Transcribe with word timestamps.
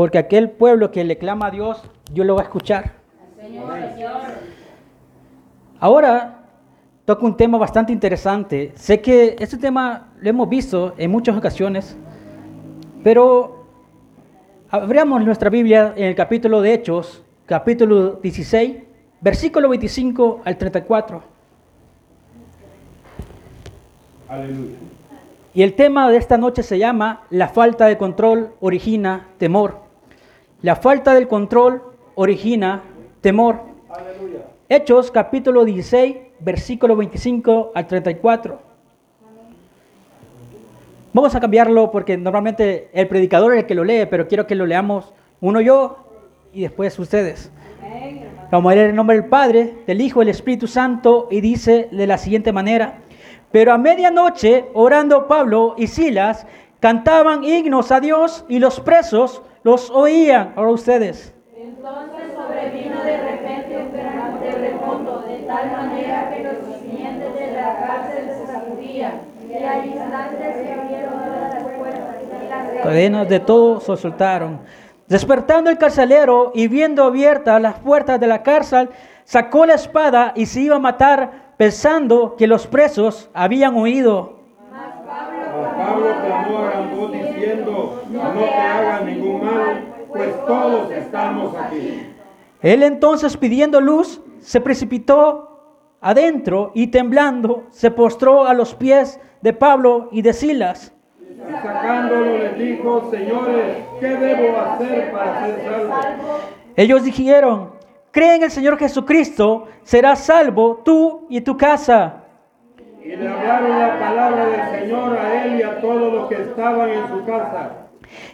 porque 0.00 0.16
aquel 0.16 0.48
pueblo 0.48 0.90
que 0.90 1.04
le 1.04 1.18
clama 1.18 1.48
a 1.48 1.50
Dios, 1.50 1.82
Dios 2.10 2.26
lo 2.26 2.34
va 2.34 2.40
a 2.40 2.44
escuchar. 2.44 2.92
Ahora 5.78 6.38
toco 7.04 7.26
un 7.26 7.36
tema 7.36 7.58
bastante 7.58 7.92
interesante. 7.92 8.72
Sé 8.76 9.02
que 9.02 9.36
este 9.38 9.58
tema 9.58 10.08
lo 10.18 10.30
hemos 10.30 10.48
visto 10.48 10.94
en 10.96 11.10
muchas 11.10 11.36
ocasiones, 11.36 11.98
pero 13.04 13.66
abramos 14.70 15.22
nuestra 15.22 15.50
Biblia 15.50 15.92
en 15.94 16.04
el 16.04 16.14
capítulo 16.14 16.62
de 16.62 16.72
Hechos, 16.72 17.22
capítulo 17.44 18.12
16, 18.22 18.78
versículo 19.20 19.68
25 19.68 20.40
al 20.46 20.56
34. 20.56 21.22
Aleluya. 24.30 24.76
Y 25.52 25.62
el 25.62 25.74
tema 25.74 26.08
de 26.08 26.16
esta 26.16 26.38
noche 26.38 26.62
se 26.62 26.78
llama 26.78 27.24
La 27.28 27.48
falta 27.48 27.84
de 27.84 27.98
control 27.98 28.54
origina 28.60 29.26
temor. 29.36 29.79
La 30.62 30.76
falta 30.76 31.14
del 31.14 31.26
control 31.26 31.82
origina 32.16 32.82
temor. 33.22 33.62
Hechos 34.68 35.10
capítulo 35.10 35.64
16, 35.64 36.16
versículo 36.40 36.96
25 36.96 37.72
al 37.74 37.86
34. 37.86 38.60
Vamos 41.14 41.34
a 41.34 41.40
cambiarlo 41.40 41.90
porque 41.90 42.18
normalmente 42.18 42.90
el 42.92 43.08
predicador 43.08 43.54
es 43.54 43.60
el 43.60 43.66
que 43.66 43.74
lo 43.74 43.84
lee, 43.84 44.04
pero 44.10 44.28
quiero 44.28 44.46
que 44.46 44.54
lo 44.54 44.66
leamos 44.66 45.14
uno 45.40 45.62
yo 45.62 45.96
y 46.52 46.60
después 46.60 46.98
ustedes. 46.98 47.50
Vamos 48.50 48.70
a 48.70 48.74
leer 48.74 48.90
el 48.90 48.96
nombre 48.96 49.16
del 49.16 49.30
Padre, 49.30 49.78
del 49.86 50.02
Hijo 50.02 50.20
del 50.20 50.28
Espíritu 50.28 50.66
Santo 50.66 51.28
y 51.30 51.40
dice 51.40 51.88
de 51.90 52.06
la 52.06 52.18
siguiente 52.18 52.52
manera. 52.52 52.98
Pero 53.50 53.72
a 53.72 53.78
medianoche, 53.78 54.66
orando 54.74 55.26
Pablo 55.26 55.74
y 55.78 55.86
Silas, 55.86 56.46
cantaban 56.80 57.44
himnos 57.44 57.90
a 57.92 58.00
Dios 58.00 58.44
y 58.46 58.58
los 58.58 58.78
presos 58.80 59.42
los 59.62 59.90
oían. 59.90 60.52
Ahora 60.56 60.70
ustedes. 60.70 61.34
Entonces 61.56 62.34
sobrevino 62.34 63.02
de 63.02 63.16
repente 63.16 63.76
un 63.78 63.92
gran 63.92 64.40
terremoto, 64.40 65.20
de 65.26 65.38
tal 65.40 65.72
manera 65.72 66.30
que 66.30 66.42
los 66.44 66.80
cimientos 66.80 67.34
de 67.34 67.52
la 67.52 67.76
cárcel 67.76 68.30
se 68.30 68.46
sacudían, 68.46 69.20
y 69.48 69.54
al 69.62 69.86
instante 69.86 70.54
se 70.54 70.72
abrieron 70.72 71.14
las 71.18 71.62
puertas 71.78 72.16
y 72.22 72.48
las. 72.48 72.82
Cadenas 72.82 73.28
de 73.28 73.40
todo 73.40 73.80
se 73.80 73.96
soltaron. 73.96 74.60
Despertando 75.08 75.70
el 75.70 75.78
carcelero 75.78 76.52
y 76.54 76.68
viendo 76.68 77.02
abiertas 77.02 77.60
las 77.60 77.74
puertas 77.80 78.20
de 78.20 78.28
la 78.28 78.42
cárcel, 78.42 78.90
sacó 79.24 79.66
la 79.66 79.74
espada 79.74 80.32
y 80.36 80.46
se 80.46 80.60
iba 80.60 80.76
a 80.76 80.78
matar, 80.78 81.54
pensando 81.56 82.36
que 82.36 82.46
los 82.46 82.66
presos 82.68 83.28
habían 83.34 83.74
huido. 83.76 84.38
Mas 84.70 84.94
Pablo 85.76 86.14
clamó 86.24 86.58
a 86.58 86.70
gran 86.70 86.96
voz 86.96 87.12
diciendo, 87.12 88.02
no 88.08 88.20
te 88.20 88.38
mal, 88.38 89.19
pues 90.20 90.46
todos 90.46 90.90
estamos 90.90 91.56
aquí. 91.56 92.06
Él 92.60 92.82
entonces 92.82 93.38
pidiendo 93.38 93.80
luz, 93.80 94.20
se 94.40 94.60
precipitó 94.60 95.96
adentro 96.02 96.72
y 96.74 96.88
temblando 96.88 97.64
se 97.70 97.90
postró 97.90 98.44
a 98.44 98.52
los 98.52 98.74
pies 98.74 99.18
de 99.40 99.54
Pablo 99.54 100.08
y 100.12 100.20
de 100.20 100.34
Silas. 100.34 100.92
Y 101.18 101.52
sacándolo 101.52 102.36
les 102.36 102.58
dijo, 102.58 103.10
señores, 103.10 103.78
¿qué 103.98 104.08
debo 104.08 104.58
hacer 104.58 105.10
para 105.10 105.46
ser 105.46 105.88
salvo? 105.88 106.38
Ellos 106.76 107.02
dijeron, 107.04 107.70
cree 108.10 108.36
en 108.36 108.42
el 108.42 108.50
Señor 108.50 108.78
Jesucristo, 108.78 109.68
serás 109.82 110.18
salvo 110.18 110.82
tú 110.84 111.26
y 111.30 111.40
tu 111.40 111.56
casa. 111.56 112.24
Y 113.02 113.16
le 113.16 113.26
hablaron 113.26 113.78
la 113.78 113.98
palabra 113.98 114.46
del 114.46 114.80
Señor 114.80 115.16
a 115.16 115.44
él 115.44 115.60
y 115.60 115.62
a 115.62 115.80
todos 115.80 116.12
los 116.12 116.28
que 116.28 116.34
estaban 116.42 116.90
en 116.90 117.08
su 117.08 117.24
casa. 117.24 117.79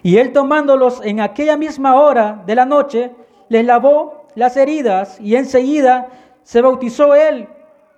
Y 0.03 0.19
él 0.19 0.33
tomándolos 0.33 1.01
en 1.05 1.21
aquella 1.21 1.57
misma 1.57 2.01
hora 2.01 2.43
de 2.47 2.55
la 2.55 2.65
noche, 2.65 3.13
les 3.49 3.65
lavó 3.65 4.27
las 4.35 4.57
heridas 4.57 5.19
y 5.21 5.37
enseguida 5.37 6.09
se 6.43 6.61
bautizó 6.61 7.15
él 7.15 7.49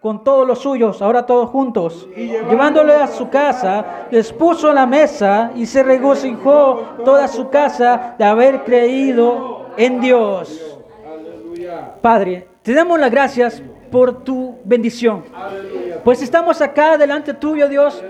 con 0.01 0.23
todos 0.23 0.47
los 0.47 0.61
suyos, 0.61 1.03
ahora 1.03 1.27
todos 1.27 1.51
juntos. 1.51 2.09
Llevándole 2.17 2.95
a 2.95 3.09
su 3.09 3.29
casa, 3.29 4.07
les 4.11 4.33
puso 4.33 4.73
la 4.73 4.87
mesa 4.87 5.51
y 5.55 5.67
se 5.67 5.83
regocijó 5.83 6.97
toda 7.05 7.27
su 7.29 7.51
casa 7.51 8.15
de 8.19 8.25
haber 8.25 8.65
creído 8.65 9.67
en 9.77 10.01
Dios. 10.01 10.79
Padre, 12.01 12.49
te 12.63 12.73
damos 12.75 12.99
las 12.99 13.11
gracias 13.11 13.63
por 13.91 14.23
tu 14.23 14.57
bendición. 14.65 15.25
Pues 16.05 16.23
estamos 16.23 16.61
acá 16.61 16.97
delante 16.97 17.35
tuyo, 17.35 17.69
Dios, 17.69 18.03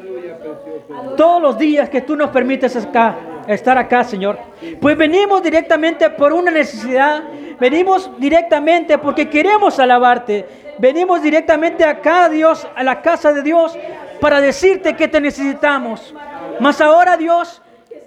todos 1.17 1.41
los 1.41 1.59
días 1.59 1.89
que 1.89 2.03
tú 2.03 2.17
nos 2.17 2.31
permites 2.31 2.77
acá, 2.77 3.17
estar 3.55 3.79
acá, 3.79 4.05
Señor. 4.05 4.39
Pues 4.81 4.97
venimos 4.97 5.43
directamente 5.43 6.11
por 6.11 6.33
una 6.33 6.51
necesidad, 6.51 7.23
venimos 7.59 8.11
directamente 8.19 8.99
porque 8.99 9.29
queremos 9.29 9.79
alabarte. 9.79 10.47
Venimos 10.79 11.21
directamente 11.21 11.85
acá, 11.85 12.29
Dios, 12.29 12.67
a 12.77 12.85
la 12.85 13.03
casa 13.03 13.33
de 13.33 13.43
Dios, 13.43 13.77
para 14.21 14.41
decirte 14.41 14.95
que 14.95 15.09
te 15.09 15.21
necesitamos. 15.21 16.15
Mas 16.61 16.81
ahora, 16.81 17.17
Dios, 17.17 17.61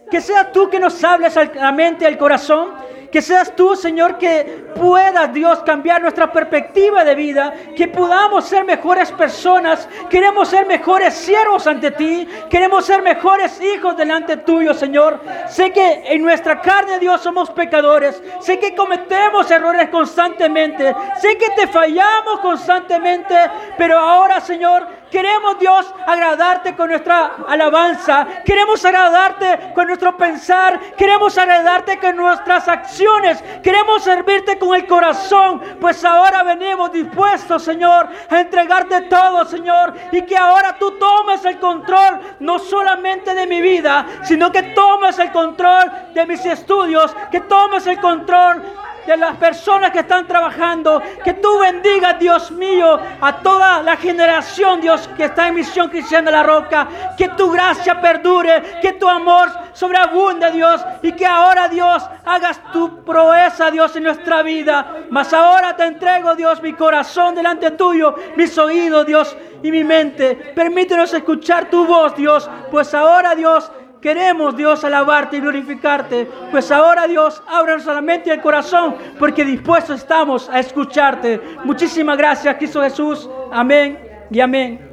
que 0.10 0.22
seas 0.22 0.52
tú 0.52 0.70
que 0.70 0.80
nos 0.80 1.04
hables 1.04 1.36
a 1.36 1.46
la 1.46 1.72
mente, 1.72 2.06
al 2.06 2.18
corazón. 2.18 2.70
Que 3.12 3.22
seas 3.22 3.54
tú, 3.56 3.76
Señor, 3.76 4.18
que 4.18 4.72
puedas, 4.76 5.34
Dios, 5.34 5.60
cambiar 5.64 6.02
nuestra 6.02 6.32
perspectiva 6.32 7.04
de 7.04 7.14
vida, 7.14 7.54
que 7.76 7.88
podamos 7.88 8.46
ser 8.46 8.64
mejores 8.64 9.12
personas, 9.12 9.88
queremos 10.10 10.48
ser 10.48 10.66
mejores 10.66 11.14
siervos 11.14 11.68
ante 11.68 11.92
ti, 11.92 12.28
queremos 12.50 12.86
ser 12.86 13.02
mejores 13.02 13.60
hijos 13.62 13.98
delante 13.98 14.38
tuyo, 14.38 14.74
Señor. 14.74 15.20
Sé 15.50 15.72
que 15.72 16.04
en 16.06 16.22
nuestra 16.22 16.62
carne, 16.62 17.00
Dios, 17.00 17.22
somos 17.22 17.50
pecadores, 17.50 18.22
sé 18.40 18.58
que 18.60 18.74
cometemos 18.76 19.52
errores 19.52 19.90
constantemente, 19.90 20.96
sé 21.20 21.38
que 21.38 21.50
te 21.50 21.68
fallamos 21.68 22.40
constantemente, 22.42 23.36
pero 23.78 24.00
ahora, 24.00 24.40
Señor, 24.40 25.01
queremos, 25.12 25.60
Dios, 25.60 25.94
agradarte 26.08 26.76
con 26.76 26.90
nuestra 26.90 27.36
alabanza, 27.48 28.26
queremos 28.46 28.84
agradarte 28.84 29.74
con 29.76 29.88
nuestro 29.88 30.16
pensar, 30.18 30.80
queremos 30.98 31.38
agradarte 31.38 32.00
con 32.00 32.16
nuestras 32.16 32.68
acciones, 32.68 33.44
queremos 33.62 34.04
servirte 34.04 34.58
con 34.58 34.74
el 34.74 34.88
corazón, 34.88 35.62
pues 35.80 36.04
ahora 36.06 36.44
venimos 36.44 36.92
dispuestos, 36.92 37.64
Señor, 37.64 38.10
a 38.30 38.40
entregarte 38.40 39.02
todo, 39.02 39.46
Señor, 39.46 39.94
y 40.12 40.22
que 40.24 40.38
ahora 40.38 40.78
tú 40.80 40.98
tomes 40.98 41.44
el 41.46 41.60
control, 41.60 42.20
no 42.40 42.58
solamente 42.58 43.36
de 43.36 43.46
mi 43.46 43.62
vida, 43.62 44.06
sino 44.24 44.52
que 44.52 44.64
tomes 44.64 45.20
el 45.20 45.32
control 45.32 45.92
de 46.14 46.26
mis 46.26 46.44
estudios, 46.46 47.16
que 47.30 47.42
tomes 47.42 47.86
el 47.86 48.00
control 48.00 48.64
de 49.06 49.18
las 49.18 49.38
personas 49.38 49.92
que 49.92 50.00
están 50.00 50.28
trabajando. 50.28 51.02
Que 51.24 51.34
tú 51.34 51.60
bendigas, 51.60 52.20
Dios 52.20 52.52
mío, 52.52 53.00
a 53.20 53.38
toda 53.38 53.82
la 53.84 53.98
generación, 53.98 54.82
Dios, 54.82 55.10
que 55.16 55.26
está 55.26 55.48
en 55.48 55.56
Misión 55.56 55.90
Cristiana 55.90 56.32
de 56.32 56.38
la 56.38 56.44
Roca. 56.44 56.88
Que 57.18 57.30
tu 57.30 57.52
gracia 57.52 58.00
perdure, 58.00 58.80
que 58.82 58.94
tu 58.94 59.08
amor 59.08 59.50
sobreabunde, 59.74 60.52
Dios, 60.52 60.82
y 61.02 61.12
que 61.14 61.26
ahora, 61.26 61.68
Dios, 61.68 62.04
hagas 62.26 62.62
tu 62.72 63.04
proeza, 63.04 63.72
Dios, 63.72 63.96
en 63.96 64.04
nuestra 64.04 64.44
vida. 64.44 65.06
Mas 65.10 65.34
ahora 65.34 65.76
te 65.76 65.84
entrego, 65.84 66.36
Dios, 66.36 66.62
mi 66.62 66.74
corazón 66.74 67.36
delante 67.36 67.72
tuyo, 67.72 68.16
mis 68.36 68.58
oídos, 68.58 69.06
Dios, 69.06 69.36
y 69.64 69.72
mi 69.72 69.84
mente. 69.84 70.36
Permítenos 70.56 71.14
escuchar 71.14 71.70
tu 71.70 71.86
voz, 71.86 72.16
Dios, 72.16 72.50
pues 72.70 72.94
ahora, 72.94 73.36
Dios, 73.36 73.72
Queremos, 74.02 74.58
Dios, 74.58 74.84
alabarte 74.84 75.38
y 75.38 75.42
glorificarte. 75.42 76.28
Pues 76.50 76.72
ahora, 76.72 77.08
Dios, 77.08 77.44
ábranos 77.48 77.86
la 77.86 78.02
mente 78.02 78.30
y 78.30 78.34
el 78.34 78.42
corazón, 78.42 78.96
porque 79.20 79.46
dispuestos 79.46 80.00
estamos 80.00 80.50
a 80.50 80.60
escucharte. 80.60 81.40
Muchísimas 81.64 82.18
gracias, 82.18 82.56
Cristo 82.58 82.82
Jesús. 82.82 83.30
Amén 83.52 84.00
y 84.32 84.40
amén. 84.40 84.90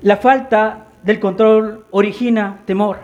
La 0.00 0.16
falta 0.16 0.86
del 1.02 1.20
control 1.20 1.84
origina 1.90 2.60
temor. 2.64 2.98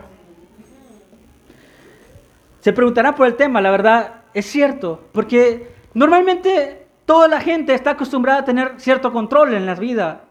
Se 2.61 2.73
preguntará 2.73 3.13
por 3.13 3.27
el 3.27 3.35
tema, 3.35 3.61
la 3.61 3.69
verdad, 3.69 4.21
es 4.33 4.47
cierto, 4.47 5.03
porque 5.11 5.69
normalmente 5.93 6.87
toda 7.05 7.27
la 7.27 7.39
gente 7.39 7.75
está 7.75 7.91
acostumbrada 7.91 8.39
a 8.39 8.45
tener 8.45 8.73
cierto 8.77 9.11
control 9.13 9.53
en 9.53 9.67
la 9.67 9.75
vida 9.75 10.21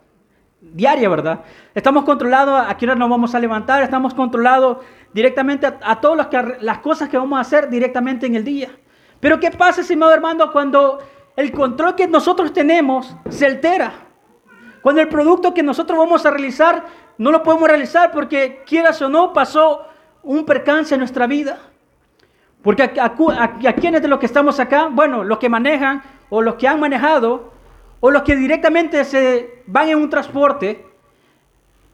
diaria, 0.73 1.09
¿verdad? 1.09 1.41
Estamos 1.75 2.05
controlados 2.05 2.65
a 2.69 2.77
qué 2.77 2.87
hora 2.87 2.95
nos 2.95 3.09
vamos 3.11 3.35
a 3.35 3.41
levantar, 3.41 3.83
estamos 3.83 4.15
controlados 4.15 4.79
directamente 5.13 5.67
a, 5.67 5.79
a 5.83 6.01
todas 6.01 6.29
las, 6.61 6.79
cosas 6.79 7.09
que 7.09 7.17
vamos 7.19 7.37
a 7.39 7.41
hacer 7.43 7.69
directamente 7.69 8.27
en 8.27 8.35
el 8.35 8.45
día. 8.45 8.71
Pero 9.21 9.39
¿qué 9.41 9.51
pasa, 9.51 9.81
estimado 9.83 10.13
hermano, 10.13 10.51
cuando 10.53 10.99
el 11.37 11.53
control 11.53 11.95
que 11.95 12.07
nosotros 12.09 12.53
tenemos 12.53 13.17
se 13.29 13.47
altera? 13.47 13.93
Cuando 14.83 15.01
el 15.01 15.09
producto 15.09 15.55
que 15.55 15.63
nosotros 15.63 15.99
vamos 15.99 16.27
a 16.27 16.31
realizar 16.31 16.85
no 17.17 17.31
lo 17.31 17.43
podemos 17.43 17.69
realizar 17.69 18.11
porque 18.11 18.63
quieras 18.67 19.01
o 19.01 19.09
no 19.09 19.33
pasó 19.33 19.87
un 20.25 20.45
percance 20.45 20.95
en 20.95 20.99
nuestra 20.99 21.27
vida. 21.29 21.59
Porque 22.63 22.83
a, 22.83 22.91
a, 22.99 23.07
a- 23.07 23.69
a 23.69 23.73
quiénes 23.75 24.03
de 24.03 24.09
los 24.09 24.19
que 24.19 24.27
estamos 24.27 24.59
acá, 24.59 24.89
bueno, 24.91 25.23
los 25.23 25.39
que 25.39 25.49
manejan 25.49 26.03
o 26.29 26.43
los 26.43 26.57
que 26.57 26.67
han 26.67 26.81
manejado 26.81 27.54
o 28.07 28.11
los 28.11 28.21
que 28.21 28.37
directamente 28.37 29.03
se 29.03 29.63
van 29.67 29.89
en 29.89 29.97
un 29.97 30.11
transporte, 30.11 30.85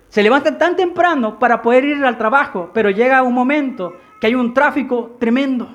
se 0.09 0.25
levantan 0.25 0.59
tan 0.59 0.75
temprano 0.75 1.39
para 1.39 1.63
poder 1.63 1.85
ir 1.85 2.05
al 2.05 2.19
trabajo, 2.19 2.69
pero 2.75 2.91
llega 2.91 3.23
un 3.23 3.33
momento 3.33 3.95
que 4.21 4.27
hay 4.27 4.35
un 4.35 4.53
tráfico 4.53 5.15
tremendo. 5.21 5.69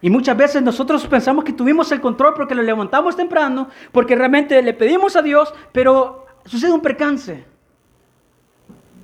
Y 0.00 0.08
muchas 0.08 0.34
veces 0.34 0.62
nosotros 0.62 1.06
pensamos 1.06 1.44
que 1.44 1.52
tuvimos 1.52 1.92
el 1.92 2.00
control 2.00 2.32
porque 2.32 2.54
lo 2.54 2.62
levantamos 2.62 3.14
temprano, 3.16 3.68
porque 3.92 4.16
realmente 4.16 4.62
le 4.62 4.72
pedimos 4.72 5.14
a 5.14 5.20
Dios, 5.20 5.52
pero 5.72 6.24
sucede 6.46 6.72
un 6.72 6.80
percance. 6.80 7.44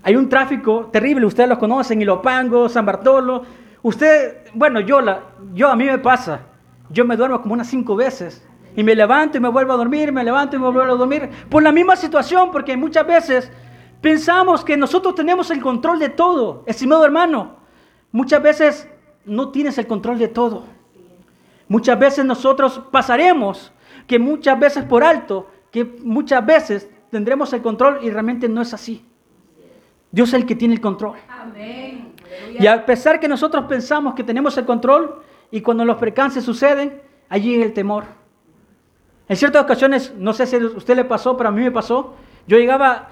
Hay 0.04 0.16
un 0.16 0.30
tráfico 0.30 0.88
terrible, 0.90 1.26
ustedes 1.26 1.50
lo 1.50 1.58
conocen, 1.58 2.00
Ilopango, 2.00 2.70
San 2.70 2.86
Bartolo. 2.86 3.44
Usted, 3.82 4.38
bueno, 4.54 4.80
yo, 4.80 5.02
la, 5.02 5.20
yo 5.52 5.68
a 5.68 5.76
mí 5.76 5.84
me 5.84 5.98
pasa, 5.98 6.46
yo 6.88 7.04
me 7.04 7.14
duermo 7.14 7.42
como 7.42 7.52
unas 7.52 7.66
cinco 7.66 7.94
veces. 7.94 8.42
Y 8.76 8.84
me 8.84 8.94
levanto 8.94 9.38
y 9.38 9.40
me 9.40 9.48
vuelvo 9.48 9.72
a 9.72 9.76
dormir, 9.76 10.12
me 10.12 10.22
levanto 10.22 10.56
y 10.56 10.58
me 10.58 10.70
vuelvo 10.70 10.92
a 10.92 10.96
dormir. 10.96 11.30
Por 11.48 11.62
la 11.62 11.72
misma 11.72 11.96
situación, 11.96 12.50
porque 12.52 12.76
muchas 12.76 13.06
veces 13.06 13.50
pensamos 14.02 14.62
que 14.64 14.76
nosotros 14.76 15.14
tenemos 15.14 15.50
el 15.50 15.60
control 15.60 15.98
de 15.98 16.10
todo. 16.10 16.62
Estimado 16.66 17.04
hermano, 17.04 17.56
muchas 18.12 18.42
veces 18.42 18.88
no 19.24 19.48
tienes 19.48 19.78
el 19.78 19.86
control 19.86 20.18
de 20.18 20.28
todo. 20.28 20.64
Muchas 21.68 21.98
veces 21.98 22.24
nosotros 22.24 22.80
pasaremos, 22.92 23.72
que 24.06 24.18
muchas 24.18 24.58
veces 24.58 24.84
por 24.84 25.02
alto, 25.02 25.48
que 25.72 25.84
muchas 25.84 26.44
veces 26.44 26.88
tendremos 27.10 27.52
el 27.52 27.62
control 27.62 28.00
y 28.02 28.10
realmente 28.10 28.48
no 28.48 28.62
es 28.62 28.72
así. 28.72 29.04
Dios 30.10 30.28
es 30.28 30.34
el 30.34 30.46
que 30.46 30.54
tiene 30.54 30.74
el 30.74 30.80
control. 30.80 31.16
Y 32.58 32.66
a 32.66 32.86
pesar 32.86 33.18
que 33.18 33.28
nosotros 33.28 33.64
pensamos 33.64 34.14
que 34.14 34.22
tenemos 34.22 34.56
el 34.58 34.64
control 34.64 35.22
y 35.50 35.60
cuando 35.60 35.84
los 35.84 35.96
percances 35.96 36.44
suceden, 36.44 37.02
allí 37.28 37.54
es 37.54 37.64
el 37.64 37.72
temor. 37.72 38.04
En 39.28 39.36
ciertas 39.36 39.62
ocasiones, 39.62 40.14
no 40.16 40.32
sé 40.32 40.46
si 40.46 40.56
a 40.56 40.58
usted 40.58 40.96
le 40.96 41.04
pasó, 41.04 41.36
pero 41.36 41.48
a 41.48 41.52
mí 41.52 41.62
me 41.62 41.72
pasó. 41.72 42.14
Yo 42.46 42.58
llegaba 42.58 43.08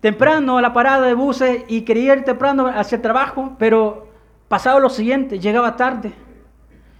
temprano 0.00 0.58
a 0.58 0.62
la 0.62 0.72
parada 0.72 1.06
de 1.06 1.14
buses 1.14 1.64
y 1.68 1.82
quería 1.82 2.14
ir 2.14 2.24
temprano 2.24 2.66
hacia 2.66 2.96
el 2.96 3.02
trabajo, 3.02 3.54
pero 3.58 4.08
pasaba 4.48 4.80
lo 4.80 4.88
siguiente, 4.88 5.38
llegaba 5.38 5.76
tarde. 5.76 6.12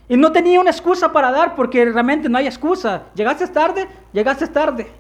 Y 0.09 0.17
no 0.17 0.33
tenía 0.33 0.61
una 0.61 0.71
excusa 0.71 1.13
para 1.13 1.31
dar 1.31 1.55
porque 1.55 1.85
realmente 1.87 2.29
no 2.29 2.37
hay 2.37 2.47
excusa. 2.47 3.05
Llegaste 3.15 3.47
tarde, 3.49 3.89
llegaste 4.13 4.47
tarde. 4.49 4.91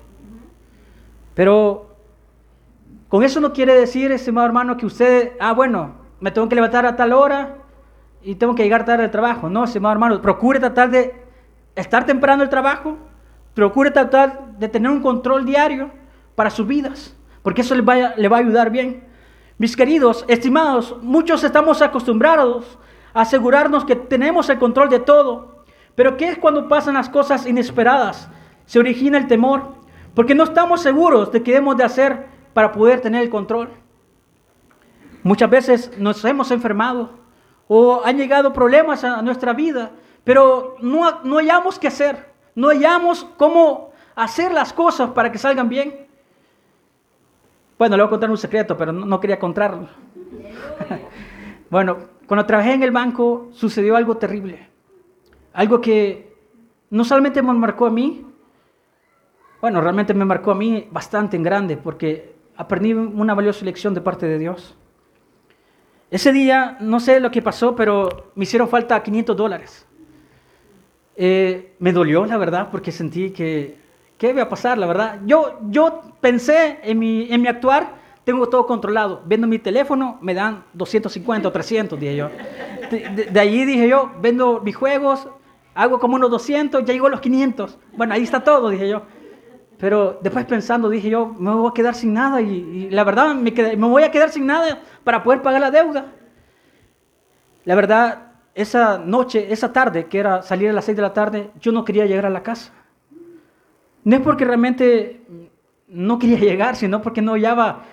Pero 1.35 1.91
con 3.09 3.23
eso 3.23 3.41
no 3.41 3.53
quiere 3.53 3.75
decir, 3.75 4.11
estimado 4.13 4.47
hermano, 4.47 4.77
que 4.77 4.87
usted, 4.87 5.33
ah, 5.39 5.53
bueno, 5.53 5.93
me 6.21 6.31
tengo 6.31 6.49
que 6.49 6.55
levantar 6.55 6.87
a 6.87 6.97
tal 6.97 7.13
hora 7.13 7.57
y 8.23 8.37
tengo 8.37 8.55
que 8.55 8.63
llegar 8.63 8.87
tarde 8.87 9.05
al 9.05 9.11
trabajo. 9.11 9.51
No, 9.51 9.65
estimado 9.65 9.93
hermano, 9.93 10.23
procure 10.23 10.59
tratar 10.59 10.91
de 10.91 11.15
estar 11.75 12.07
temprano 12.07 12.43
el 12.43 12.49
trabajo, 12.49 12.97
procure 13.55 13.91
tratar 13.91 14.59
de 14.59 14.69
tener 14.69 14.91
un 14.91 15.01
control 15.01 15.45
diario 15.45 15.91
para 16.35 16.51
sus 16.51 16.67
vidas, 16.67 17.17
porque 17.43 17.63
eso 17.63 17.75
le 17.75 17.83
va, 17.83 17.95
a 17.95 18.39
ayudar 18.39 18.71
bien. 18.71 19.05
Mis 19.59 19.77
queridos, 19.77 20.25
estimados, 20.29 20.97
muchos 21.01 21.45
estamos 21.45 21.81
acostumbrados 21.81 22.79
a 23.13 23.23
asegurarnos 23.23 23.85
que 23.85 23.95
tenemos 23.95 24.49
el 24.49 24.59
control 24.59 24.89
de 24.89 24.99
todo, 24.99 25.65
pero 25.95 26.17
¿qué 26.17 26.29
es 26.29 26.39
cuando 26.39 26.69
pasan 26.69 26.95
las 26.95 27.09
cosas 27.09 27.47
inesperadas? 27.47 28.29
Se 28.67 28.81
origina 28.81 29.17
el 29.17 29.29
temor, 29.29 29.75
porque 30.15 30.35
no 30.35 30.43
estamos 30.45 30.83
seguros 30.83 31.31
de 31.31 31.43
qué 31.43 31.53
debemos 31.53 31.77
de 31.77 31.85
hacer 31.85 32.27
para 32.53 32.73
poder 32.73 33.01
tener 33.01 33.23
el 33.23 33.31
control. 33.31 33.71
Muchas 35.23 35.49
veces 35.49 35.93
nos 35.99 36.25
hemos 36.25 36.51
enfermado 36.51 37.11
o 37.69 38.03
han 38.05 38.17
llegado 38.17 38.53
problemas 38.53 39.05
a 39.05 39.23
nuestra 39.23 39.53
vida, 39.53 39.93
pero 40.25 40.77
no, 40.81 41.23
no 41.23 41.37
hallamos 41.37 41.79
qué 41.79 41.89
hacer, 41.89 42.34
no 42.55 42.69
hallamos 42.69 43.25
cómo 43.37 43.93
hacer 44.15 44.53
las 44.53 44.73
cosas 44.73 45.11
para 45.11 45.31
que 45.31 45.39
salgan 45.39 45.69
bien. 45.69 46.07
Bueno, 47.79 47.97
le 47.97 48.03
voy 48.03 48.09
a 48.09 48.11
contar 48.11 48.31
un 48.31 48.39
secreto, 48.39 48.77
pero 48.77 48.93
no, 48.93 49.05
no 49.05 49.21
quería 49.21 49.39
contarlo. 49.39 49.89
bueno, 51.71 51.99
cuando 52.27 52.47
trabajé 52.47 52.75
en 52.75 52.83
el 52.83 52.91
banco 52.91 53.49
sucedió 53.53 53.97
algo 53.97 54.17
terrible, 54.17 54.69
algo 55.53 55.81
que 55.81 56.35
no 56.91 57.05
solamente 57.05 57.43
me 57.43 57.53
marcó 57.53 57.87
a 57.87 57.91
mí, 57.91 58.25
bueno, 59.61 59.81
realmente 59.81 60.15
me 60.15 60.25
marcó 60.25 60.51
a 60.51 60.55
mí 60.55 60.87
bastante 60.91 61.37
en 61.37 61.43
grande 61.43 61.77
porque 61.77 62.37
aprendí 62.57 62.93
una 62.93 63.35
valiosa 63.35 63.65
lección 63.65 63.95
de 63.95 64.01
parte 64.01 64.27
de 64.27 64.39
Dios. 64.39 64.77
Ese 66.11 66.33
día, 66.33 66.77
no 66.81 67.01
sé 67.01 67.19
lo 67.19 67.31
que 67.31 67.43
pasó, 67.43 67.75
pero 67.75 68.31
me 68.35 68.45
hicieron 68.45 68.69
falta 68.69 69.03
500 69.03 69.37
dólares. 69.37 69.87
Eh, 71.17 71.75
me 71.79 71.93
dolió, 71.93 72.27
la 72.27 72.37
verdad, 72.37 72.69
porque 72.71 72.91
sentí 72.91 73.31
que, 73.31 73.77
¿qué 74.19 74.31
iba 74.31 74.43
a 74.43 74.49
pasar, 74.49 74.79
la 74.79 74.87
verdad? 74.87 75.21
Yo, 75.25 75.61
yo 75.71 76.03
pensé 76.21 76.81
en 76.83 76.99
mi, 76.99 77.33
en 77.33 77.43
mi 77.43 77.49
actuar, 77.49 77.95
tengo 78.25 78.49
todo 78.49 78.67
controlado. 78.67 79.23
Vendo 79.25 79.47
mi 79.47 79.59
teléfono, 79.59 80.19
me 80.21 80.35
dan 80.35 80.65
250 80.73 81.49
o 81.49 81.53
300, 81.53 82.01
dije 82.01 82.17
yo. 82.17 82.31
De, 82.91 83.29
de, 83.31 83.41
allí 83.41 83.65
dije 83.65 83.89
yo, 83.89 84.11
vendo 84.21 84.61
mis 84.65 84.75
juegos, 84.75 85.29
hago 85.75 85.99
como 86.01 86.17
unos 86.17 86.31
200, 86.31 86.85
ya 86.85 86.93
llegó 86.93 87.07
a 87.07 87.11
los 87.11 87.21
500. 87.21 87.79
Bueno, 87.97 88.15
ahí 88.15 88.23
está 88.23 88.43
todo, 88.43 88.71
dije 88.71 88.89
yo. 88.89 89.03
Pero 89.79 90.19
después 90.23 90.45
pensando, 90.47 90.89
dije 90.89 91.11
yo, 91.11 91.35
me 91.39 91.53
voy 91.53 91.69
a 91.71 91.75
quedar 91.75 91.95
sin 91.95 92.15
nada 92.15 92.41
y, 92.41 92.89
la 92.91 93.05
verdad 93.05 93.35
me, 93.35 93.51
me 93.51 93.87
voy 93.87 94.03
a 94.05 94.11
quedar 94.11 94.31
sin 94.31 94.47
nada 94.47 94.81
para 95.03 95.23
poder 95.23 95.43
pagar 95.43 95.61
la 95.61 95.71
deuda. 95.71 96.07
La 97.65 97.75
verdad, 97.75 98.34
esa 98.55 98.99
noche, 98.99 99.53
esa 99.53 99.73
tarde, 99.73 100.07
que 100.07 100.19
era 100.19 100.43
salir 100.43 100.71
a 100.71 100.73
las 100.73 100.85
6 100.85 100.97
de 100.97 101.03
la 101.03 101.13
tarde, 101.13 101.51
yo 101.61 101.73
no 101.73 101.85
quería 101.85 102.07
llegar 102.07 102.27
a 102.27 102.31
la 102.31 102.43
casa. 102.43 102.73
No 104.05 104.17
es 104.17 104.23
porque 104.23 104.45
realmente 104.45 105.23
no 105.89 106.19
quería 106.19 106.39
llegar, 106.51 106.77
sino 106.77 107.03
porque 107.03 107.23
no 107.23 107.33
hallaba 107.33 107.85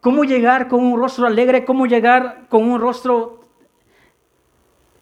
cómo 0.00 0.24
llegar 0.24 0.68
con 0.68 0.84
un 0.84 0.98
rostro 0.98 1.26
alegre, 1.26 1.64
cómo 1.64 1.86
llegar 1.86 2.46
con 2.48 2.68
un 2.68 2.80
rostro... 2.80 3.40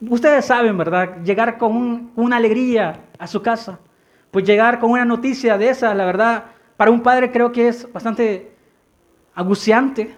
Ustedes 0.01 0.45
saben, 0.45 0.77
¿verdad? 0.77 1.23
Llegar 1.23 1.57
con 1.57 2.11
una 2.17 2.37
alegría 2.37 3.05
a 3.19 3.27
su 3.27 3.41
casa 3.41 3.79
pues 4.35 4.45
llegar 4.45 4.81
con 4.81 4.91
una 4.91 5.05
noticia 5.05 5.57
de 5.57 5.69
esa, 5.69 5.95
la 5.95 6.05
verdad, 6.05 6.47
para 6.77 6.91
un 6.91 7.05
padre 7.05 7.31
creo 7.31 7.53
que 7.53 7.69
es 7.69 7.91
bastante 7.93 8.53
angustiante. 9.33 10.17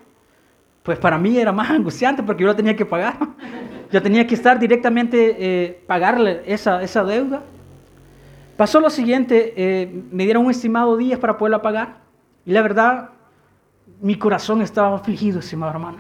Pues 0.82 0.98
para 0.98 1.18
mí 1.18 1.36
era 1.36 1.52
más 1.52 1.68
angustiante 1.78 2.22
porque 2.22 2.40
yo 2.42 2.46
lo 2.46 2.56
tenía 2.56 2.74
que 2.74 2.86
pagar. 2.86 3.18
Yo 3.92 4.02
tenía 4.02 4.26
que 4.26 4.34
estar 4.34 4.58
directamente, 4.58 5.36
eh, 5.38 5.82
pagarle 5.86 6.42
esa, 6.46 6.82
esa 6.82 7.04
deuda. 7.04 7.42
Pasó 8.56 8.80
lo 8.80 8.90
siguiente, 8.90 9.54
eh, 9.56 10.02
me 10.10 10.24
dieron 10.24 10.44
un 10.44 10.50
estimado 10.50 10.96
días 10.96 11.18
para 11.18 11.36
poderla 11.36 11.62
pagar. 11.62 11.98
Y 12.44 12.52
la 12.52 12.62
verdad, 12.62 13.10
mi 14.00 14.16
corazón 14.16 14.62
estaba 14.62 14.96
afligido, 14.96 15.40
estimado 15.40 15.72
hermano. 15.72 15.98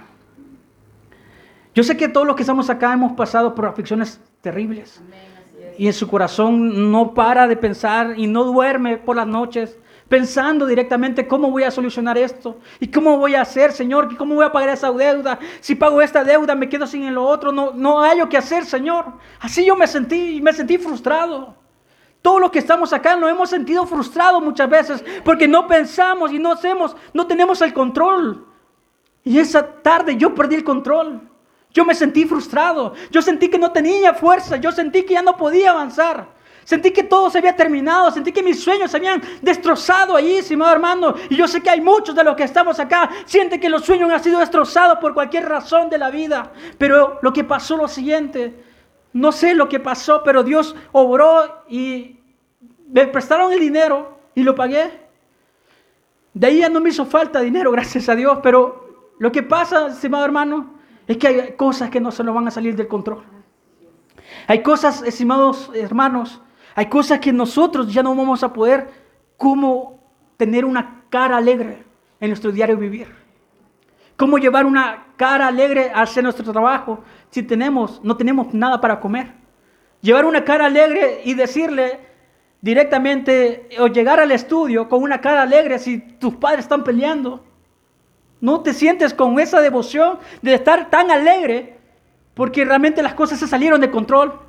Yo 1.74 1.82
sé 1.82 1.96
que 1.96 2.08
todos 2.08 2.26
los 2.26 2.36
que 2.36 2.42
estamos 2.42 2.70
acá 2.70 2.92
hemos 2.92 3.12
pasado 3.12 3.54
por 3.54 3.66
aflicciones 3.66 4.20
terribles. 4.40 5.02
Amén 5.06 5.36
y 5.78 5.86
en 5.86 5.92
su 5.92 6.08
corazón 6.08 6.90
no 6.90 7.14
para 7.14 7.46
de 7.46 7.56
pensar 7.56 8.14
y 8.18 8.26
no 8.26 8.44
duerme 8.44 8.96
por 8.96 9.16
las 9.16 9.26
noches 9.26 9.78
pensando 10.08 10.66
directamente 10.66 11.26
cómo 11.26 11.50
voy 11.50 11.64
a 11.64 11.70
solucionar 11.70 12.16
esto 12.16 12.58
y 12.78 12.88
cómo 12.88 13.18
voy 13.18 13.34
a 13.34 13.42
hacer, 13.42 13.72
Señor, 13.72 14.16
cómo 14.16 14.36
voy 14.36 14.44
a 14.44 14.52
pagar 14.52 14.70
esa 14.70 14.90
deuda. 14.92 15.38
Si 15.60 15.74
pago 15.74 16.00
esta 16.00 16.22
deuda, 16.22 16.54
me 16.54 16.68
quedo 16.68 16.86
sin 16.86 17.12
lo 17.12 17.24
otro, 17.24 17.52
no, 17.52 17.72
no 17.74 18.00
hay 18.02 18.18
lo 18.18 18.28
que 18.28 18.36
hacer, 18.36 18.64
Señor. 18.64 19.04
Así 19.40 19.64
yo 19.64 19.76
me 19.76 19.86
sentí, 19.86 20.40
me 20.40 20.52
sentí 20.52 20.78
frustrado. 20.78 21.54
Todos 22.22 22.40
los 22.40 22.50
que 22.50 22.58
estamos 22.58 22.92
acá 22.92 23.16
nos 23.16 23.30
hemos 23.30 23.50
sentido 23.50 23.86
frustrados 23.86 24.42
muchas 24.42 24.68
veces 24.68 25.04
porque 25.24 25.46
no 25.46 25.66
pensamos 25.68 26.32
y 26.32 26.38
no 26.38 26.52
hacemos, 26.52 26.96
no 27.12 27.26
tenemos 27.26 27.60
el 27.62 27.72
control. 27.72 28.46
Y 29.22 29.38
esa 29.38 29.64
tarde 29.66 30.16
yo 30.16 30.34
perdí 30.34 30.56
el 30.56 30.64
control. 30.64 31.20
Yo 31.72 31.84
me 31.84 31.94
sentí 31.94 32.24
frustrado. 32.24 32.94
Yo 33.10 33.20
sentí 33.20 33.48
que 33.48 33.58
no 33.58 33.72
tenía 33.72 34.14
fuerza. 34.14 34.56
Yo 34.56 34.72
sentí 34.72 35.02
que 35.02 35.14
ya 35.14 35.22
no 35.22 35.36
podía 35.36 35.70
avanzar. 35.70 36.35
Sentí 36.66 36.90
que 36.90 37.04
todo 37.04 37.30
se 37.30 37.38
había 37.38 37.54
terminado. 37.54 38.10
Sentí 38.10 38.32
que 38.32 38.42
mis 38.42 38.60
sueños 38.60 38.90
se 38.90 38.96
habían 38.96 39.22
destrozado 39.40 40.16
allí, 40.16 40.38
estimado 40.38 40.72
hermano. 40.72 41.14
Y 41.30 41.36
yo 41.36 41.46
sé 41.46 41.62
que 41.62 41.70
hay 41.70 41.80
muchos 41.80 42.12
de 42.16 42.24
los 42.24 42.34
que 42.34 42.42
estamos 42.42 42.80
acá. 42.80 43.08
Sienten 43.24 43.60
que 43.60 43.68
los 43.68 43.84
sueños 43.84 44.10
han 44.10 44.20
sido 44.20 44.40
destrozados 44.40 44.98
por 44.98 45.14
cualquier 45.14 45.48
razón 45.48 45.88
de 45.88 45.96
la 45.96 46.10
vida. 46.10 46.52
Pero 46.76 47.20
lo 47.22 47.32
que 47.32 47.44
pasó 47.44 47.76
lo 47.76 47.86
siguiente. 47.86 48.64
No 49.12 49.30
sé 49.30 49.54
lo 49.54 49.68
que 49.68 49.78
pasó, 49.78 50.24
pero 50.24 50.42
Dios 50.42 50.74
obró 50.90 51.62
y 51.68 52.18
me 52.88 53.06
prestaron 53.06 53.52
el 53.52 53.60
dinero 53.60 54.18
y 54.34 54.42
lo 54.42 54.56
pagué. 54.56 55.06
De 56.34 56.48
ahí 56.48 56.58
ya 56.58 56.68
no 56.68 56.80
me 56.80 56.88
hizo 56.88 57.06
falta 57.06 57.40
dinero, 57.42 57.70
gracias 57.76 58.08
a 58.08 58.16
Dios. 58.16 58.40
Pero 58.42 59.12
lo 59.20 59.30
que 59.30 59.44
pasa, 59.44 59.86
estimado 59.86 60.24
hermano, 60.24 60.74
es 61.06 61.16
que 61.16 61.28
hay 61.28 61.52
cosas 61.52 61.90
que 61.90 62.00
no 62.00 62.10
se 62.10 62.24
nos 62.24 62.34
van 62.34 62.48
a 62.48 62.50
salir 62.50 62.74
del 62.74 62.88
control. 62.88 63.22
Hay 64.48 64.64
cosas, 64.64 65.02
estimados 65.02 65.70
hermanos, 65.72 66.42
hay 66.76 66.86
cosas 66.86 67.20
que 67.20 67.32
nosotros 67.32 67.90
ya 67.90 68.02
no 68.02 68.14
vamos 68.14 68.42
a 68.42 68.52
poder 68.52 68.90
como 69.38 69.98
tener 70.36 70.66
una 70.66 71.04
cara 71.08 71.38
alegre 71.38 71.82
en 72.20 72.28
nuestro 72.28 72.52
diario 72.52 72.76
vivir. 72.76 73.08
Cómo 74.14 74.36
llevar 74.36 74.66
una 74.66 75.06
cara 75.16 75.46
alegre 75.46 75.90
hacia 75.94 76.20
nuestro 76.20 76.52
trabajo 76.52 77.02
si 77.30 77.42
tenemos, 77.42 78.04
no 78.04 78.14
tenemos 78.18 78.52
nada 78.52 78.78
para 78.78 79.00
comer. 79.00 79.32
Llevar 80.02 80.26
una 80.26 80.44
cara 80.44 80.66
alegre 80.66 81.22
y 81.24 81.32
decirle 81.32 81.98
directamente 82.60 83.70
o 83.78 83.86
llegar 83.86 84.20
al 84.20 84.30
estudio 84.30 84.86
con 84.86 85.02
una 85.02 85.22
cara 85.22 85.42
alegre 85.42 85.78
si 85.78 85.98
tus 85.98 86.34
padres 86.36 86.66
están 86.66 86.84
peleando. 86.84 87.42
no 88.42 88.60
te 88.60 88.74
sientes 88.74 89.14
con 89.14 89.40
esa 89.40 89.62
devoción 89.62 90.18
de 90.42 90.52
estar 90.52 90.90
tan 90.90 91.10
alegre 91.10 91.78
porque 92.34 92.66
realmente 92.66 93.02
las 93.02 93.14
cosas 93.14 93.38
se 93.38 93.46
salieron 93.46 93.80
de 93.80 93.90
control. 93.90 94.45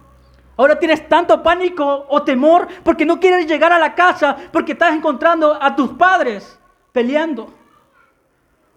Ahora 0.58 0.80
tienes 0.80 1.08
tanto 1.08 1.42
pánico 1.44 2.06
o 2.10 2.24
temor 2.24 2.68
porque 2.84 3.06
no 3.06 3.20
quieres 3.20 3.46
llegar 3.46 3.72
a 3.72 3.80
la 3.80 3.94
casa 3.94 4.36
porque 4.52 4.72
estás 4.72 4.94
encontrando 4.96 5.58
a 5.62 5.76
tus 5.76 5.92
padres 5.92 6.60
peleando. 6.92 7.54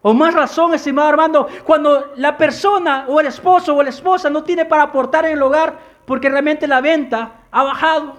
O 0.02 0.14
más 0.14 0.34
razón, 0.34 0.74
estimado 0.74 1.08
Armando, 1.08 1.48
cuando 1.64 2.12
la 2.16 2.36
persona 2.36 3.06
o 3.08 3.18
el 3.20 3.26
esposo 3.26 3.74
o 3.74 3.82
la 3.82 3.90
esposa 3.90 4.30
no 4.30 4.44
tiene 4.44 4.64
para 4.64 4.84
aportar 4.84 5.24
en 5.24 5.32
el 5.32 5.42
hogar 5.42 5.78
porque 6.04 6.28
realmente 6.28 6.66
la 6.66 6.80
venta 6.80 7.44
ha 7.50 7.62
bajado. 7.62 8.14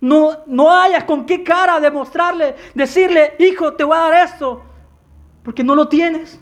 No, 0.00 0.44
no 0.46 0.74
hayas 0.74 1.04
con 1.04 1.24
qué 1.24 1.42
cara 1.42 1.80
demostrarle, 1.80 2.56
decirle, 2.74 3.34
hijo, 3.38 3.72
te 3.72 3.84
voy 3.84 3.96
a 3.96 4.00
dar 4.00 4.26
esto, 4.26 4.62
porque 5.42 5.64
no 5.64 5.74
lo 5.74 5.88
tienes. 5.88 6.38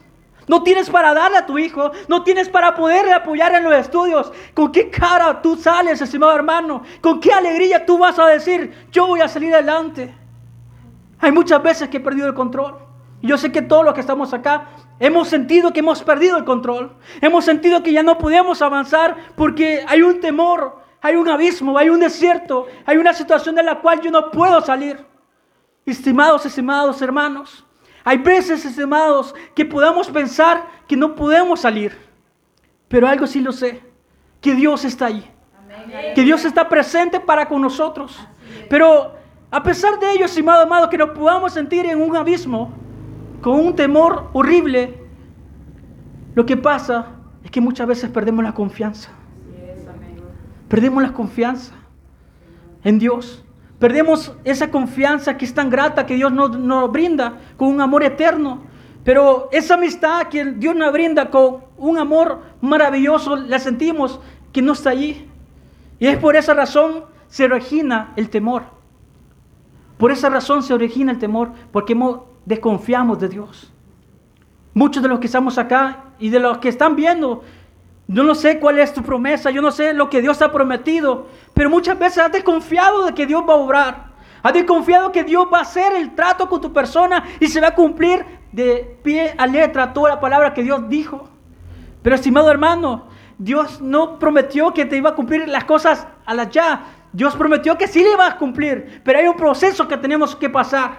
No 0.46 0.62
tienes 0.62 0.90
para 0.90 1.14
darle 1.14 1.38
a 1.38 1.46
tu 1.46 1.58
hijo, 1.58 1.90
no 2.08 2.22
tienes 2.22 2.48
para 2.48 2.74
poderle 2.74 3.12
apoyar 3.12 3.54
en 3.54 3.64
los 3.64 3.74
estudios. 3.74 4.32
¿Con 4.52 4.70
qué 4.72 4.90
cara 4.90 5.40
tú 5.40 5.56
sales, 5.56 6.00
estimado 6.00 6.34
hermano? 6.34 6.82
¿Con 7.00 7.20
qué 7.20 7.32
alegría 7.32 7.86
tú 7.86 7.98
vas 7.98 8.18
a 8.18 8.26
decir, 8.26 8.86
yo 8.90 9.06
voy 9.06 9.20
a 9.20 9.28
salir 9.28 9.54
adelante? 9.54 10.14
Hay 11.18 11.32
muchas 11.32 11.62
veces 11.62 11.88
que 11.88 11.96
he 11.96 12.00
perdido 12.00 12.26
el 12.26 12.34
control. 12.34 12.76
Yo 13.22 13.38
sé 13.38 13.50
que 13.50 13.62
todos 13.62 13.84
los 13.84 13.94
que 13.94 14.00
estamos 14.00 14.34
acá 14.34 14.68
hemos 14.98 15.28
sentido 15.28 15.72
que 15.72 15.80
hemos 15.80 16.02
perdido 16.02 16.36
el 16.36 16.44
control. 16.44 16.92
Hemos 17.22 17.46
sentido 17.46 17.82
que 17.82 17.92
ya 17.92 18.02
no 18.02 18.18
podemos 18.18 18.60
avanzar 18.60 19.16
porque 19.34 19.82
hay 19.88 20.02
un 20.02 20.20
temor, 20.20 20.82
hay 21.00 21.16
un 21.16 21.28
abismo, 21.28 21.78
hay 21.78 21.88
un 21.88 22.00
desierto, 22.00 22.66
hay 22.84 22.98
una 22.98 23.14
situación 23.14 23.54
de 23.54 23.62
la 23.62 23.80
cual 23.80 24.02
yo 24.02 24.10
no 24.10 24.30
puedo 24.30 24.60
salir. 24.60 25.06
Estimados, 25.86 26.44
estimados 26.44 27.00
hermanos, 27.00 27.64
hay 28.04 28.18
veces, 28.18 28.64
estimados, 28.64 29.34
que 29.54 29.64
podamos 29.64 30.10
pensar 30.10 30.66
que 30.86 30.96
no 30.96 31.14
podemos 31.14 31.60
salir. 31.60 31.96
Pero 32.88 33.08
algo 33.08 33.26
sí 33.26 33.40
lo 33.40 33.50
sé, 33.50 33.82
que 34.40 34.54
Dios 34.54 34.84
está 34.84 35.06
ahí. 35.06 35.30
Que 36.14 36.22
Dios 36.22 36.44
está 36.44 36.68
presente 36.68 37.18
para 37.18 37.48
con 37.48 37.62
nosotros. 37.62 38.18
Pero 38.68 39.14
a 39.50 39.62
pesar 39.62 39.98
de 39.98 40.12
ello, 40.12 40.26
estimado 40.26 40.62
amado, 40.62 40.90
que 40.90 40.98
nos 40.98 41.10
podamos 41.10 41.52
sentir 41.52 41.86
en 41.86 42.00
un 42.00 42.14
abismo, 42.16 42.72
con 43.40 43.54
un 43.54 43.74
temor 43.74 44.30
horrible, 44.32 45.02
lo 46.34 46.44
que 46.44 46.56
pasa 46.56 47.06
es 47.42 47.50
que 47.50 47.60
muchas 47.60 47.86
veces 47.86 48.10
perdemos 48.10 48.44
la 48.44 48.52
confianza. 48.52 49.10
Perdemos 50.68 51.02
la 51.02 51.12
confianza 51.12 51.72
en 52.82 52.98
Dios. 52.98 53.44
Perdemos 53.78 54.32
esa 54.44 54.70
confianza 54.70 55.36
que 55.36 55.44
es 55.44 55.54
tan 55.54 55.68
grata 55.68 56.06
que 56.06 56.14
Dios 56.14 56.32
nos, 56.32 56.92
brinda 56.92 57.38
con 57.56 57.68
un 57.68 57.80
amor 57.80 58.02
eterno. 58.04 58.62
Pero 59.04 59.48
esa 59.52 59.74
amistad 59.74 60.28
que 60.28 60.44
Dios 60.44 60.74
nos 60.74 60.92
brinda 60.92 61.30
con 61.30 61.64
un 61.76 61.98
amor 61.98 62.40
maravilloso, 62.60 63.36
la 63.36 63.58
sentimos 63.58 64.20
que 64.52 64.62
no 64.62 64.72
está 64.72 64.90
allí. 64.90 65.28
Y 65.98 66.06
es 66.06 66.16
por 66.18 66.36
esa 66.36 66.54
razón 66.54 67.04
se 67.28 67.44
origina 67.44 68.12
el 68.16 68.30
temor. 68.30 68.62
Por 69.98 70.10
esa 70.10 70.28
razón 70.28 70.62
se 70.62 70.74
origina 70.74 71.12
el 71.12 71.18
temor, 71.18 71.52
porque 71.72 71.96
desconfiamos 72.46 73.18
de 73.18 73.28
Dios. 73.28 73.72
Muchos 74.72 75.02
de 75.02 75.08
los 75.08 75.18
que 75.18 75.26
estamos 75.26 75.58
acá 75.58 76.04
y 76.18 76.30
de 76.30 76.40
los 76.40 76.58
que 76.58 76.68
están 76.68 76.96
viendo 76.96 77.42
yo 78.06 78.22
no 78.22 78.34
sé 78.34 78.58
cuál 78.58 78.78
es 78.78 78.92
tu 78.92 79.02
promesa, 79.02 79.50
yo 79.50 79.62
no 79.62 79.70
sé 79.70 79.94
lo 79.94 80.10
que 80.10 80.20
Dios 80.20 80.42
ha 80.42 80.52
prometido, 80.52 81.28
pero 81.54 81.70
muchas 81.70 81.98
veces 81.98 82.18
has 82.18 82.32
desconfiado 82.32 83.06
de 83.06 83.14
que 83.14 83.26
Dios 83.26 83.42
va 83.48 83.54
a 83.54 83.56
obrar. 83.56 84.14
Has 84.42 84.52
desconfiado 84.52 85.10
que 85.10 85.24
Dios 85.24 85.46
va 85.52 85.60
a 85.60 85.62
hacer 85.62 85.94
el 85.96 86.14
trato 86.14 86.48
con 86.48 86.60
tu 86.60 86.70
persona 86.70 87.24
y 87.40 87.46
se 87.46 87.62
va 87.62 87.68
a 87.68 87.74
cumplir 87.74 88.26
de 88.52 88.98
pie 89.02 89.34
a 89.38 89.46
letra 89.46 89.94
toda 89.94 90.10
la 90.10 90.20
palabra 90.20 90.52
que 90.52 90.62
Dios 90.62 90.86
dijo. 90.88 91.30
Pero 92.02 92.14
estimado 92.14 92.50
hermano, 92.50 93.06
Dios 93.38 93.80
no 93.80 94.18
prometió 94.18 94.74
que 94.74 94.84
te 94.84 94.98
iba 94.98 95.10
a 95.10 95.14
cumplir 95.14 95.48
las 95.48 95.64
cosas 95.64 96.06
a 96.26 96.34
la 96.34 96.50
ya. 96.50 96.84
Dios 97.10 97.34
prometió 97.36 97.78
que 97.78 97.88
sí 97.88 98.02
le 98.02 98.12
iba 98.12 98.26
a 98.26 98.36
cumplir, 98.36 99.00
pero 99.02 99.18
hay 99.18 99.26
un 99.26 99.36
proceso 99.36 99.88
que 99.88 99.96
tenemos 99.96 100.36
que 100.36 100.50
pasar. 100.50 100.92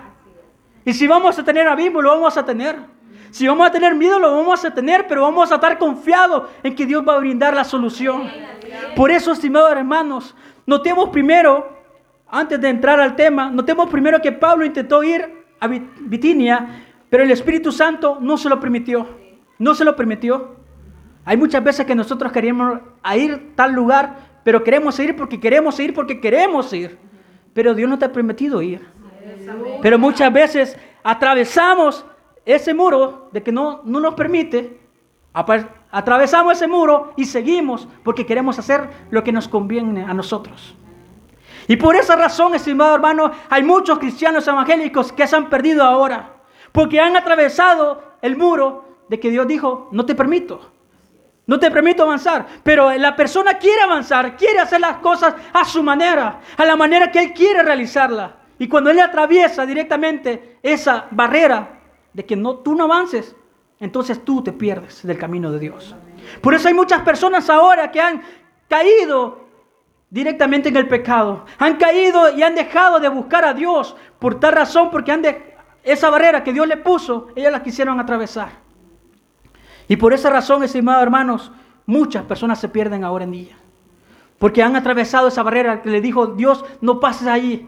Y 0.84 0.94
si 0.94 1.06
vamos 1.06 1.38
a 1.38 1.44
tener 1.44 1.68
abismo, 1.68 2.02
lo 2.02 2.10
vamos 2.10 2.36
a 2.38 2.44
tener. 2.44 2.95
Si 3.36 3.46
vamos 3.46 3.68
a 3.68 3.70
tener 3.70 3.94
miedo, 3.96 4.18
lo 4.18 4.32
vamos 4.32 4.64
a 4.64 4.74
tener, 4.74 5.08
pero 5.10 5.24
vamos 5.24 5.52
a 5.52 5.56
estar 5.56 5.78
confiados 5.78 6.44
en 6.64 6.74
que 6.74 6.86
Dios 6.86 7.04
va 7.06 7.16
a 7.16 7.20
brindar 7.20 7.54
la 7.54 7.66
solución. 7.66 8.32
Por 8.96 9.12
eso, 9.12 9.34
estimados 9.34 9.74
hermanos, 9.74 10.34
notemos 10.66 11.10
primero, 11.10 11.68
antes 12.30 12.62
de 12.62 12.70
entrar 12.70 12.98
al 12.98 13.14
tema, 13.18 13.50
notemos 13.52 13.90
primero 13.90 14.22
que 14.22 14.32
Pablo 14.32 14.64
intentó 14.64 15.04
ir 15.04 15.44
a 15.60 15.68
Bitinia, 15.68 16.86
pero 17.10 17.24
el 17.24 17.32
Espíritu 17.32 17.74
Santo 17.74 18.20
no 18.22 18.38
se 18.38 18.48
lo 18.48 18.58
permitió. 18.58 19.06
No 19.60 19.76
se 19.76 19.84
lo 19.84 19.98
permitió. 19.98 20.56
Hay 21.26 21.36
muchas 21.36 21.62
veces 21.62 21.86
que 21.86 21.94
nosotros 21.94 22.32
queremos 22.32 22.80
ir 23.18 23.34
a 23.34 23.56
tal 23.58 23.74
lugar, 23.74 24.16
pero 24.46 24.64
queremos 24.64 24.98
ir 24.98 25.14
porque 25.14 25.42
queremos 25.42 25.78
ir 25.82 25.94
porque 25.94 26.22
queremos 26.22 26.72
ir. 26.72 26.98
Pero 27.54 27.74
Dios 27.74 27.90
no 27.90 28.00
te 28.00 28.06
ha 28.06 28.14
permitido 28.14 28.62
ir. 28.62 28.80
Pero 29.82 30.00
muchas 30.00 30.32
veces 30.32 30.78
atravesamos 31.04 32.06
ese 32.46 32.74
muro 32.74 33.30
de 33.32 33.44
que 33.44 33.52
no, 33.52 33.82
no 33.84 34.00
nos 34.00 34.14
permite, 34.14 34.80
atravesamos 35.92 36.54
ese 36.54 36.68
muro 36.68 37.14
y 37.18 37.26
seguimos 37.26 37.88
porque 38.04 38.26
queremos 38.26 38.58
hacer 38.60 38.90
lo 39.10 39.24
que 39.24 39.32
nos 39.32 39.48
conviene 39.48 40.04
a 40.04 40.14
nosotros. 40.14 40.76
Y 41.68 41.78
por 41.78 41.96
esa 41.96 42.16
razón, 42.16 42.54
estimado 42.54 42.96
hermano, 42.96 43.32
hay 43.50 43.64
muchos 43.64 43.98
cristianos 43.98 44.48
evangélicos 44.48 45.12
que 45.12 45.26
se 45.26 45.36
han 45.36 45.50
perdido 45.50 45.84
ahora, 45.84 46.36
porque 46.72 47.00
han 47.00 47.16
atravesado 47.16 48.04
el 48.22 48.38
muro 48.38 48.86
de 49.10 49.20
que 49.20 49.32
Dios 49.32 49.48
dijo, 49.48 49.90
no 49.92 50.06
te 50.06 50.14
permito, 50.14 50.72
no 51.48 51.60
te 51.60 51.72
permito 51.72 52.04
avanzar, 52.04 52.46
pero 52.64 52.92
la 52.94 53.16
persona 53.16 53.56
quiere 53.56 53.82
avanzar, 53.82 54.36
quiere 54.36 54.60
hacer 54.60 54.80
las 54.80 54.98
cosas 54.98 55.36
a 55.54 55.66
su 55.66 55.82
manera, 55.82 56.40
a 56.58 56.66
la 56.66 56.76
manera 56.76 57.12
que 57.12 57.20
él 57.20 57.34
quiere 57.34 57.64
realizarla. 57.64 58.38
Y 58.58 58.68
cuando 58.68 58.90
él 58.90 59.00
atraviesa 59.00 59.66
directamente 59.66 60.60
esa 60.64 61.08
barrera, 61.12 61.75
de 62.16 62.26
que 62.26 62.38
no, 62.38 62.56
tú 62.56 62.76
no 62.76 62.86
avances, 62.86 63.36
entonces 63.78 64.24
tú 64.24 64.42
te 64.42 64.54
pierdes 64.54 65.06
del 65.06 65.18
camino 65.18 65.52
de 65.52 65.60
Dios. 65.60 65.94
Por 66.40 66.54
eso 66.54 66.70
hay 66.70 66.74
muchas 66.74 67.02
personas 67.02 67.50
ahora 67.50 67.92
que 67.92 68.00
han 68.00 68.22
caído 68.70 69.46
directamente 70.10 70.70
en 70.70 70.78
el 70.78 70.88
pecado. 70.88 71.46
Han 71.58 71.76
caído 71.76 72.34
y 72.34 72.42
han 72.42 72.56
dejado 72.56 73.02
de 73.02 73.10
buscar 73.10 73.44
a 73.44 73.54
Dios 73.54 73.98
por 74.18 74.40
tal 74.40 74.54
razón, 74.54 74.90
porque 74.92 75.12
han 75.12 75.22
de, 75.22 75.56
esa 75.84 76.10
barrera 76.10 76.42
que 76.42 76.54
Dios 76.54 76.66
le 76.68 76.78
puso, 76.78 77.28
ellas 77.36 77.52
la 77.52 77.62
quisieron 77.62 78.00
atravesar. 78.00 78.50
Y 79.90 79.98
por 79.98 80.14
esa 80.14 80.30
razón, 80.30 80.64
estimados 80.64 81.04
hermanos, 81.04 81.52
muchas 81.86 82.24
personas 82.24 82.60
se 82.60 82.70
pierden 82.70 83.04
ahora 83.04 83.26
en 83.26 83.32
día. 83.32 83.58
Porque 84.40 84.64
han 84.64 84.78
atravesado 84.78 85.28
esa 85.28 85.44
barrera 85.44 85.82
que 85.82 85.90
le 85.90 86.00
dijo 86.00 86.28
Dios, 86.28 86.64
no 86.80 87.02
pases 87.02 87.28
allí. 87.28 87.68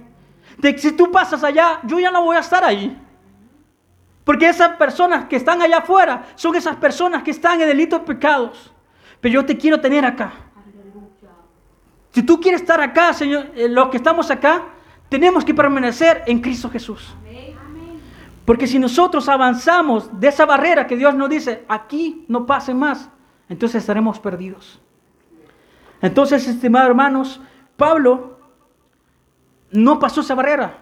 De, 0.57 0.77
si 0.77 0.93
tú 0.93 1.11
pasas 1.11 1.43
allá, 1.43 1.81
yo 1.83 1.99
ya 1.99 2.11
no 2.11 2.23
voy 2.23 2.37
a 2.37 2.39
estar 2.39 2.63
ahí. 2.63 2.97
Porque 4.27 4.49
esas 4.49 4.75
personas 4.75 5.23
que 5.29 5.37
están 5.37 5.61
allá 5.61 5.77
afuera 5.77 6.25
son 6.35 6.53
esas 6.53 6.75
personas 6.75 7.23
que 7.23 7.31
están 7.31 7.61
en 7.61 7.67
delitos 7.69 8.01
pecados. 8.01 8.73
Pero 9.21 9.35
yo 9.35 9.45
te 9.45 9.57
quiero 9.57 9.79
tener 9.79 10.03
acá. 10.03 10.33
Si 12.11 12.21
tú 12.23 12.37
quieres 12.37 12.59
estar 12.59 12.81
acá, 12.81 13.13
Señor, 13.13 13.51
eh, 13.55 13.69
los 13.69 13.87
que 13.87 13.95
estamos 13.95 14.29
acá, 14.29 14.65
tenemos 15.07 15.45
que 15.45 15.53
permanecer 15.53 16.23
en 16.27 16.41
Cristo 16.41 16.69
Jesús. 16.69 17.15
Porque 18.43 18.67
si 18.67 18.79
nosotros 18.79 19.29
avanzamos 19.29 20.19
de 20.19 20.27
esa 20.27 20.45
barrera 20.45 20.87
que 20.87 20.97
Dios 20.97 21.15
nos 21.15 21.29
dice, 21.29 21.63
aquí 21.69 22.25
no 22.27 22.45
pase 22.45 22.73
más, 22.73 23.09
entonces 23.47 23.81
estaremos 23.81 24.19
perdidos. 24.19 24.81
Entonces, 26.01 26.45
estimados 26.49 26.89
hermanos, 26.89 27.39
Pablo 27.77 28.41
no 29.71 29.99
pasó 29.99 30.19
esa 30.19 30.35
barrera. 30.35 30.79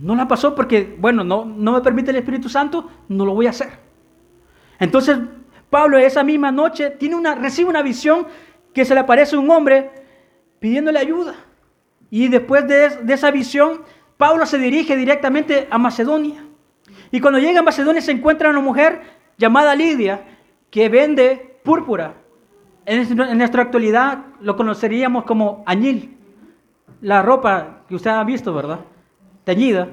No 0.00 0.14
la 0.14 0.28
pasó 0.28 0.54
porque, 0.54 0.96
bueno, 0.98 1.24
no, 1.24 1.44
no 1.44 1.72
me 1.72 1.80
permite 1.80 2.10
el 2.10 2.16
Espíritu 2.16 2.48
Santo, 2.48 2.88
no 3.08 3.24
lo 3.24 3.34
voy 3.34 3.46
a 3.46 3.50
hacer. 3.50 3.70
Entonces, 4.78 5.18
Pablo 5.70 5.98
esa 5.98 6.22
misma 6.22 6.52
noche 6.52 6.90
tiene 6.90 7.16
una, 7.16 7.34
recibe 7.34 7.68
una 7.68 7.82
visión 7.82 8.26
que 8.72 8.84
se 8.84 8.94
le 8.94 9.00
aparece 9.00 9.36
un 9.36 9.50
hombre 9.50 9.90
pidiéndole 10.60 10.98
ayuda. 10.98 11.34
Y 12.10 12.28
después 12.28 12.66
de, 12.66 12.90
de 13.02 13.14
esa 13.14 13.30
visión, 13.30 13.82
Pablo 14.16 14.46
se 14.46 14.58
dirige 14.58 14.96
directamente 14.96 15.68
a 15.70 15.78
Macedonia. 15.78 16.44
Y 17.10 17.20
cuando 17.20 17.38
llega 17.38 17.60
a 17.60 17.62
Macedonia 17.62 18.00
se 18.00 18.12
encuentra 18.12 18.50
una 18.50 18.60
mujer 18.60 19.02
llamada 19.36 19.74
Lidia 19.74 20.22
que 20.70 20.88
vende 20.88 21.58
púrpura. 21.62 22.14
En, 22.86 23.16
nuestra 23.36 23.62
actualidad 23.62 24.24
lo 24.40 24.56
conoceríamos 24.56 25.24
como 25.24 25.62
añil, 25.66 26.16
la 27.00 27.22
ropa 27.22 27.82
que 27.88 27.94
usted 27.94 28.10
ha 28.10 28.24
visto, 28.24 28.52
¿verdad? 28.54 28.80
Teñida, 29.48 29.88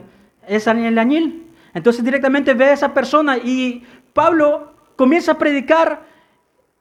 es 0.49 0.67
el 0.67 0.97
añil. 0.97 1.49
Entonces 1.73 2.03
directamente 2.03 2.53
ve 2.53 2.65
a 2.65 2.73
esa 2.73 2.93
persona 2.93 3.37
y 3.37 3.87
Pablo 4.13 4.73
comienza 4.97 5.31
a 5.31 5.37
predicar 5.37 6.03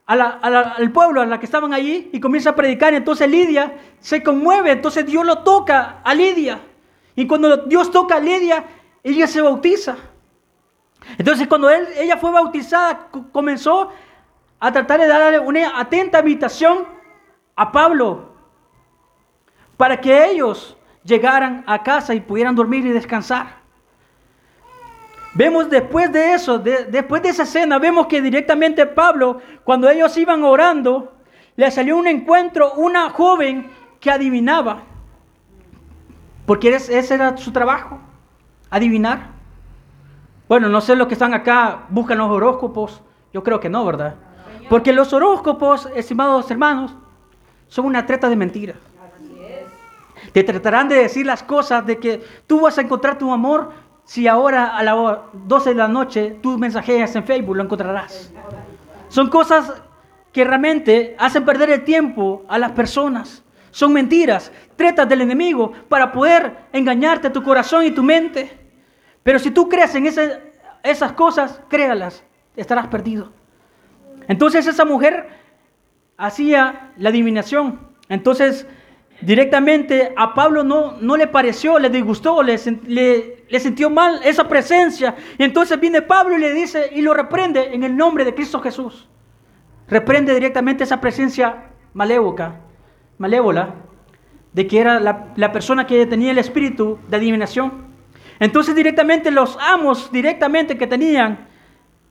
al 0.05 0.91
pueblo, 0.91 1.21
a 1.21 1.25
la 1.25 1.39
que 1.39 1.45
estaban 1.45 1.73
allí, 1.73 2.09
y 2.11 2.19
comienza 2.19 2.49
a 2.49 2.55
predicar. 2.55 2.93
Entonces 2.93 3.29
Lidia 3.29 3.77
se 3.99 4.21
conmueve, 4.21 4.71
entonces 4.71 5.05
Dios 5.05 5.25
lo 5.25 5.37
toca 5.39 6.01
a 6.03 6.13
Lidia. 6.13 6.59
Y 7.15 7.25
cuando 7.25 7.55
Dios 7.65 7.91
toca 7.91 8.17
a 8.17 8.19
Lidia, 8.19 8.65
ella 9.03 9.25
se 9.25 9.41
bautiza. 9.41 9.95
Entonces 11.17 11.47
cuando 11.47 11.69
ella 11.69 12.17
fue 12.17 12.31
bautizada, 12.31 13.07
co- 13.09 13.31
comenzó 13.31 13.89
a 14.59 14.71
tratar 14.73 14.99
de 14.99 15.07
darle 15.07 15.39
una 15.39 15.79
atenta 15.79 16.19
invitación 16.19 16.85
a 17.55 17.71
Pablo 17.71 18.35
para 19.77 20.01
que 20.01 20.25
ellos 20.31 20.75
llegaran 21.05 21.63
a 21.67 21.83
casa 21.83 22.13
y 22.13 22.19
pudieran 22.19 22.55
dormir 22.55 22.85
y 22.85 22.89
descansar. 22.89 23.63
Vemos 25.33 25.69
después 25.69 26.11
de 26.11 26.33
eso, 26.33 26.57
de- 26.59 26.85
después 26.85 27.21
de 27.21 27.29
esa 27.29 27.43
escena, 27.43 27.77
vemos 27.77 28.07
que 28.07 28.21
directamente 28.21 28.85
Pablo, 28.85 29.39
cuando 29.63 29.89
ellos 29.89 30.15
iban 30.17 30.43
orando, 30.43 31.13
le 31.57 31.69
salió 31.71 31.97
un 31.97 32.07
encuentro 32.07 32.73
una 32.73 33.09
joven 33.09 33.69
que 33.99 34.09
adivinaba. 34.11 34.83
Porque 36.45 36.69
ese 36.75 37.13
era 37.13 37.35
su 37.37 37.51
trabajo, 37.51 37.99
adivinar. 38.69 39.29
Bueno, 40.47 40.69
no 40.69 40.79
sé 40.79 40.95
los 40.95 41.07
que 41.07 41.13
están 41.15 41.33
acá, 41.33 41.85
buscan 41.89 42.17
los 42.19 42.29
horóscopos. 42.29 43.01
Yo 43.33 43.43
creo 43.43 43.59
que 43.59 43.67
no, 43.69 43.83
¿verdad? 43.83 44.15
Porque 44.69 44.93
los 44.93 45.11
horóscopos, 45.11 45.89
estimados 45.95 46.49
hermanos, 46.51 46.95
son 47.67 47.85
una 47.85 48.05
treta 48.05 48.29
de 48.29 48.35
mentiras. 48.35 48.77
Te 50.35 50.43
tratarán 50.43 50.89
de 50.89 50.95
decir 50.95 51.25
las 51.25 51.43
cosas 51.43 51.85
de 51.85 51.97
que 51.97 52.21
tú 52.45 52.59
vas 52.59 52.77
a 52.77 52.81
encontrar 52.81 53.17
tu 53.17 53.31
amor 53.31 53.71
si 54.03 54.27
ahora 54.27 54.75
a 54.75 54.83
las 54.83 54.93
12 55.31 55.69
de 55.69 55.75
la 55.75 55.87
noche 55.87 56.37
tú 56.43 56.57
mensajeas 56.57 57.15
en 57.15 57.23
Facebook, 57.23 57.55
lo 57.55 57.63
encontrarás. 57.63 58.33
Son 59.07 59.29
cosas 59.29 59.81
que 60.33 60.43
realmente 60.43 61.15
hacen 61.17 61.45
perder 61.45 61.69
el 61.69 61.85
tiempo 61.85 62.43
a 62.49 62.59
las 62.59 62.73
personas. 62.73 63.45
Son 63.71 63.93
mentiras, 63.93 64.51
tretas 64.75 65.07
del 65.07 65.21
enemigo 65.21 65.71
para 65.87 66.11
poder 66.11 66.67
engañarte 66.73 67.29
tu 67.29 67.41
corazón 67.41 67.85
y 67.85 67.91
tu 67.91 68.03
mente. 68.03 68.59
Pero 69.23 69.39
si 69.39 69.51
tú 69.51 69.69
crees 69.69 69.95
en 69.95 70.05
esas 70.83 71.11
cosas, 71.13 71.61
créalas, 71.69 72.25
estarás 72.57 72.87
perdido. 72.87 73.31
Entonces 74.27 74.67
esa 74.67 74.83
mujer 74.83 75.29
hacía 76.17 76.91
la 76.97 77.07
adivinación. 77.07 77.79
Entonces 78.09 78.67
directamente 79.21 80.13
a 80.15 80.33
Pablo 80.33 80.63
no, 80.63 80.97
no 80.99 81.17
le 81.17 81.27
pareció, 81.27 81.79
le 81.79 81.89
disgustó, 81.89 82.43
le, 82.43 82.57
le 83.47 83.59
sintió 83.59 83.89
mal 83.89 84.19
esa 84.23 84.47
presencia. 84.47 85.15
Y 85.37 85.43
entonces 85.43 85.79
viene 85.79 86.01
Pablo 86.01 86.37
y 86.37 86.41
le 86.41 86.53
dice 86.53 86.89
y 86.93 87.01
lo 87.01 87.13
reprende 87.13 87.73
en 87.73 87.83
el 87.83 87.95
nombre 87.95 88.25
de 88.25 88.33
Cristo 88.33 88.59
Jesús. 88.59 89.07
Reprende 89.87 90.33
directamente 90.33 90.83
esa 90.83 90.99
presencia 90.99 91.71
malévoca, 91.93 92.59
malévola, 93.17 93.75
de 94.51 94.67
que 94.67 94.79
era 94.79 94.99
la, 94.99 95.33
la 95.35 95.51
persona 95.51 95.85
que 95.85 96.05
tenía 96.05 96.31
el 96.31 96.37
espíritu 96.37 96.97
de 97.07 97.17
adivinación. 97.17 97.85
Entonces 98.39 98.75
directamente 98.75 99.31
los 99.31 99.57
amos, 99.59 100.11
directamente 100.11 100.77
que 100.77 100.87
tenían 100.87 101.47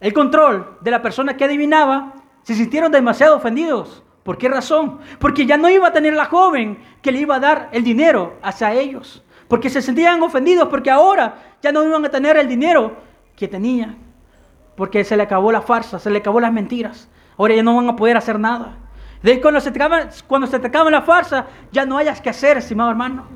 el 0.00 0.12
control 0.12 0.78
de 0.80 0.90
la 0.90 1.02
persona 1.02 1.36
que 1.36 1.44
adivinaba, 1.44 2.14
se 2.42 2.54
sintieron 2.54 2.92
demasiado 2.92 3.36
ofendidos. 3.36 4.03
¿Por 4.24 4.38
qué 4.38 4.48
razón? 4.48 5.00
Porque 5.18 5.46
ya 5.46 5.58
no 5.58 5.68
iba 5.68 5.88
a 5.88 5.92
tener 5.92 6.14
la 6.14 6.24
joven 6.24 6.78
que 7.02 7.12
le 7.12 7.20
iba 7.20 7.36
a 7.36 7.40
dar 7.40 7.68
el 7.72 7.84
dinero 7.84 8.38
hacia 8.42 8.72
ellos. 8.72 9.22
Porque 9.48 9.68
se 9.68 9.82
sentían 9.82 10.22
ofendidos 10.22 10.68
porque 10.68 10.90
ahora 10.90 11.36
ya 11.62 11.70
no 11.70 11.84
iban 11.84 12.04
a 12.04 12.08
tener 12.08 12.38
el 12.38 12.48
dinero 12.48 12.96
que 13.36 13.46
tenían. 13.46 13.98
Porque 14.76 15.04
se 15.04 15.16
le 15.16 15.22
acabó 15.22 15.52
la 15.52 15.60
farsa, 15.60 15.98
se 15.98 16.10
le 16.10 16.18
acabó 16.18 16.40
las 16.40 16.52
mentiras. 16.52 17.08
Ahora 17.36 17.54
ya 17.54 17.62
no 17.62 17.76
van 17.76 17.88
a 17.88 17.96
poder 17.96 18.16
hacer 18.16 18.40
nada. 18.40 18.78
De 19.22 19.40
cuando 19.40 19.60
se 19.60 19.70
te 19.70 19.80
cuando 20.26 20.46
se 20.46 20.58
te 20.58 20.70
la 20.70 21.02
farsa, 21.02 21.46
ya 21.70 21.84
no 21.84 21.98
hayas 21.98 22.20
que 22.20 22.30
hacer, 22.30 22.56
estimado 22.56 22.90
hermano. 22.90 23.26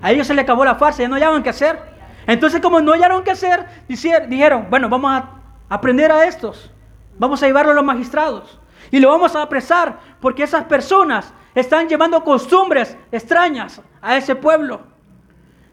A 0.00 0.10
ellos 0.10 0.26
se 0.26 0.34
le 0.34 0.40
acabó 0.42 0.64
la 0.64 0.76
farsa, 0.76 1.02
ya 1.02 1.08
no 1.08 1.14
hallaban 1.14 1.42
que 1.42 1.50
hacer. 1.50 1.78
Entonces 2.26 2.60
como 2.60 2.80
no 2.80 2.92
hallaron 2.92 3.22
que 3.22 3.32
hacer, 3.32 3.66
dijeron, 3.86 4.66
bueno, 4.70 4.88
vamos 4.88 5.10
a 5.12 5.30
aprender 5.68 6.10
a 6.10 6.24
estos. 6.24 6.70
Vamos 7.18 7.42
a 7.42 7.46
llevarlo 7.46 7.72
a 7.72 7.74
los 7.74 7.84
magistrados. 7.84 8.58
Y 8.90 9.00
lo 9.00 9.08
vamos 9.08 9.34
a 9.36 9.42
apresar 9.42 9.98
porque 10.20 10.42
esas 10.42 10.64
personas 10.64 11.32
están 11.54 11.88
llevando 11.88 12.22
costumbres 12.24 12.96
extrañas 13.12 13.80
a 14.00 14.16
ese 14.16 14.36
pueblo. 14.36 14.80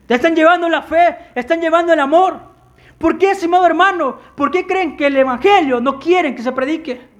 Te 0.08 0.16
están 0.16 0.36
llevando 0.36 0.70
la 0.70 0.82
fe, 0.82 1.18
están 1.36 1.62
llevando 1.62 1.94
el 1.94 2.00
amor. 2.00 2.40
¿Por 2.98 3.18
qué, 3.18 3.32
estimado 3.32 3.66
hermano? 3.66 4.18
¿Por 4.36 4.52
qué 4.52 4.66
creen 4.66 4.96
que 4.96 5.08
el 5.08 5.18
Evangelio 5.18 5.82
no 5.82 6.00
quieren 6.00 6.36
que 6.36 6.44
se 6.44 6.52
predique? 6.52 7.16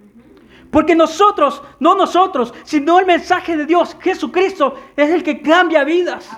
Porque 0.72 0.96
nosotros, 0.96 1.62
no 1.80 1.96
nosotros, 1.96 2.54
sino 2.64 3.00
el 3.00 3.06
mensaje 3.06 3.56
de 3.56 3.66
Dios, 3.66 3.96
Jesucristo, 4.02 4.76
es 4.96 5.10
el 5.10 5.24
que 5.24 5.42
cambia 5.42 5.84
vidas. 5.84 6.30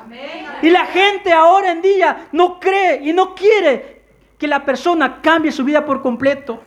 Y 0.61 0.69
la 0.69 0.85
gente 0.85 1.33
ahora 1.33 1.71
en 1.71 1.81
día 1.81 2.27
no 2.31 2.59
cree 2.59 3.01
y 3.03 3.13
no 3.13 3.33
quiere 3.33 4.03
que 4.37 4.47
la 4.47 4.63
persona 4.63 5.21
cambie 5.21 5.51
su 5.51 5.63
vida 5.63 5.85
por 5.85 6.01
completo. 6.01 6.61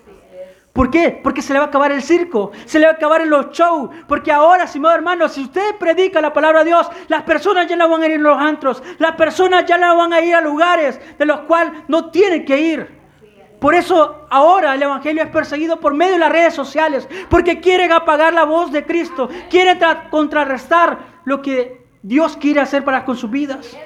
¿Por 0.73 0.89
qué? 0.91 1.21
Porque 1.23 1.43
se 1.43 1.53
le 1.53 1.59
va 1.59 1.65
a 1.65 1.69
acabar 1.69 1.91
el 1.91 2.01
circo, 2.01 2.53
se 2.65 2.79
le 2.79 2.87
va 2.87 2.93
a 2.93 2.95
acabar 2.95 3.27
los 3.27 3.51
shows. 3.51 3.91
Porque 4.07 4.31
ahora, 4.31 4.65
estimado 4.65 4.95
hermano, 4.95 5.29
si 5.29 5.43
usted 5.43 5.75
predica 5.79 6.21
la 6.21 6.33
palabra 6.33 6.61
de 6.61 6.67
Dios, 6.67 6.89
las 7.09 7.25
personas 7.25 7.67
ya 7.67 7.77
no 7.77 7.89
van 7.89 8.03
a 8.03 8.07
ir 8.07 8.15
a 8.15 8.19
los 8.19 8.39
antros, 8.39 8.83
las 8.99 9.17
personas 9.17 9.67
ya 9.67 9.77
no 9.79 9.97
van 9.97 10.13
a 10.13 10.21
ir 10.21 10.35
a 10.35 10.41
lugares 10.41 11.01
de 11.19 11.25
los 11.27 11.41
cuales 11.41 11.73
no 11.89 12.11
tienen 12.11 12.45
que 12.45 12.61
ir. 12.61 13.01
Por 13.59 13.75
eso 13.75 14.27
ahora 14.31 14.75
el 14.75 14.83
Evangelio 14.83 15.23
es 15.23 15.29
perseguido 15.29 15.79
por 15.81 15.93
medio 15.93 16.13
de 16.13 16.19
las 16.21 16.33
redes 16.33 16.55
sociales, 16.55 17.07
porque 17.29 17.61
quieren 17.61 17.93
apagar 17.93 18.33
la 18.33 18.45
voz 18.45 18.71
de 18.73 18.87
Cristo, 18.87 19.29
quieren 19.51 19.79
tra- 19.79 20.09
contrarrestar 20.09 20.99
lo 21.25 21.43
que 21.43 21.85
Dios 22.01 22.37
quiere 22.39 22.61
hacer 22.61 22.85
para 22.85 23.05
con 23.05 23.17
sus 23.17 23.31
vidas, 23.31 23.77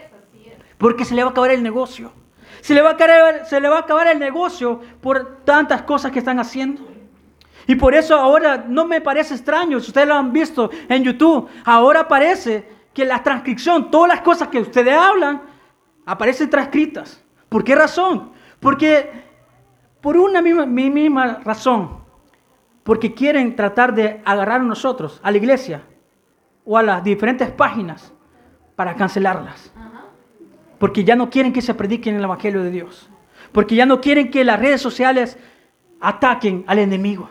porque 0.78 1.04
se 1.04 1.14
le 1.14 1.22
va 1.24 1.30
a 1.30 1.32
acabar 1.32 1.50
el 1.50 1.62
negocio. 1.62 2.12
Se 2.64 2.72
le, 2.72 2.80
va 2.80 2.92
a 3.76 3.80
acabar, 3.80 4.06
el 4.06 4.18
negocio 4.18 4.80
por 5.02 5.44
tantas 5.44 5.82
cosas 5.82 6.10
que 6.10 6.20
están 6.20 6.40
haciendo. 6.40 6.80
Y 7.66 7.74
por 7.74 7.94
eso 7.94 8.16
ahora 8.16 8.64
no 8.66 8.86
me 8.86 9.02
parece 9.02 9.34
extraño, 9.34 9.80
si 9.80 9.88
ustedes 9.88 10.08
lo 10.08 10.14
han 10.14 10.32
visto 10.32 10.70
en 10.88 11.04
YouTube, 11.04 11.46
ahora 11.66 12.08
parece 12.08 12.66
que 12.94 13.04
la 13.04 13.22
transcripción, 13.22 13.90
todas 13.90 14.08
las 14.08 14.22
cosas 14.22 14.48
que 14.48 14.60
ustedes 14.60 14.96
hablan, 14.96 15.42
aparecen 16.06 16.48
transcritas. 16.48 17.22
¿Por 17.50 17.64
qué 17.64 17.74
razón? 17.74 18.32
Porque 18.60 19.10
por 20.00 20.16
una 20.16 20.40
misma, 20.40 20.64
mi- 20.64 20.88
misma 20.88 21.40
razón, 21.44 21.98
porque 22.82 23.12
quieren 23.12 23.54
tratar 23.56 23.94
de 23.94 24.22
agarrar 24.24 24.62
a 24.62 24.64
nosotros, 24.64 25.20
a 25.22 25.30
la 25.30 25.36
iglesia 25.36 25.82
o 26.64 26.78
a 26.78 26.82
las 26.82 27.04
diferentes 27.04 27.50
páginas 27.50 28.10
para 28.74 28.94
cancelarlas. 28.94 29.70
Porque 30.84 31.02
ya 31.02 31.16
no 31.16 31.30
quieren 31.30 31.54
que 31.54 31.62
se 31.62 31.72
predique 31.72 32.10
el 32.10 32.22
Evangelio 32.22 32.62
de 32.62 32.70
Dios. 32.70 33.08
Porque 33.52 33.74
ya 33.74 33.86
no 33.86 34.02
quieren 34.02 34.30
que 34.30 34.44
las 34.44 34.60
redes 34.60 34.82
sociales 34.82 35.38
ataquen 35.98 36.62
al 36.66 36.78
enemigo. 36.78 37.26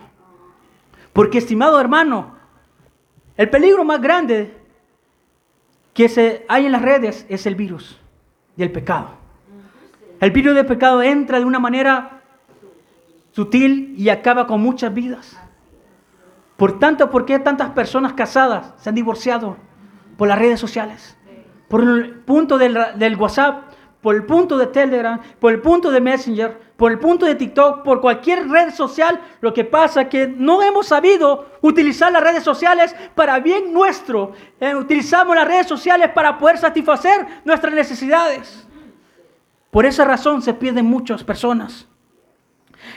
Porque, 1.13 1.37
estimado 1.37 1.79
hermano, 1.79 2.35
el 3.37 3.51
peligro 3.51 3.85
más 3.85 4.01
grande 4.01 4.57
que 5.93 6.09
se 6.09 6.47
hay 6.49 6.65
en 6.65 6.71
las 6.71 6.81
redes 6.81 7.27
es 7.29 7.45
el 7.45 7.53
virus 7.53 7.99
del 8.55 8.71
pecado. 8.71 9.11
El 10.19 10.31
virus 10.31 10.55
del 10.55 10.65
pecado 10.65 11.03
entra 11.03 11.37
de 11.37 11.45
una 11.45 11.59
manera 11.59 12.23
sutil 13.33 13.93
y 13.95 14.09
acaba 14.09 14.47
con 14.47 14.61
muchas 14.61 14.91
vidas. 14.91 15.39
Por 16.57 16.79
tanto, 16.79 17.11
¿por 17.11 17.27
qué 17.27 17.37
tantas 17.37 17.69
personas 17.69 18.13
casadas 18.13 18.73
se 18.77 18.89
han 18.89 18.95
divorciado 18.95 19.57
por 20.17 20.27
las 20.27 20.39
redes 20.39 20.59
sociales? 20.59 21.15
Por 21.73 21.81
el 21.81 22.11
punto 22.19 22.59
del, 22.59 23.15
WhatsApp, 23.17 23.63
por 23.99 24.13
el 24.13 24.27
punto 24.27 24.59
de 24.59 24.67
Telegram, 24.67 25.19
por 25.39 25.51
el 25.51 25.59
punto 25.59 25.89
de 25.89 25.99
Messenger, 25.99 26.55
por 26.77 26.91
el 26.91 26.99
punto 26.99 27.25
de 27.25 27.33
TikTok, 27.33 27.81
por 27.81 27.99
cualquier 27.99 28.47
red 28.47 28.71
social. 28.71 29.19
Lo 29.41 29.55
que 29.55 29.65
pasa 29.65 30.03
es 30.03 30.07
que 30.09 30.27
no 30.27 30.61
hemos 30.61 30.85
sabido 30.85 31.47
utilizar 31.61 32.11
las 32.11 32.21
redes 32.21 32.43
sociales 32.43 32.95
para 33.15 33.39
bien 33.39 33.73
nuestro. 33.73 34.33
Eh, 34.59 34.75
utilizamos 34.75 35.35
las 35.35 35.47
redes 35.47 35.65
sociales 35.65 36.11
para 36.13 36.37
poder 36.37 36.59
satisfacer 36.59 37.25
nuestras 37.43 37.73
necesidades. 37.73 38.67
Por 39.71 39.87
esa 39.87 40.05
razón 40.05 40.43
se 40.43 40.53
pierden 40.53 40.85
muchas 40.85 41.23
personas. 41.23 41.87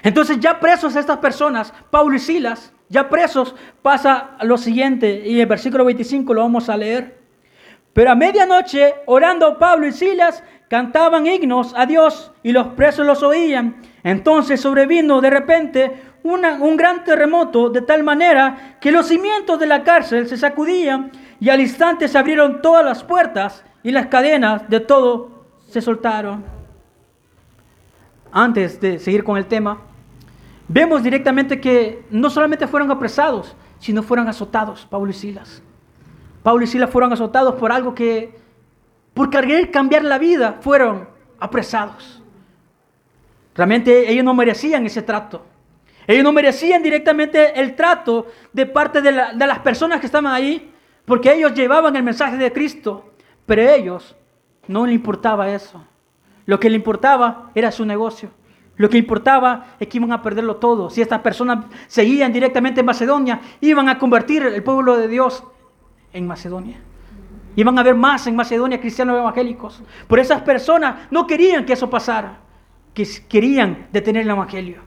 Entonces 0.03 0.39
ya 0.39 0.61
presos 0.61 0.97
estas 0.97 1.17
personas, 1.17 1.73
Pablo 1.89 2.15
y 2.15 2.19
Silas, 2.19 2.75
ya 2.91 3.09
presos, 3.09 3.55
pasa 3.81 4.33
lo 4.43 4.59
siguiente, 4.59 5.23
y 5.27 5.41
el 5.41 5.47
versículo 5.47 5.83
25 5.87 6.35
lo 6.35 6.43
vamos 6.43 6.69
a 6.69 6.77
leer. 6.77 7.26
Pero 7.97 8.11
a 8.11 8.15
medianoche, 8.15 8.97
orando 9.07 9.59
Pablo 9.59 9.87
y 9.87 9.93
Silas, 9.93 10.45
cantaban 10.69 11.27
himnos 11.27 11.73
a 11.75 11.87
Dios 11.87 12.31
y 12.43 12.53
los 12.53 12.67
presos 12.75 13.07
los 13.07 13.23
oían. 13.23 13.77
Entonces 14.05 14.61
sobrevino 14.61 15.23
de 15.23 15.31
repente 15.31 16.03
un 16.23 16.77
gran 16.77 17.05
terremoto 17.05 17.71
de 17.71 17.81
tal 17.81 18.03
manera 18.03 18.77
que 18.83 18.93
los 18.93 19.07
cimientos 19.07 19.59
de 19.59 19.67
la 19.67 19.83
cárcel 19.83 20.29
se 20.29 20.37
sacudían 20.37 21.11
y 21.41 21.49
al 21.49 21.63
instante 21.63 22.07
se 22.07 22.19
abrieron 22.19 22.61
todas 22.61 22.85
las 22.85 23.03
puertas 23.03 23.65
y 23.83 23.93
las 23.93 24.09
cadenas 24.09 24.69
de 24.69 24.81
todo 24.81 25.47
se 25.67 25.81
soltaron 25.81 26.45
antes 28.31 28.79
de 28.79 28.99
seguir 28.99 29.25
con 29.25 29.39
el 29.39 29.47
tema, 29.47 29.79
vemos 30.69 31.03
directamente 31.03 31.59
que 31.59 32.05
no 32.11 32.29
solamente 32.29 32.67
fueron 32.67 32.91
apresados, 32.91 33.57
sino 33.79 34.03
fueron 34.03 34.29
azotados, 34.29 34.85
Pablo 34.85 35.09
y 35.09 35.15
Silas. 35.15 35.63
Pablo 36.47 36.63
y 36.63 36.69
Silas 36.69 36.91
fueron 36.91 37.13
azotados 37.13 37.57
por 37.57 37.73
algo 37.73 37.93
que, 37.93 38.33
por 39.15 39.31
querer 39.31 39.73
cambiar 39.73 40.05
la 40.05 40.17
vida, 40.17 40.59
fueron 40.61 41.09
apresados. 41.41 42.23
Realmente 43.53 44.09
ellos 44.09 44.25
no 44.25 44.33
merecían 44.33 44.87
ese 44.87 45.03
trato. 45.03 45.45
Ellos 46.07 46.23
no 46.23 46.31
merecían 46.31 46.85
directamente 46.85 47.59
el 47.61 47.75
trato 47.75 48.29
de 48.53 48.65
parte 48.65 49.03
de, 49.03 49.11
la- 49.11 49.33
de 49.33 49.45
las 49.45 49.59
personas 49.59 49.99
que 49.99 50.07
estaban 50.07 50.33
ahí, 50.33 50.73
porque 51.05 51.35
ellos 51.35 51.53
llevaban 51.53 51.97
el 51.97 52.05
mensaje 52.05 52.37
de 52.37 52.53
Cristo, 52.53 53.11
pero 53.45 53.63
a 53.63 53.75
ellos 53.75 54.15
no 54.69 54.87
le 54.87 54.93
importaba 54.93 55.51
eso. 55.51 55.85
Lo 56.45 56.61
que 56.61 56.71
le 56.71 56.77
importaba 56.77 57.51
era 57.57 57.73
su 57.73 57.85
negocio. 57.85 58.31
Lo 58.77 58.89
que 58.89 58.99
importaba 58.99 59.75
es 59.81 59.89
que 59.89 59.99
iban 59.99 60.13
a 60.13 60.23
perderlo 60.23 60.59
todo. 60.59 60.91
Si 60.91 61.03
estas 61.03 61.23
personas 61.23 61.65
seguían 61.89 62.33
directamente 62.33 62.79
en 62.83 62.87
Macedonia, 62.87 63.41
iban 63.61 63.89
a 63.89 63.99
convertir 63.99 64.45
el 64.45 64.63
pueblo 64.63 64.97
de 64.97 65.09
Dios 65.09 65.43
en 66.16 66.26
Macedonia. 66.26 66.79
Iban 67.55 67.79
a 67.79 67.81
haber 67.81 67.94
más 67.94 68.26
en 68.26 68.37
Macedonia 68.37 68.81
cristianos 68.81 69.18
evangélicos. 69.18 69.83
Por 70.09 70.18
esas 70.18 70.42
personas 70.42 71.09
no 71.11 71.26
querían 71.26 71.64
que 71.64 71.74
eso 71.74 71.88
pasara, 71.88 72.38
que 72.92 73.07
querían 73.29 73.87
detener 73.92 74.22
el 74.22 74.31
evangelio. 74.31 74.81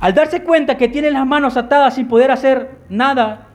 Al 0.00 0.14
darse 0.14 0.42
cuenta 0.42 0.76
que 0.76 0.88
tienen 0.88 1.14
las 1.14 1.26
manos 1.26 1.56
atadas 1.56 1.94
sin 1.94 2.06
poder 2.06 2.30
hacer 2.30 2.78
nada 2.88 3.48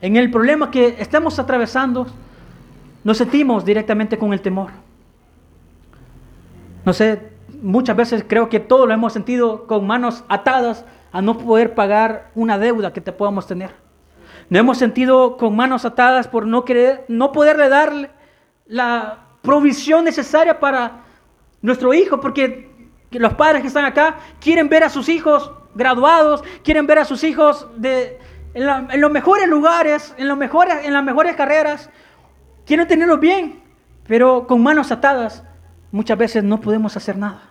en 0.00 0.16
el 0.16 0.30
problema 0.30 0.70
que 0.70 0.96
estamos 0.98 1.38
atravesando, 1.38 2.06
nos 3.04 3.18
sentimos 3.18 3.64
directamente 3.64 4.18
con 4.18 4.32
el 4.32 4.40
temor. 4.40 4.70
No 6.84 6.92
sé, 6.92 7.30
muchas 7.62 7.96
veces 7.96 8.24
creo 8.26 8.48
que 8.48 8.60
todos 8.60 8.88
lo 8.88 8.94
hemos 8.94 9.12
sentido 9.12 9.66
con 9.66 9.86
manos 9.86 10.24
atadas 10.28 10.84
a 11.12 11.22
no 11.22 11.38
poder 11.38 11.74
pagar 11.74 12.30
una 12.34 12.58
deuda 12.58 12.92
que 12.92 13.00
te 13.00 13.12
podamos 13.12 13.46
tener. 13.46 13.83
Nos 14.50 14.60
hemos 14.60 14.78
sentido 14.78 15.36
con 15.36 15.56
manos 15.56 15.84
atadas 15.84 16.28
por 16.28 16.46
no 16.46 16.64
querer, 16.64 17.04
no 17.08 17.32
poderle 17.32 17.68
darle 17.68 18.10
la 18.66 19.18
provisión 19.42 20.04
necesaria 20.04 20.58
para 20.60 21.04
nuestro 21.62 21.94
hijo, 21.94 22.20
porque 22.20 22.70
los 23.10 23.34
padres 23.34 23.62
que 23.62 23.68
están 23.68 23.84
acá 23.84 24.16
quieren 24.40 24.68
ver 24.68 24.84
a 24.84 24.90
sus 24.90 25.08
hijos 25.08 25.50
graduados, 25.74 26.42
quieren 26.62 26.86
ver 26.86 26.98
a 26.98 27.04
sus 27.04 27.24
hijos 27.24 27.66
de, 27.76 28.18
en, 28.54 29.00
los 29.00 29.10
mejores 29.10 29.48
lugares, 29.48 30.14
en, 30.18 30.28
los 30.28 30.36
mejores, 30.36 30.84
en 30.84 30.92
las 30.92 31.04
mejores 31.04 31.36
carreras, 31.36 31.90
quieren 32.66 32.86
tenerlos 32.86 33.20
bien, 33.20 33.62
pero 34.06 34.46
con 34.46 34.62
manos 34.62 34.92
atadas 34.92 35.42
muchas 35.90 36.18
veces 36.18 36.44
no 36.44 36.60
podemos 36.60 36.96
hacer 36.96 37.16
nada. 37.16 37.50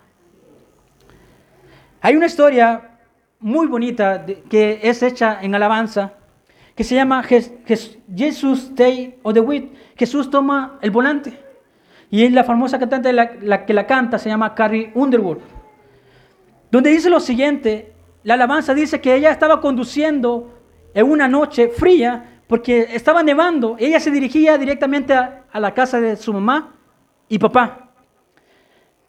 Hay 2.01 2.15
una 2.15 2.25
historia 2.25 2.97
muy 3.39 3.67
bonita 3.67 4.25
que 4.49 4.79
es 4.83 5.01
hecha 5.03 5.39
en 5.41 5.55
alabanza 5.55 6.13
que 6.75 6.83
se 6.83 6.95
llama 6.95 7.23
Jes- 7.23 7.51
Jes- 7.67 7.97
Jesus 8.15 8.73
Day 8.75 9.19
of 9.23 9.33
the 9.33 9.39
Week. 9.41 9.71
Jesús 9.95 10.29
toma 10.29 10.77
el 10.81 10.91
volante. 10.91 11.39
Y 12.09 12.23
es 12.23 12.31
la 12.31 12.43
famosa 12.43 12.79
cantante 12.79 13.11
la, 13.13 13.31
la 13.41 13.65
que 13.65 13.73
la 13.73 13.85
canta 13.87 14.17
se 14.19 14.29
llama 14.29 14.53
Carrie 14.55 14.91
Underwood. 14.93 15.37
Donde 16.71 16.89
dice 16.91 17.09
lo 17.09 17.19
siguiente, 17.19 17.93
la 18.23 18.35
alabanza 18.35 18.73
dice 18.73 19.01
que 19.01 19.15
ella 19.15 19.31
estaba 19.31 19.61
conduciendo 19.61 20.59
en 20.93 21.09
una 21.09 21.27
noche 21.27 21.69
fría 21.69 22.41
porque 22.47 22.87
estaba 22.93 23.23
nevando. 23.23 23.75
Ella 23.79 23.99
se 23.99 24.11
dirigía 24.11 24.57
directamente 24.57 25.13
a, 25.13 25.43
a 25.51 25.59
la 25.59 25.73
casa 25.73 25.99
de 26.01 26.15
su 26.15 26.33
mamá 26.33 26.75
y 27.29 27.37
papá. 27.39 27.91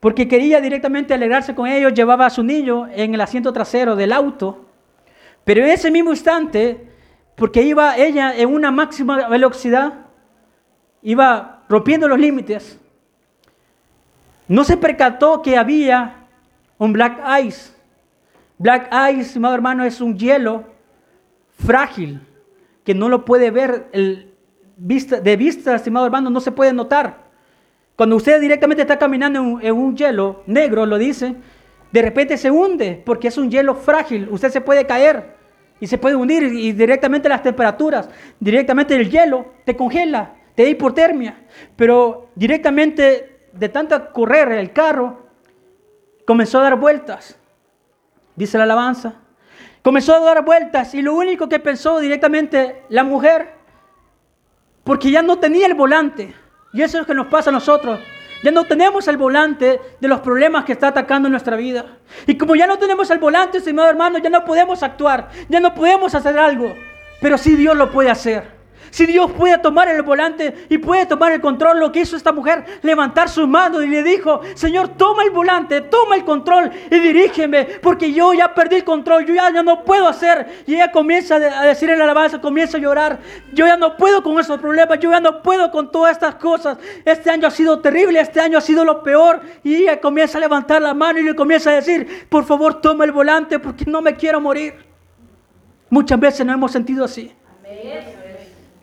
Porque 0.01 0.29
quería 0.29 0.61
directamente 0.61 1.15
alegrarse 1.15 1.55
con 1.55 1.67
ellos, 1.67 1.95
llevaba 1.95 2.27
a 2.27 2.31
su 2.31 2.43
niño 2.43 2.89
en 2.93 3.15
el 3.15 3.21
asiento 3.21 3.53
trasero 3.53 3.97
del 3.97 4.13
auto. 4.13 4.67
Pero 5.45 5.63
en 5.65 5.71
ese 5.71 5.91
mismo 5.91 6.11
instante, 6.11 6.89
porque 7.37 7.63
iba 7.63 7.97
ella 7.97 8.37
en 8.37 8.53
una 8.53 8.71
máxima 8.71 9.29
velocidad, 9.29 10.07
iba 11.03 11.63
rompiendo 11.69 12.09
los 12.09 12.19
límites, 12.19 12.79
no 14.47 14.65
se 14.65 14.77
percató 14.77 15.43
que 15.43 15.57
había 15.57 16.27
un 16.79 16.93
black 16.93 17.19
ice. 17.45 17.73
Black 18.59 18.89
ice, 19.11 19.23
estimado 19.23 19.55
hermano, 19.55 19.85
es 19.85 20.01
un 20.01 20.17
hielo 20.17 20.65
frágil 21.59 22.21
que 22.85 22.95
no 22.95 23.09
lo 23.09 23.25
puede 23.25 23.51
ver 23.51 23.91
de 23.91 25.37
vista, 25.37 25.75
estimado 25.75 26.07
hermano, 26.07 26.31
no 26.31 26.41
se 26.41 26.53
puede 26.53 26.73
notar. 26.73 27.25
Cuando 27.97 28.17
usted 28.17 28.41
directamente 28.41 28.83
está 28.83 28.99
caminando 28.99 29.41
en 29.41 29.59
en 29.63 29.75
un 29.75 29.97
hielo 29.97 30.43
negro, 30.47 30.85
lo 30.85 30.99
dice, 30.99 31.37
de 31.91 32.03
repente 32.03 32.37
se 32.37 32.51
hunde 32.51 33.03
porque 33.05 33.29
es 33.29 33.39
un 33.39 33.51
hielo 33.51 33.75
frágil. 33.75 34.29
Usted 34.31 34.51
se 34.51 34.61
puede 34.61 34.87
caer 34.87 35.34
y 35.85 35.87
se 35.87 35.99
puede 35.99 36.17
hundir 36.17 36.45
y 36.45 36.73
directamente 36.73 37.29
las 37.29 37.43
temperaturas, 37.43 38.09
directamente 38.41 38.97
el 38.97 39.11
hielo 39.11 39.53
te 39.67 39.77
congela, 39.77 40.33
te 40.55 40.63
da 40.63 40.69
hipotermia. 40.71 41.45
Pero 41.77 42.31
directamente 42.35 43.49
de 43.53 43.69
tanta 43.69 44.11
correr 44.11 44.53
el 44.53 44.73
carro, 44.73 45.29
comenzó 46.27 46.61
a 46.61 46.63
dar 46.63 46.77
vueltas, 46.77 47.39
dice 48.35 48.57
la 48.57 48.65
alabanza. 48.65 49.17
Comenzó 49.83 50.15
a 50.15 50.21
dar 50.21 50.43
vueltas 50.43 50.95
y 50.95 51.03
lo 51.03 51.13
único 51.13 51.51
que 51.51 51.59
pensó 51.59 52.01
directamente 52.01 52.85
la 52.89 53.05
mujer, 53.05 53.53
porque 54.85 55.11
ya 55.11 55.21
no 55.21 55.39
tenía 55.39 55.67
el 55.67 55.75
volante. 55.75 56.35
Y 56.73 56.81
eso 56.81 56.97
es 56.97 57.03
lo 57.03 57.07
que 57.07 57.15
nos 57.15 57.27
pasa 57.27 57.51
a 57.51 57.53
nosotros. 57.53 58.01
Ya 58.45 58.51
no 58.51 58.65
tenemos 58.65 59.09
el 59.09 59.17
volante 59.17 59.81
de 59.99 60.07
los 60.07 60.21
problemas 60.21 60.67
que 60.67 60.73
está 60.73 60.89
atacando 60.89 61.31
nuestra 61.31 61.57
vida. 61.57 61.97
Y 62.27 62.37
como 62.37 62.55
ya 62.55 62.67
no 62.67 62.79
tenemos 62.79 63.11
el 63.11 63.19
volante, 63.19 63.57
estimado 63.57 63.89
hermano, 63.89 64.19
ya 64.19 64.29
no 64.29 64.45
podemos 64.45 64.83
actuar, 64.83 65.31
ya 65.49 65.61
no 65.61 65.75
podemos 65.75 66.15
hacer 66.15 66.39
algo. 66.39 66.75
Pero 67.23 67.39
sí 67.39 67.57
Dios 67.57 67.75
lo 67.75 67.91
puede 67.91 68.11
hacer. 68.11 68.47
Si 68.95 69.07
Dios 69.07 69.29
puede 69.33 69.59
tomar 69.59 69.89
el 69.89 70.03
volante 70.03 70.67
y 70.69 70.79
puede 70.79 71.05
tomar 71.05 71.33
el 71.33 71.41
control, 71.41 71.81
lo 71.81 71.91
que 71.91 72.03
hizo 72.03 72.17
esta 72.17 72.31
mujer, 72.31 72.65
levantar 72.83 73.29
sus 73.29 73.49
manos 73.49 73.85
y 73.85 73.89
le 73.89 74.05
dijo, 74.05 74.41
Señor, 74.55 74.91
toma 74.91 75.25
el 75.25 75.33
volante, 75.33 75.81
toma 75.81 76.15
el 76.15 76.25
control 76.25 76.71
y 76.89 77.01
dirígeme, 77.01 77.65
porque 77.83 78.13
yo 78.13 78.33
ya 78.35 78.55
perdí 78.55 78.77
el 78.77 78.85
control, 78.85 79.27
yo 79.27 79.35
ya, 79.35 79.51
no 79.65 79.83
puedo 79.83 80.07
hacer. 80.07 80.63
Y 80.69 80.77
ella 80.77 80.93
comienza 80.93 81.35
a 81.35 81.67
decir 81.67 81.91
en 81.91 81.99
la 81.99 82.05
alabanza, 82.05 82.41
comienza 82.41 82.77
a 82.77 82.81
llorar, 82.81 83.19
yo 83.53 83.67
ya 83.67 83.77
no 83.77 83.97
puedo 83.97 84.23
con 84.23 84.39
esos 84.39 84.61
problemas, 84.61 84.97
yo 85.01 85.11
ya 85.11 85.19
no 85.19 85.43
puedo 85.43 85.73
con 85.73 85.91
todas 85.91 86.13
estas 86.13 86.37
cosas. 86.37 86.79
Este 87.05 87.31
año 87.31 87.49
ha 87.49 87.51
sido 87.51 87.81
terrible, 87.81 88.21
este 88.21 88.41
año 88.41 88.59
ha 88.59 88.61
sido 88.61 88.85
lo 88.85 89.03
peor. 89.03 89.41
Y 89.65 89.75
ella 89.75 90.01
comienza 90.01 90.39
a 90.39 90.41
levantar 90.41 90.81
la 90.81 90.95
mano 90.95 91.19
y 91.19 91.25
le 91.25 91.35
comienza 91.35 91.71
a 91.71 91.75
decir, 91.75 92.29
por 92.29 92.45
favor, 92.45 92.81
toma 92.81 93.05
el 93.05 93.11
volante 93.11 93.59
porque 93.59 93.87
no 93.87 94.01
me 94.01 94.15
quiero 94.15 94.41
morir. 94.41 94.75
Muchas 95.91 96.21
veces 96.21 96.47
nos 96.47 96.55
hemos 96.55 96.71
sentido 96.71 97.05
así. 97.05 97.35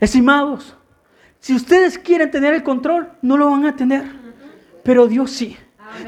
Estimados, 0.02 0.76
si 1.40 1.54
ustedes 1.54 1.98
quieren 1.98 2.32
tener 2.32 2.56
el 2.56 2.64
control, 2.64 3.12
no 3.22 3.38
lo 3.38 3.52
van 3.52 3.68
a 3.68 3.76
tener. 3.76 4.04
Pero 4.84 5.08
Dios 5.08 5.30
sí. 5.32 5.56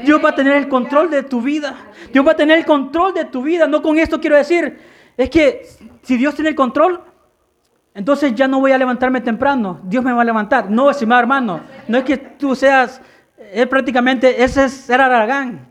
Dios 0.04 0.20
va 0.22 0.30
a 0.30 0.34
tener 0.34 0.56
el 0.56 0.68
control 0.68 1.10
de 1.10 1.22
tu 1.22 1.40
vida. 1.40 1.76
Dios 2.12 2.26
va 2.26 2.32
a 2.32 2.36
tener 2.36 2.58
el 2.58 2.66
control 2.66 3.14
de 3.14 3.24
tu 3.24 3.42
vida. 3.42 3.68
No 3.68 3.80
con 3.80 3.96
esto 3.96 4.20
quiero 4.20 4.36
decir, 4.36 4.78
es 5.16 5.30
que 5.30 5.66
si 6.02 6.16
Dios 6.16 6.34
tiene 6.34 6.50
el 6.50 6.56
control, 6.56 7.02
entonces 7.94 8.34
ya 8.34 8.48
no 8.48 8.58
voy 8.58 8.72
a 8.72 8.78
levantarme 8.78 9.20
temprano. 9.20 9.80
Dios 9.84 10.02
me 10.02 10.12
va 10.12 10.22
a 10.22 10.24
levantar. 10.24 10.68
No, 10.68 10.90
estimado 10.90 11.20
hermano, 11.20 11.60
no 11.86 11.98
es 11.98 12.04
que 12.04 12.16
tú 12.16 12.56
seas, 12.56 13.00
prácticamente, 13.70 14.42
ese 14.42 14.64
es 14.64 14.72
ser 14.72 15.00
aragán. 15.00 15.68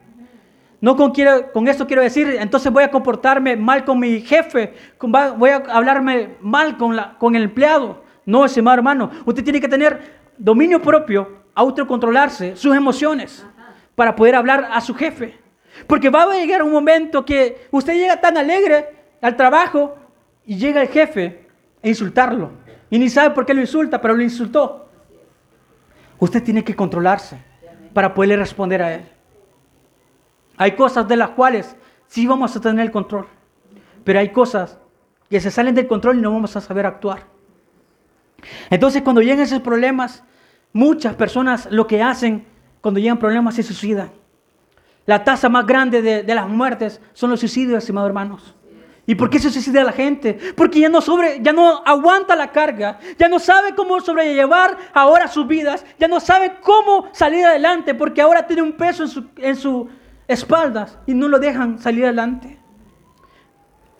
No 0.80 0.96
con, 0.96 1.12
quiero, 1.12 1.52
con 1.52 1.68
esto 1.68 1.88
quiero 1.88 2.02
decir, 2.02 2.38
entonces 2.40 2.72
voy 2.72 2.84
a 2.84 2.92
comportarme 2.92 3.58
mal 3.58 3.84
con 3.84 4.00
mi 4.00 4.22
jefe, 4.22 4.74
voy 5.38 5.50
a 5.50 5.64
hablarme 5.70 6.36
mal 6.42 6.78
con, 6.78 6.98
con 7.18 7.36
el 7.36 7.44
empleado. 7.44 8.03
No, 8.26 8.46
estimado 8.46 8.78
hermano, 8.78 9.12
usted 9.26 9.44
tiene 9.44 9.60
que 9.60 9.68
tener 9.68 10.22
dominio 10.38 10.82
propio, 10.82 11.44
autocontrolarse 11.54 12.56
sus 12.56 12.76
emociones 12.76 13.46
para 13.96 14.16
poder 14.16 14.36
hablar 14.36 14.70
a 14.72 14.82
su 14.82 14.96
jefe. 14.96 15.38
Porque 15.88 16.10
va 16.10 16.24
a 16.24 16.36
llegar 16.36 16.64
un 16.64 16.72
momento 16.72 17.26
que 17.26 17.68
usted 17.72 17.94
llega 17.94 18.22
tan 18.22 18.38
alegre 18.38 18.90
al 19.22 19.36
trabajo 19.36 19.96
y 20.46 20.58
llega 20.58 20.82
el 20.82 20.88
jefe 20.88 21.48
a 21.84 21.88
insultarlo. 21.88 22.52
Y 22.90 23.00
ni 23.00 23.10
sabe 23.10 23.34
por 23.34 23.46
qué 23.46 23.54
lo 23.54 23.62
insulta, 23.62 24.00
pero 24.00 24.16
lo 24.16 24.22
insultó. 24.22 24.90
Usted 26.20 26.44
tiene 26.44 26.64
que 26.64 26.76
controlarse 26.76 27.38
para 27.94 28.14
poderle 28.14 28.38
responder 28.38 28.82
a 28.82 28.94
él. 28.94 29.06
Hay 30.58 30.74
cosas 30.74 31.08
de 31.08 31.16
las 31.16 31.32
cuales 31.32 31.76
sí 32.08 32.28
vamos 32.28 32.56
a 32.56 32.62
tener 32.62 32.86
el 32.86 32.92
control, 32.92 33.28
pero 34.04 34.20
hay 34.20 34.30
cosas 34.30 34.78
que 35.30 35.40
se 35.40 35.50
salen 35.50 35.74
del 35.74 35.88
control 35.88 36.20
y 36.20 36.22
no 36.22 36.32
vamos 36.32 36.56
a 36.56 36.62
saber 36.62 36.86
actuar. 36.86 37.26
Entonces 38.70 39.02
cuando 39.02 39.22
llegan 39.22 39.42
esos 39.42 39.62
problemas, 39.62 40.24
muchas 40.72 41.16
personas 41.16 41.68
lo 41.72 41.88
que 41.88 42.02
hacen 42.02 42.46
cuando 42.82 43.00
llegan 43.00 43.18
problemas 43.18 43.56
se 43.56 43.64
suicidan. 43.64 44.12
La 45.06 45.24
tasa 45.24 45.50
más 45.50 45.66
grande 45.66 46.02
de, 46.02 46.36
las 46.36 46.48
muertes 46.48 47.02
son 47.14 47.30
los 47.30 47.40
suicidios, 47.40 47.80
estimados 47.80 48.08
hermanos. 48.08 48.56
¿Y 49.06 49.16
por 49.16 49.30
qué 49.30 49.38
se 49.38 49.50
suicida 49.50 49.84
la 49.84 49.92
gente? 49.92 50.38
Porque 50.56 50.80
ya 50.80 50.88
no, 50.88 51.02
sobre, 51.02 51.42
ya 51.42 51.52
no 51.52 51.82
aguanta 51.86 52.38
la 52.38 52.52
carga, 52.52 53.00
ya 53.20 53.28
no 53.28 53.38
sabe 53.38 53.76
cómo 53.76 54.00
sobrellevar 54.00 54.78
ahora 54.94 55.28
sus 55.28 55.46
vidas, 55.46 55.86
ya 56.00 56.08
no 56.08 56.22
sabe 56.22 56.56
cómo 56.62 57.10
salir 57.12 57.46
adelante, 57.46 57.94
porque 57.96 58.22
ahora 58.22 58.48
tiene 58.48 58.62
un 58.62 58.72
peso 58.72 59.04
en 59.04 59.10
su, 59.10 59.26
en 59.38 59.58
su 59.58 59.90
espaldas 60.26 60.98
y 61.06 61.14
no 61.14 61.28
lo 61.28 61.38
dejan 61.40 61.80
salir 61.80 62.06
adelante. 62.06 62.63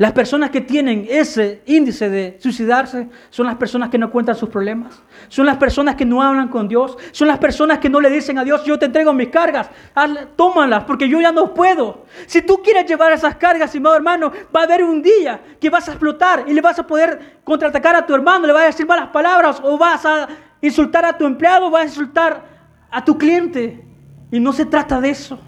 Las 0.04 0.12
personas 0.12 0.50
que 0.50 0.60
tienen 0.60 1.08
ese 1.10 1.62
índice 1.66 2.10
de 2.10 2.38
suicidarse 2.38 3.08
son 3.30 3.46
las 3.46 3.56
personas 3.56 3.90
que 3.90 3.98
no 3.98 4.12
cuentan 4.12 4.36
sus 4.36 4.50
problemas. 4.50 5.02
Son 5.30 5.46
las 5.46 5.56
personas 5.56 5.96
que 5.96 6.04
no 6.04 6.22
hablan 6.22 6.50
con 6.50 6.68
Dios. 6.68 6.98
Son 7.14 7.26
las 7.26 7.38
personas 7.38 7.80
que 7.80 7.88
no 7.88 8.02
le 8.02 8.10
dicen 8.10 8.38
a 8.38 8.44
Dios, 8.44 8.66
yo 8.66 8.78
te 8.78 8.88
entrego 8.88 9.14
mis 9.14 9.30
cargas. 9.30 9.70
Tómalas 10.36 10.84
porque 10.84 11.08
yo 11.08 11.22
ya 11.22 11.32
no 11.32 11.54
puedo. 11.54 12.04
Si 12.26 12.42
tú 12.42 12.62
quieres 12.62 12.86
llevar 12.86 13.14
esas 13.14 13.38
cargas, 13.38 13.74
hermano, 13.74 14.34
va 14.54 14.60
a 14.60 14.64
haber 14.64 14.84
un 14.84 15.02
día 15.02 15.40
que 15.58 15.70
vas 15.70 15.88
a 15.88 15.92
explotar 15.92 16.44
y 16.50 16.54
le 16.54 16.60
vas 16.60 16.78
a 16.80 16.86
poder 16.86 17.40
contraatacar 17.46 17.96
a 17.96 18.06
tu 18.06 18.14
hermano, 18.14 18.46
le 18.46 18.52
vas 18.52 18.64
a 18.64 18.66
decir 18.66 18.86
malas 18.86 19.08
palabras 19.08 19.62
o 19.64 19.78
vas 19.78 20.06
a 20.06 20.28
insultar 20.60 21.06
a 21.06 21.18
tu 21.18 21.26
empleado, 21.26 21.72
vas 21.72 21.84
a 21.84 21.86
insultar 21.86 22.44
a 22.92 23.06
tu 23.06 23.18
cliente. 23.18 23.88
Y 24.34 24.42
no 24.42 24.52
se 24.52 24.66
trata 24.66 25.00
de 25.00 25.12
eso. 25.12 25.40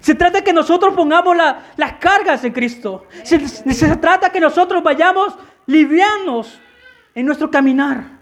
Se 0.00 0.14
trata 0.14 0.42
que 0.42 0.52
nosotros 0.52 0.94
pongamos 0.94 1.36
la- 1.36 1.60
las 1.76 1.94
cargas 1.94 2.44
en 2.44 2.52
Cristo. 2.52 3.04
Se, 3.24 3.46
se 3.48 3.96
trata 3.96 4.30
que 4.30 4.40
nosotros 4.40 4.82
vayamos 4.82 5.36
livianos 5.66 6.58
en 7.14 7.26
nuestro 7.26 7.50
caminar. 7.50 8.18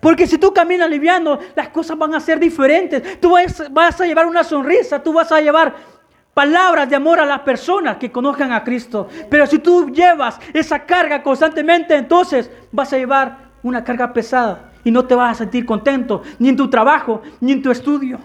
Porque 0.00 0.26
si 0.26 0.38
tú 0.38 0.52
caminas 0.54 0.88
liviano, 0.88 1.38
las 1.54 1.68
cosas 1.68 1.98
van 1.98 2.14
a 2.14 2.20
ser 2.20 2.38
diferentes. 2.40 3.20
Tú 3.20 3.30
vas, 3.32 3.70
vas 3.70 4.00
a 4.00 4.06
llevar 4.06 4.26
una 4.26 4.42
sonrisa, 4.44 5.02
tú 5.02 5.12
vas 5.12 5.30
a 5.30 5.40
llevar 5.40 5.74
palabras 6.32 6.88
de 6.88 6.96
amor 6.96 7.20
a 7.20 7.26
las 7.26 7.40
personas 7.40 7.98
que 7.98 8.10
conozcan 8.10 8.50
a 8.52 8.64
Cristo. 8.64 9.08
Pero 9.28 9.46
si 9.46 9.58
tú 9.58 9.90
llevas 9.90 10.38
esa 10.54 10.78
carga 10.86 11.22
constantemente, 11.22 11.94
entonces 11.96 12.50
vas 12.72 12.92
a 12.92 12.96
llevar 12.98 13.50
una 13.62 13.84
carga 13.84 14.10
pesada 14.12 14.70
y 14.84 14.90
no 14.90 15.04
te 15.04 15.14
vas 15.14 15.32
a 15.32 15.34
sentir 15.40 15.66
contento, 15.66 16.22
ni 16.38 16.48
en 16.48 16.56
tu 16.56 16.70
trabajo, 16.70 17.20
ni 17.40 17.52
en 17.52 17.60
tu 17.60 17.70
estudio. 17.70 18.18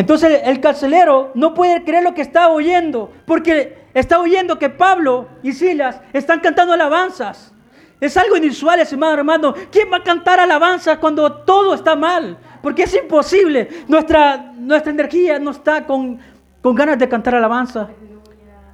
Entonces 0.00 0.40
el 0.44 0.60
carcelero 0.60 1.30
no 1.34 1.52
puede 1.52 1.84
creer 1.84 2.02
lo 2.02 2.14
que 2.14 2.22
está 2.22 2.48
oyendo, 2.48 3.12
porque 3.26 3.84
está 3.92 4.18
oyendo 4.18 4.58
que 4.58 4.70
Pablo 4.70 5.28
y 5.42 5.52
Silas 5.52 6.00
están 6.14 6.40
cantando 6.40 6.72
alabanzas. 6.72 7.52
Es 8.00 8.16
algo 8.16 8.38
inusual, 8.38 8.80
estimado 8.80 9.12
hermano. 9.12 9.54
¿Quién 9.70 9.92
va 9.92 9.98
a 9.98 10.02
cantar 10.02 10.40
alabanzas 10.40 10.96
cuando 10.96 11.30
todo 11.42 11.74
está 11.74 11.96
mal? 11.96 12.38
Porque 12.62 12.84
es 12.84 12.94
imposible. 12.94 13.68
Nuestra, 13.88 14.38
nuestra 14.56 14.90
energía 14.90 15.38
no 15.38 15.50
está 15.50 15.84
con, 15.84 16.18
con 16.62 16.74
ganas 16.74 16.98
de 16.98 17.06
cantar 17.06 17.34
alabanza. 17.34 17.90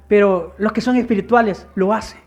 Pero 0.07 0.55
los 0.57 0.71
que 0.71 0.79
son 0.79 0.95
espirituales 0.95 1.67
lo 1.75 1.91
hacen. 1.91 2.21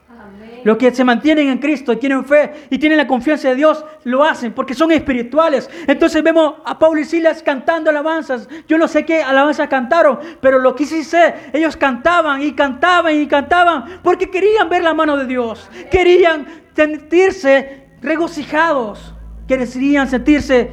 Los 0.64 0.76
que 0.76 0.94
se 0.94 1.04
mantienen 1.04 1.48
en 1.48 1.58
Cristo 1.58 1.92
y 1.92 1.96
tienen 1.96 2.24
fe 2.24 2.66
y 2.70 2.78
tienen 2.78 2.98
la 2.98 3.06
confianza 3.06 3.48
de 3.48 3.54
Dios, 3.54 3.84
lo 4.04 4.24
hacen 4.24 4.52
porque 4.52 4.74
son 4.74 4.92
espirituales. 4.92 5.68
Entonces 5.86 6.22
vemos 6.22 6.54
a 6.64 6.78
Pablo 6.78 7.00
y 7.00 7.04
Silas 7.04 7.42
cantando 7.42 7.90
alabanzas. 7.90 8.48
Yo 8.68 8.78
no 8.78 8.88
sé 8.88 9.04
qué 9.04 9.22
alabanzas 9.22 9.68
cantaron, 9.68 10.18
pero 10.40 10.58
lo 10.58 10.74
que 10.74 10.86
sí 10.86 11.04
sé, 11.04 11.34
ellos 11.52 11.76
cantaban 11.76 12.42
y 12.42 12.52
cantaban 12.52 13.14
y 13.14 13.26
cantaban 13.26 14.00
porque 14.02 14.30
querían 14.30 14.68
ver 14.68 14.82
la 14.82 14.94
mano 14.94 15.16
de 15.16 15.26
Dios. 15.26 15.68
Querían 15.90 16.46
sentirse 16.74 17.88
regocijados. 18.02 19.14
Querían 19.46 20.08
sentirse 20.08 20.70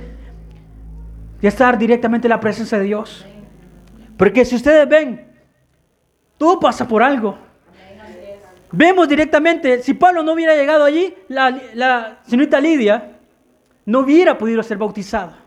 y 1.41 1.47
estar 1.47 1.77
directamente 1.77 2.27
en 2.27 2.29
la 2.29 2.39
presencia 2.39 2.77
de 2.77 2.85
Dios. 2.85 3.25
Porque 4.17 4.45
si 4.45 4.55
ustedes 4.55 4.87
ven, 4.87 5.27
todo 6.37 6.59
pasa 6.59 6.87
por 6.87 7.03
algo. 7.03 7.37
Vemos 8.71 9.07
directamente, 9.07 9.81
si 9.81 9.93
Pablo 9.93 10.23
no 10.23 10.33
hubiera 10.33 10.55
llegado 10.55 10.83
allí, 10.83 11.13
la, 11.29 11.57
la 11.73 12.19
señorita 12.27 12.59
Lidia 12.59 13.17
no 13.85 13.99
hubiera 13.99 14.37
podido 14.37 14.61
ser 14.61 14.77
bautizada. 14.77 15.37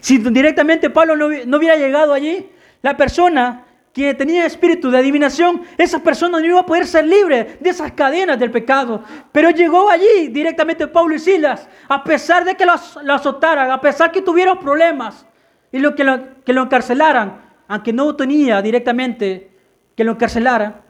Si 0.00 0.18
directamente 0.18 0.90
Pablo 0.90 1.16
no, 1.16 1.28
no 1.46 1.56
hubiera 1.56 1.76
llegado 1.76 2.12
allí, 2.12 2.50
la 2.82 2.96
persona 2.96 3.64
que 3.92 4.14
tenía 4.14 4.46
espíritu 4.46 4.90
de 4.90 4.98
adivinación, 4.98 5.62
esa 5.76 5.98
persona 6.00 6.38
no 6.38 6.46
iba 6.46 6.60
a 6.60 6.66
poder 6.66 6.86
ser 6.86 7.06
libre 7.06 7.58
de 7.58 7.70
esas 7.70 7.92
cadenas 7.92 8.38
del 8.38 8.50
pecado. 8.50 9.02
Pero 9.32 9.50
llegó 9.50 9.90
allí 9.90 10.28
directamente 10.28 10.86
Pablo 10.86 11.16
y 11.16 11.18
Silas, 11.18 11.68
a 11.88 12.04
pesar 12.04 12.44
de 12.44 12.54
que 12.54 12.64
lo 12.64 13.12
azotaran, 13.12 13.70
a 13.70 13.80
pesar 13.80 14.12
que 14.12 14.22
tuvieron 14.22 14.58
problemas 14.58 15.26
y 15.72 15.78
lo, 15.78 15.94
que, 15.94 16.04
lo, 16.04 16.44
que 16.44 16.52
lo 16.52 16.62
encarcelaran, 16.62 17.40
aunque 17.66 17.92
no 17.92 18.14
tenía 18.14 18.62
directamente 18.62 19.50
que 19.96 20.04
lo 20.04 20.12
encarcelaran, 20.12 20.82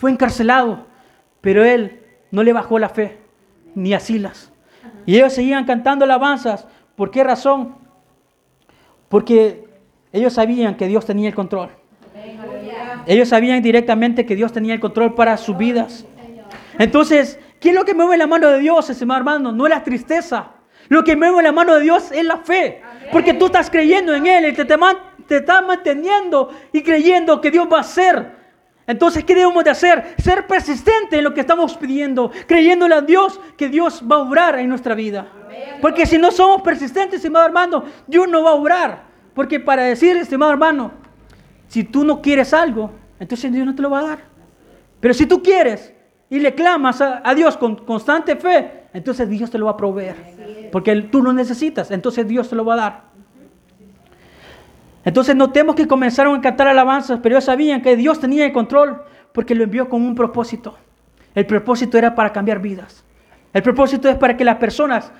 fue 0.00 0.10
encarcelado, 0.10 0.86
pero 1.42 1.62
él 1.62 2.00
no 2.30 2.42
le 2.42 2.54
bajó 2.54 2.78
la 2.78 2.88
fe, 2.88 3.18
ni 3.74 3.92
a 3.92 4.00
Silas. 4.00 4.50
Y 5.04 5.16
ellos 5.16 5.34
seguían 5.34 5.66
cantando 5.66 6.06
alabanzas. 6.06 6.66
¿Por 6.96 7.10
qué 7.10 7.22
razón? 7.22 7.74
Porque 9.10 9.68
ellos 10.10 10.32
sabían 10.32 10.78
que 10.78 10.86
Dios 10.86 11.04
tenía 11.04 11.28
el 11.28 11.34
control. 11.34 11.68
Ellos 13.04 13.28
sabían 13.28 13.60
directamente 13.60 14.24
que 14.24 14.36
Dios 14.36 14.54
tenía 14.54 14.72
el 14.72 14.80
control 14.80 15.14
para 15.14 15.36
sus 15.36 15.58
vidas. 15.58 16.06
Entonces, 16.78 17.38
¿qué 17.60 17.68
es 17.68 17.74
lo 17.74 17.84
que 17.84 17.92
mueve 17.92 18.16
la 18.16 18.26
mano 18.26 18.48
de 18.48 18.60
Dios, 18.60 18.88
hermano? 19.02 19.52
No 19.52 19.66
es 19.66 19.70
la 19.70 19.84
tristeza. 19.84 20.52
Lo 20.88 21.04
que 21.04 21.14
mueve 21.14 21.42
la 21.42 21.52
mano 21.52 21.74
de 21.74 21.82
Dios 21.82 22.10
es 22.10 22.24
la 22.24 22.38
fe. 22.38 22.80
Porque 23.12 23.34
tú 23.34 23.46
estás 23.46 23.68
creyendo 23.68 24.14
en 24.14 24.26
Él 24.26 24.46
y 24.46 24.54
te, 24.54 24.64
te 24.64 25.36
estás 25.36 25.66
manteniendo 25.66 26.54
y 26.72 26.82
creyendo 26.82 27.38
que 27.42 27.50
Dios 27.50 27.68
va 27.70 27.76
a 27.76 27.80
hacer. 27.82 28.39
Entonces, 28.90 29.24
¿qué 29.24 29.34
debemos 29.34 29.62
de 29.62 29.70
hacer? 29.70 30.14
Ser 30.18 30.46
persistente 30.46 31.18
en 31.18 31.24
lo 31.24 31.32
que 31.32 31.40
estamos 31.40 31.76
pidiendo, 31.76 32.30
creyéndole 32.46 32.94
a 32.94 33.00
Dios 33.00 33.40
que 33.56 33.68
Dios 33.68 34.02
va 34.10 34.16
a 34.16 34.18
obrar 34.20 34.58
en 34.58 34.68
nuestra 34.68 34.94
vida. 34.94 35.26
Porque 35.80 36.06
si 36.06 36.18
no 36.18 36.30
somos 36.30 36.62
persistentes, 36.62 37.16
estimado 37.16 37.46
hermano, 37.46 37.84
Dios 38.06 38.28
no 38.28 38.42
va 38.42 38.50
a 38.50 38.54
obrar. 38.54 39.02
Porque 39.34 39.60
para 39.60 39.84
decir, 39.84 40.16
estimado 40.16 40.50
hermano, 40.50 40.92
si 41.68 41.84
tú 41.84 42.04
no 42.04 42.20
quieres 42.20 42.52
algo, 42.52 42.90
entonces 43.18 43.52
Dios 43.52 43.64
no 43.64 43.74
te 43.74 43.82
lo 43.82 43.90
va 43.90 44.00
a 44.00 44.04
dar. 44.04 44.18
Pero 44.98 45.14
si 45.14 45.26
tú 45.26 45.42
quieres 45.42 45.94
y 46.28 46.38
le 46.40 46.54
clamas 46.54 47.00
a, 47.00 47.22
a 47.24 47.34
Dios 47.34 47.56
con 47.56 47.76
constante 47.76 48.36
fe, 48.36 48.86
entonces 48.92 49.28
Dios 49.28 49.50
te 49.50 49.58
lo 49.58 49.66
va 49.66 49.72
a 49.72 49.76
proveer. 49.76 50.68
Porque 50.72 50.94
tú 51.02 51.22
lo 51.22 51.32
necesitas, 51.32 51.90
entonces 51.90 52.26
Dios 52.26 52.48
te 52.48 52.56
lo 52.56 52.64
va 52.64 52.74
a 52.74 52.76
dar. 52.76 53.09
Entonces 55.04 55.34
notemos 55.34 55.74
que 55.74 55.86
comenzaron 55.86 56.38
a 56.38 56.40
cantar 56.40 56.68
alabanzas, 56.68 57.20
pero 57.22 57.36
ellos 57.36 57.44
sabían 57.44 57.80
que 57.82 57.96
Dios 57.96 58.20
tenía 58.20 58.44
el 58.46 58.52
control 58.52 59.02
porque 59.32 59.54
lo 59.54 59.64
envió 59.64 59.88
con 59.88 60.02
un 60.02 60.14
propósito. 60.14 60.76
El 61.34 61.46
propósito 61.46 61.96
era 61.96 62.14
para 62.14 62.32
cambiar 62.32 62.60
vidas. 62.60 63.04
El 63.52 63.62
propósito 63.62 64.08
es 64.08 64.16
para 64.16 64.36
que 64.36 64.44
las 64.44 64.56
personas 64.56 65.12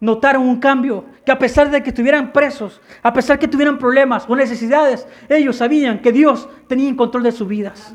notaran 0.00 0.42
un 0.42 0.58
cambio, 0.58 1.04
que 1.24 1.32
a 1.32 1.38
pesar 1.38 1.70
de 1.70 1.82
que 1.82 1.90
estuvieran 1.90 2.32
presos, 2.32 2.80
a 3.02 3.12
pesar 3.12 3.38
que 3.38 3.48
tuvieran 3.48 3.78
problemas 3.78 4.26
o 4.28 4.36
necesidades, 4.36 5.06
ellos 5.28 5.56
sabían 5.56 6.00
que 6.00 6.12
Dios 6.12 6.48
tenía 6.68 6.88
el 6.88 6.96
control 6.96 7.22
de 7.22 7.32
sus 7.32 7.48
vidas. 7.48 7.94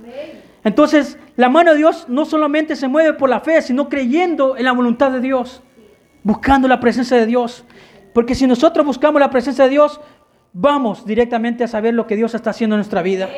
Entonces, 0.63 1.17
la 1.35 1.49
mano 1.49 1.71
de 1.71 1.77
Dios 1.77 2.05
no 2.07 2.25
solamente 2.25 2.75
se 2.75 2.87
mueve 2.87 3.13
por 3.13 3.29
la 3.29 3.39
fe, 3.39 3.61
sino 3.61 3.89
creyendo 3.89 4.57
en 4.57 4.65
la 4.65 4.71
voluntad 4.71 5.11
de 5.11 5.19
Dios, 5.19 5.61
buscando 6.23 6.67
la 6.67 6.79
presencia 6.79 7.17
de 7.17 7.25
Dios. 7.25 7.65
Porque 8.13 8.35
si 8.35 8.45
nosotros 8.45 8.85
buscamos 8.85 9.19
la 9.19 9.29
presencia 9.29 9.63
de 9.63 9.71
Dios, 9.71 9.99
vamos 10.53 11.05
directamente 11.05 11.63
a 11.63 11.67
saber 11.67 11.93
lo 11.93 12.07
que 12.07 12.15
Dios 12.15 12.33
está 12.33 12.49
haciendo 12.49 12.75
en 12.75 12.79
nuestra 12.79 13.01
vida. 13.01 13.29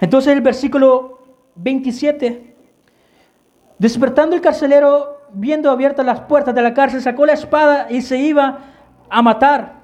Entonces 0.00 0.32
el 0.32 0.40
versículo 0.40 1.22
27, 1.56 2.54
despertando 3.78 4.36
el 4.36 4.42
carcelero, 4.42 5.28
viendo 5.32 5.70
abiertas 5.70 6.04
las 6.04 6.20
puertas 6.22 6.54
de 6.54 6.62
la 6.62 6.74
cárcel, 6.74 7.00
sacó 7.00 7.26
la 7.26 7.32
espada 7.32 7.86
y 7.90 8.02
se 8.02 8.18
iba 8.18 8.58
a 9.08 9.22
matar, 9.22 9.74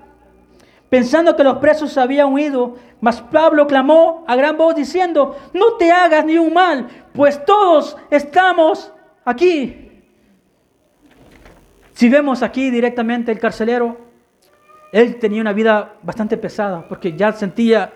pensando 0.88 1.34
que 1.36 1.44
los 1.44 1.58
presos 1.58 1.96
habían 1.96 2.32
huido. 2.32 2.76
Mas 3.00 3.20
Pablo 3.20 3.66
clamó 3.66 4.24
a 4.28 4.36
gran 4.36 4.56
voz 4.56 4.76
diciendo, 4.76 5.36
no 5.52 5.74
te 5.74 5.90
hagas 5.90 6.24
ni 6.24 6.38
un 6.38 6.52
mal, 6.52 6.86
pues 7.12 7.44
todos 7.44 7.96
estamos 8.10 8.92
aquí. 9.24 9.90
Si 11.94 12.08
vemos 12.08 12.42
aquí 12.42 12.70
directamente 12.70 13.32
el 13.32 13.40
carcelero, 13.40 14.12
él 14.92 15.16
tenía 15.18 15.40
una 15.40 15.55
vida 15.55 15.94
bastante 16.02 16.37
pesada 16.37 16.87
porque 16.87 17.16
ya 17.16 17.33
sentía, 17.33 17.92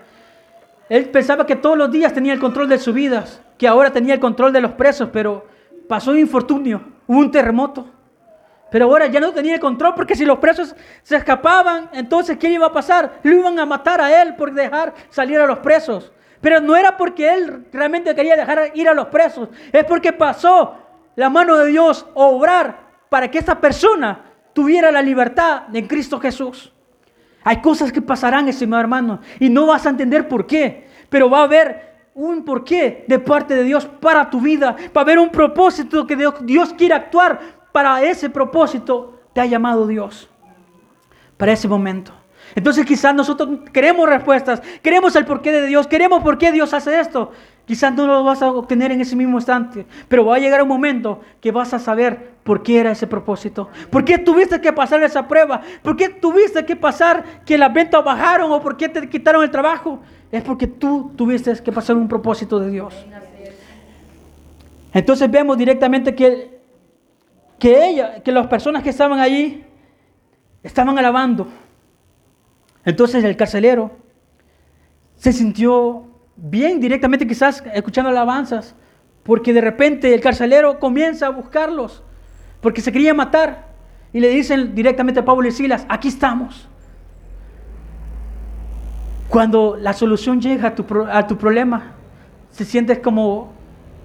él 0.89 1.09
pensaba 1.09 1.45
que 1.45 1.55
todos 1.55 1.77
los 1.77 1.91
días 1.91 2.11
tenía 2.11 2.33
el 2.33 2.39
control 2.39 2.67
de 2.67 2.79
sus 2.79 2.93
vidas, 2.93 3.41
que 3.57 3.67
ahora 3.67 3.91
tenía 3.91 4.15
el 4.15 4.19
control 4.19 4.51
de 4.51 4.61
los 4.61 4.71
presos, 4.71 5.09
pero 5.13 5.45
pasó 5.87 6.11
un 6.11 6.17
infortunio, 6.17 6.81
hubo 7.05 7.19
un 7.19 7.31
terremoto. 7.31 7.87
Pero 8.69 8.85
ahora 8.85 9.07
ya 9.07 9.21
no 9.21 9.31
tenía 9.31 9.53
el 9.53 9.61
control 9.61 9.93
porque 9.95 10.15
si 10.15 10.25
los 10.25 10.39
presos 10.39 10.75
se 11.01 11.15
escapaban, 11.15 11.89
entonces 11.93 12.37
¿qué 12.37 12.49
iba 12.49 12.65
a 12.65 12.73
pasar? 12.73 13.19
Lo 13.23 13.31
iban 13.31 13.57
a 13.59 13.65
matar 13.65 14.01
a 14.01 14.21
él 14.21 14.35
por 14.35 14.53
dejar 14.53 14.93
salir 15.09 15.39
a 15.39 15.45
los 15.47 15.59
presos. 15.59 16.11
Pero 16.41 16.59
no 16.59 16.75
era 16.75 16.97
porque 16.97 17.33
él 17.33 17.65
realmente 17.71 18.13
quería 18.13 18.35
dejar 18.35 18.71
ir 18.73 18.89
a 18.89 18.93
los 18.93 19.07
presos, 19.07 19.49
es 19.71 19.83
porque 19.85 20.11
pasó 20.11 20.75
la 21.15 21.29
mano 21.29 21.57
de 21.57 21.67
Dios 21.67 22.05
a 22.15 22.19
obrar 22.19 22.79
para 23.09 23.29
que 23.31 23.37
esta 23.37 23.59
persona 23.59 24.25
tuviera 24.53 24.91
la 24.91 25.01
libertad 25.01 25.63
en 25.73 25.87
Cristo 25.87 26.19
Jesús. 26.19 26.73
Hay 27.47 27.61
cosas 27.61 27.93
que 27.93 28.01
pasarán, 28.01 28.49
estimado 28.49 28.81
hermano, 28.81 29.21
y 29.39 29.47
no 29.47 29.67
vas 29.67 29.85
a 29.85 29.89
entender 29.89 30.27
por 30.27 30.45
qué, 30.45 30.85
pero 31.07 31.29
va 31.29 31.39
a 31.39 31.43
haber 31.43 32.09
un 32.13 32.43
porqué 32.43 33.05
de 33.07 33.19
parte 33.19 33.55
de 33.55 33.63
Dios 33.63 33.85
para 33.85 34.29
tu 34.29 34.41
vida, 34.41 34.75
va 34.87 34.99
a 34.99 35.05
haber 35.05 35.17
un 35.17 35.29
propósito 35.29 36.05
que 36.05 36.17
Dios, 36.17 36.73
quiere 36.73 36.93
actuar 36.93 37.39
para 37.71 38.03
ese 38.03 38.29
propósito 38.29 39.21
te 39.31 39.39
ha 39.39 39.45
llamado 39.45 39.87
Dios, 39.87 40.29
para 41.37 41.53
ese 41.53 41.69
momento. 41.69 42.11
Entonces 42.53 42.85
quizás 42.85 43.15
nosotros 43.15 43.61
queremos 43.71 44.09
respuestas, 44.09 44.61
queremos 44.83 45.15
el 45.15 45.23
porqué 45.23 45.53
de 45.53 45.67
Dios, 45.67 45.87
queremos 45.87 46.21
por 46.21 46.37
qué 46.37 46.51
Dios 46.51 46.73
hace 46.73 46.99
esto. 46.99 47.31
Quizás 47.67 47.93
no 47.93 48.07
lo 48.07 48.23
vas 48.23 48.41
a 48.41 48.49
obtener 48.49 48.93
en 48.93 49.01
ese 49.01 49.13
mismo 49.13 49.37
instante, 49.37 49.85
pero 50.07 50.23
va 50.23 50.37
a 50.37 50.39
llegar 50.39 50.61
un 50.61 50.69
momento 50.69 51.19
que 51.41 51.51
vas 51.51 51.73
a 51.73 51.79
saber 51.79 52.29
por 52.45 52.63
qué 52.63 52.79
era 52.79 52.91
ese 52.91 53.07
propósito. 53.07 53.67
¿Por 53.89 54.05
qué 54.05 54.17
tuviste 54.17 54.61
que 54.61 54.71
pasar 54.71 55.03
esa 55.03 55.27
prueba? 55.27 55.61
¿Por 55.83 55.97
qué 55.97 56.07
tuviste 56.07 56.65
que 56.65 56.77
pasar 56.77 57.43
que 57.45 57.57
las 57.57 57.73
ventas 57.73 58.01
bajaron 58.05 58.53
o 58.53 58.61
por 58.61 58.77
qué 58.77 58.87
te 58.87 59.09
quitaron 59.09 59.43
el 59.43 59.51
trabajo? 59.51 59.99
Es 60.31 60.43
porque 60.43 60.65
tú 60.65 61.11
tuviste 61.17 61.61
que 61.61 61.73
pasar 61.73 61.97
un 61.97 62.07
propósito 62.07 62.57
de 62.57 62.71
Dios. 62.71 63.05
Entonces 64.93 65.29
vemos 65.29 65.57
directamente 65.57 66.15
que, 66.15 66.61
que 67.59 67.85
ella, 67.85 68.23
que 68.23 68.31
las 68.31 68.47
personas 68.47 68.81
que 68.81 68.91
estaban 68.91 69.19
allí 69.19 69.65
estaban 70.63 70.97
alabando. 70.97 71.49
Entonces 72.85 73.25
el 73.25 73.35
carcelero 73.35 73.91
se 75.17 75.33
sintió 75.33 76.06
bien 76.37 76.79
directamente 76.79 77.27
quizás 77.27 77.63
escuchando 77.73 78.09
alabanzas, 78.09 78.75
porque 79.23 79.51
de 79.51 79.61
repente 79.61 80.13
el 80.13 80.21
carcelero 80.21 80.79
comienza 80.79 81.27
a 81.27 81.29
buscarlos, 81.29 82.03
porque 82.61 82.81
se 82.81 82.91
quería 82.91 83.13
matar. 83.13 83.67
Y 84.13 84.21
le 84.21 84.29
dicen 84.29 84.73
directamente 84.73 85.19
a 85.19 85.25
Pablo 85.25 85.47
y 85.47 85.51
Silas, 85.51 85.85
aquí 85.89 86.07
estamos. 86.07 86.67
Cuando 89.27 89.75
la 89.75 89.91
solución 89.91 90.39
llega 90.39 90.69
a 90.69 90.75
tu, 90.75 90.85
a 91.11 91.27
tu 91.27 91.37
problema, 91.37 91.91
se 92.49 92.63
sientes 92.63 92.99
como 92.99 93.53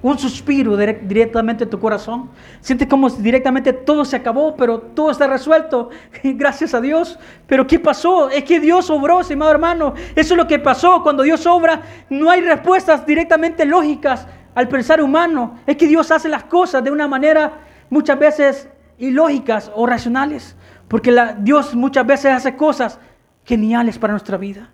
un 0.02 0.18
suspiro 0.18 0.76
directamente 0.76 1.64
en 1.64 1.70
tu 1.70 1.78
corazón. 1.78 2.28
Sientes 2.60 2.88
como 2.88 3.08
directamente 3.08 3.72
todo 3.72 4.04
se 4.04 4.16
acabó, 4.16 4.56
pero 4.56 4.80
todo 4.80 5.10
está 5.12 5.28
resuelto. 5.28 5.90
Gracias 6.24 6.74
a 6.74 6.80
Dios. 6.80 7.18
Pero 7.46 7.66
¿qué 7.66 7.78
pasó? 7.78 8.28
Es 8.28 8.42
que 8.44 8.58
Dios 8.58 8.90
obró, 8.90 9.20
estimado 9.20 9.52
hermano. 9.52 9.94
Eso 10.16 10.34
es 10.34 10.36
lo 10.38 10.48
que 10.48 10.58
pasó. 10.58 11.02
Cuando 11.02 11.22
Dios 11.22 11.46
obra, 11.46 11.82
no 12.10 12.30
hay 12.30 12.40
respuestas 12.40 13.06
directamente 13.06 13.64
lógicas 13.64 14.26
al 14.56 14.68
pensar 14.68 15.00
humano. 15.00 15.58
Es 15.66 15.76
que 15.76 15.86
Dios 15.86 16.10
hace 16.10 16.28
las 16.28 16.44
cosas 16.44 16.82
de 16.82 16.90
una 16.90 17.06
manera 17.06 17.60
muchas 17.88 18.18
veces 18.18 18.68
ilógicas 18.98 19.70
o 19.74 19.86
racionales. 19.86 20.56
Porque 20.88 21.16
Dios 21.38 21.74
muchas 21.76 22.06
veces 22.06 22.32
hace 22.32 22.56
cosas 22.56 22.98
geniales 23.44 23.98
para 23.98 24.14
nuestra 24.14 24.36
vida. 24.36 24.70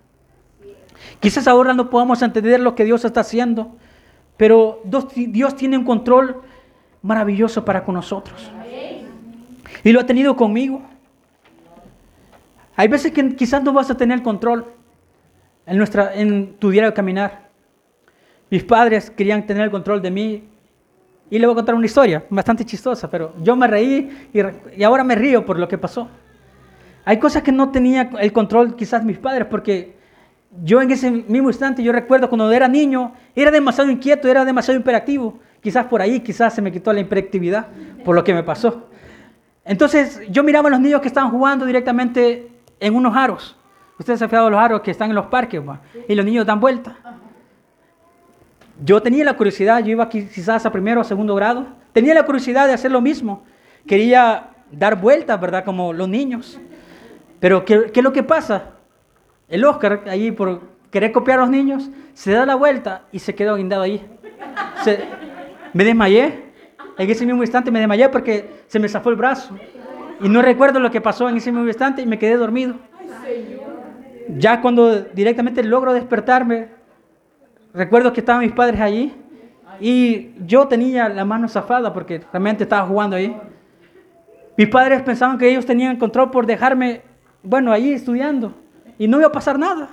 Quizás 1.19 1.47
ahora 1.47 1.73
no 1.73 1.89
podamos 1.89 2.21
entender 2.21 2.59
lo 2.59 2.75
que 2.75 2.83
Dios 2.83 3.05
está 3.05 3.21
haciendo. 3.21 3.75
Pero 4.39 4.81
Dios 4.85 5.53
tiene 5.57 5.77
un 5.77 5.83
control 5.83 6.41
maravilloso 7.01 7.65
para 7.65 7.83
con 7.83 7.95
nosotros. 7.95 8.49
Y 9.83 9.91
lo 9.91 9.99
ha 9.99 10.05
tenido 10.05 10.33
conmigo. 10.37 10.81
Hay 12.77 12.87
veces 12.87 13.11
que 13.11 13.35
quizás 13.35 13.61
no 13.61 13.73
vas 13.73 13.91
a 13.91 13.97
tener 13.97 14.23
control 14.23 14.65
en, 15.65 15.77
nuestra, 15.77 16.15
en 16.15 16.53
tu 16.53 16.69
diario 16.69 16.91
de 16.91 16.93
caminar. 16.93 17.49
Mis 18.49 18.63
padres 18.63 19.09
querían 19.09 19.45
tener 19.45 19.63
el 19.63 19.71
control 19.71 20.01
de 20.01 20.09
mí. 20.09 20.47
Y 21.29 21.37
le 21.37 21.45
voy 21.45 21.51
a 21.51 21.55
contar 21.57 21.75
una 21.75 21.85
historia 21.85 22.23
bastante 22.29 22.63
chistosa, 22.63 23.11
pero 23.11 23.33
yo 23.43 23.57
me 23.57 23.67
reí 23.67 24.29
y, 24.33 24.39
y 24.77 24.83
ahora 24.83 25.03
me 25.03 25.15
río 25.15 25.45
por 25.45 25.59
lo 25.59 25.67
que 25.67 25.77
pasó. 25.77 26.07
Hay 27.03 27.19
cosas 27.19 27.43
que 27.43 27.51
no 27.51 27.71
tenía 27.71 28.09
el 28.21 28.31
control 28.31 28.77
quizás 28.77 29.03
mis 29.03 29.17
padres 29.17 29.47
porque 29.49 29.98
yo 30.63 30.81
en 30.81 30.89
ese 30.91 31.11
mismo 31.11 31.49
instante, 31.49 31.83
yo 31.83 31.91
recuerdo 31.91 32.27
cuando 32.27 32.51
era 32.51 32.67
niño, 32.67 33.13
era 33.35 33.51
demasiado 33.51 33.89
inquieto, 33.91 34.27
era 34.27 34.43
demasiado 34.45 34.77
imperativo. 34.77 35.39
Quizás 35.61 35.85
por 35.85 36.01
ahí, 36.01 36.21
quizás 36.21 36.53
se 36.53 36.61
me 36.61 36.71
quitó 36.71 36.91
la 36.91 36.99
imperactividad 37.01 37.67
por 38.03 38.15
lo 38.15 38.23
que 38.23 38.33
me 38.33 38.43
pasó. 38.43 38.87
Entonces 39.63 40.21
yo 40.29 40.43
miraba 40.43 40.69
a 40.69 40.71
los 40.71 40.79
niños 40.79 41.01
que 41.01 41.07
estaban 41.07 41.29
jugando 41.29 41.65
directamente 41.65 42.49
en 42.79 42.95
unos 42.95 43.15
aros. 43.15 43.55
Ustedes 43.99 44.19
se 44.19 44.25
han 44.25 44.29
fijado 44.29 44.45
de 44.45 44.51
los 44.51 44.59
aros 44.59 44.81
que 44.81 44.91
están 44.91 45.09
en 45.09 45.15
los 45.15 45.27
parques 45.27 45.61
y 46.07 46.15
los 46.15 46.25
niños 46.25 46.45
dan 46.45 46.59
vuelta. 46.59 46.97
Yo 48.83 49.01
tenía 49.01 49.25
la 49.25 49.35
curiosidad, 49.35 49.83
yo 49.83 49.91
iba 49.91 50.07
quizás 50.09 50.65
a 50.65 50.71
primero 50.71 51.01
o 51.01 51.03
segundo 51.03 51.35
grado, 51.35 51.67
tenía 51.91 52.13
la 52.13 52.25
curiosidad 52.25 52.65
de 52.65 52.73
hacer 52.73 52.91
lo 52.91 53.01
mismo. 53.01 53.43
Quería 53.85 54.51
dar 54.71 54.99
vueltas, 54.99 55.39
¿verdad? 55.39 55.65
Como 55.65 55.91
los 55.91 56.07
niños. 56.07 56.59
Pero 57.41 57.65
¿qué, 57.65 57.91
qué 57.91 57.99
es 57.99 58.03
lo 58.03 58.13
que 58.13 58.23
pasa? 58.23 58.78
El 59.49 59.65
Oscar, 59.65 60.03
allí 60.07 60.31
por 60.31 60.61
querer 60.91 61.11
copiar 61.11 61.39
a 61.39 61.41
los 61.41 61.49
niños, 61.49 61.89
se 62.13 62.31
da 62.31 62.45
la 62.45 62.55
vuelta 62.55 63.03
y 63.11 63.19
se 63.19 63.33
quedó 63.33 63.55
guindado 63.55 63.81
allí. 63.81 64.01
me 65.73 65.83
desmayé. 65.83 66.49
En 66.97 67.09
ese 67.09 67.25
mismo 67.25 67.41
instante 67.41 67.71
me 67.71 67.79
desmayé 67.79 68.09
porque 68.09 68.63
se 68.67 68.79
me 68.79 68.87
zafó 68.87 69.09
el 69.09 69.15
brazo. 69.15 69.57
Y 70.21 70.29
no 70.29 70.41
recuerdo 70.41 70.79
lo 70.79 70.91
que 70.91 71.01
pasó 71.01 71.29
en 71.29 71.37
ese 71.37 71.51
mismo 71.51 71.67
instante 71.67 72.01
y 72.01 72.05
me 72.05 72.19
quedé 72.19 72.35
dormido. 72.37 72.75
Ya 74.37 74.61
cuando 74.61 75.01
directamente 75.01 75.63
logro 75.63 75.93
despertarme, 75.93 76.67
recuerdo 77.73 78.13
que 78.13 78.19
estaban 78.19 78.43
mis 78.43 78.51
padres 78.51 78.79
allí 78.79 79.13
y 79.79 80.31
yo 80.45 80.67
tenía 80.67 81.09
la 81.09 81.25
mano 81.25 81.47
zafada 81.47 81.91
porque 81.93 82.21
realmente 82.31 82.63
estaba 82.63 82.85
jugando 82.85 83.15
ahí. 83.15 83.35
Mis 84.57 84.67
padres 84.67 85.01
pensaban 85.01 85.37
que 85.37 85.49
ellos 85.49 85.65
tenían 85.65 85.95
control 85.97 86.29
por 86.29 86.45
dejarme, 86.45 87.01
bueno, 87.41 87.71
ahí 87.71 87.93
estudiando 87.93 88.53
y 88.99 89.07
no 89.07 89.17
iba 89.17 89.27
a 89.27 89.31
pasar 89.31 89.57
nada. 89.57 89.89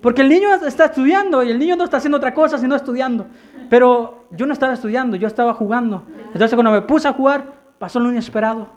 Porque 0.00 0.22
el 0.22 0.28
niño 0.28 0.54
está 0.54 0.84
estudiando 0.84 1.42
y 1.42 1.50
el 1.50 1.58
niño 1.58 1.76
no 1.76 1.84
está 1.84 1.96
haciendo 1.96 2.18
otra 2.18 2.34
cosa 2.34 2.58
sino 2.58 2.76
estudiando. 2.76 3.26
Pero 3.68 4.26
yo 4.30 4.46
no 4.46 4.52
estaba 4.52 4.74
estudiando, 4.74 5.16
yo 5.16 5.26
estaba 5.26 5.54
jugando. 5.54 6.04
Entonces 6.26 6.54
cuando 6.54 6.70
me 6.70 6.82
puse 6.82 7.08
a 7.08 7.12
jugar, 7.14 7.54
pasó 7.78 7.98
lo 7.98 8.12
inesperado. 8.12 8.68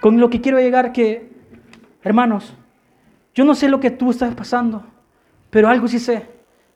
Con 0.00 0.18
lo 0.18 0.30
que 0.30 0.40
quiero 0.40 0.58
llegar 0.58 0.92
que, 0.92 1.32
hermanos, 2.02 2.54
yo 3.34 3.44
no 3.44 3.54
sé 3.54 3.68
lo 3.68 3.80
que 3.80 3.90
tú 3.90 4.10
estás 4.10 4.34
pasando, 4.34 4.84
pero 5.50 5.68
algo 5.68 5.88
sí 5.88 5.98
sé, 5.98 6.26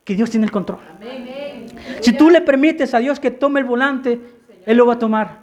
que 0.04 0.14
Dios 0.14 0.30
tiene 0.30 0.46
el 0.46 0.52
control. 0.52 0.80
Si 2.00 2.12
tú 2.12 2.30
le 2.30 2.40
permites 2.40 2.92
a 2.92 2.98
Dios 2.98 3.20
que 3.20 3.30
tome 3.30 3.60
el 3.60 3.66
volante, 3.66 4.20
Él 4.66 4.76
lo 4.76 4.86
va 4.86 4.94
a 4.94 4.98
tomar. 4.98 5.38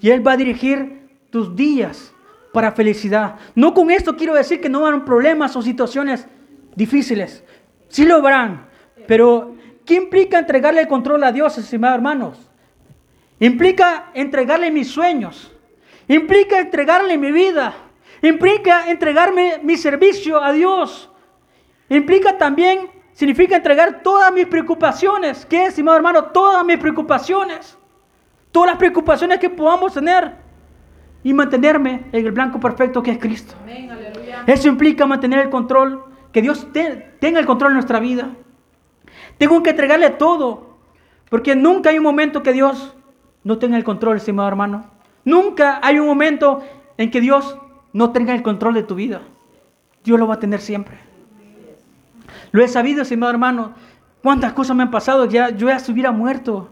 Y 0.00 0.10
Él 0.10 0.26
va 0.26 0.32
a 0.32 0.36
dirigir 0.36 1.08
tus 1.30 1.54
días 1.54 2.14
para 2.56 2.72
felicidad. 2.72 3.34
No 3.54 3.74
con 3.74 3.90
esto 3.90 4.16
quiero 4.16 4.32
decir 4.32 4.62
que 4.62 4.70
no 4.70 4.86
habrán 4.86 5.04
problemas 5.04 5.54
o 5.56 5.60
situaciones 5.60 6.26
difíciles. 6.74 7.44
Sí 7.88 8.06
lo 8.06 8.14
habrán. 8.14 8.66
Pero, 9.06 9.56
¿qué 9.84 9.96
implica 9.96 10.38
entregarle 10.38 10.80
el 10.80 10.88
control 10.88 11.22
a 11.24 11.32
Dios, 11.32 11.58
estimados 11.58 11.96
hermanos? 11.96 12.38
Implica 13.40 14.06
entregarle 14.14 14.70
mis 14.70 14.88
sueños. 14.88 15.52
Implica 16.08 16.58
entregarle 16.58 17.18
mi 17.18 17.30
vida. 17.30 17.74
Implica 18.22 18.90
entregarme 18.90 19.60
mi 19.62 19.76
servicio 19.76 20.42
a 20.42 20.50
Dios. 20.52 21.10
Implica 21.90 22.38
también, 22.38 22.88
significa 23.12 23.56
entregar 23.56 24.00
todas 24.02 24.32
mis 24.32 24.46
preocupaciones. 24.46 25.44
¿Qué, 25.44 25.66
estimado 25.66 25.98
hermano? 25.98 26.24
Todas 26.24 26.64
mis 26.64 26.78
preocupaciones. 26.78 27.76
Todas 28.50 28.70
las 28.70 28.78
preocupaciones 28.78 29.40
que 29.40 29.50
podamos 29.50 29.92
tener 29.92 30.45
y 31.26 31.34
mantenerme 31.34 32.04
en 32.12 32.24
el 32.24 32.30
blanco 32.30 32.60
perfecto 32.60 33.02
que 33.02 33.10
es 33.10 33.18
Cristo. 33.18 33.56
Eso 34.46 34.68
implica 34.68 35.06
mantener 35.06 35.40
el 35.40 35.50
control, 35.50 36.04
que 36.30 36.40
Dios 36.40 36.68
tenga 36.72 37.40
el 37.40 37.46
control 37.46 37.72
en 37.72 37.74
nuestra 37.74 37.98
vida. 37.98 38.30
Tengo 39.36 39.60
que 39.60 39.70
entregarle 39.70 40.10
todo, 40.10 40.76
porque 41.28 41.56
nunca 41.56 41.90
hay 41.90 41.98
un 41.98 42.04
momento 42.04 42.44
que 42.44 42.52
Dios 42.52 42.94
no 43.42 43.58
tenga 43.58 43.76
el 43.76 43.82
control, 43.82 44.18
estimado 44.18 44.46
hermano. 44.46 44.84
Nunca 45.24 45.80
hay 45.82 45.98
un 45.98 46.06
momento 46.06 46.62
en 46.96 47.10
que 47.10 47.20
Dios 47.20 47.58
no 47.92 48.12
tenga 48.12 48.32
el 48.32 48.44
control 48.44 48.74
de 48.74 48.84
tu 48.84 48.94
vida. 48.94 49.22
Dios 50.04 50.20
lo 50.20 50.28
va 50.28 50.34
a 50.34 50.38
tener 50.38 50.60
siempre. 50.60 50.96
Lo 52.52 52.62
he 52.62 52.68
sabido, 52.68 53.02
estimado 53.02 53.32
hermano. 53.32 53.74
Cuántas 54.22 54.52
cosas 54.52 54.76
me 54.76 54.84
han 54.84 54.92
pasado, 54.92 55.24
ya 55.24 55.50
yo 55.50 55.66
ya 55.66 55.74
estuviera 55.74 56.12
muerto 56.12 56.70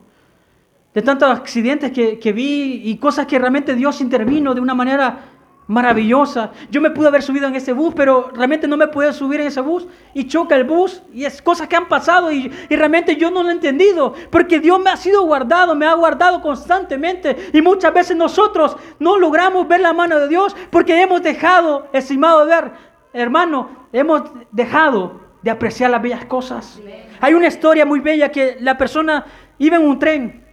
de 0.94 1.02
tantos 1.02 1.28
accidentes 1.28 1.90
que, 1.90 2.32
vi 2.32 2.82
y 2.84 2.96
cosas 2.98 3.26
que 3.26 3.38
realmente 3.38 3.74
Dios 3.74 4.00
intervino 4.00 4.54
de 4.54 4.60
una 4.60 4.74
manera 4.74 5.24
maravillosa. 5.66 6.52
Yo 6.70 6.80
me 6.80 6.90
pude 6.90 7.08
haber 7.08 7.22
subido 7.22 7.48
en 7.48 7.56
ese 7.56 7.72
bus, 7.72 7.94
pero 7.96 8.30
realmente 8.32 8.68
no 8.68 8.76
me 8.76 8.86
pude 8.86 9.12
subir 9.12 9.40
en 9.40 9.48
ese 9.48 9.60
bus 9.60 9.88
y 10.12 10.28
choca 10.28 10.54
el 10.54 10.64
bus 10.64 11.02
y 11.12 11.24
es 11.24 11.42
cosas 11.42 11.66
que 11.66 11.74
han 11.74 11.88
pasado 11.88 12.30
y, 12.30 12.52
y, 12.68 12.76
realmente 12.76 13.16
yo 13.16 13.30
no 13.30 13.42
lo 13.42 13.48
he 13.48 13.52
entendido, 13.52 14.14
porque 14.30 14.60
Dios 14.60 14.78
me 14.80 14.90
ha 14.90 14.96
sido 14.96 15.22
guardado, 15.24 15.74
me 15.74 15.86
ha 15.86 15.94
guardado 15.94 16.40
constantemente 16.40 17.50
y 17.52 17.60
muchas 17.60 17.92
veces 17.92 18.16
nosotros 18.16 18.76
no 19.00 19.18
logramos 19.18 19.66
ver 19.66 19.80
la 19.80 19.92
mano 19.92 20.20
de 20.20 20.28
Dios 20.28 20.54
porque 20.70 21.00
hemos 21.00 21.22
dejado, 21.22 21.88
estimado 21.92 22.46
ver, 22.46 22.70
hermano, 23.12 23.68
hemos 23.92 24.22
dejado 24.52 25.20
de 25.42 25.50
apreciar 25.50 25.90
las 25.90 26.02
bellas 26.02 26.24
cosas. 26.26 26.80
Hay 27.20 27.34
una 27.34 27.48
historia 27.48 27.84
muy 27.84 28.00
bella 28.00 28.30
que 28.30 28.58
la 28.60 28.78
persona 28.78 29.24
iba 29.58 29.76
en 29.76 29.82
un 29.82 29.98
tren 29.98 30.43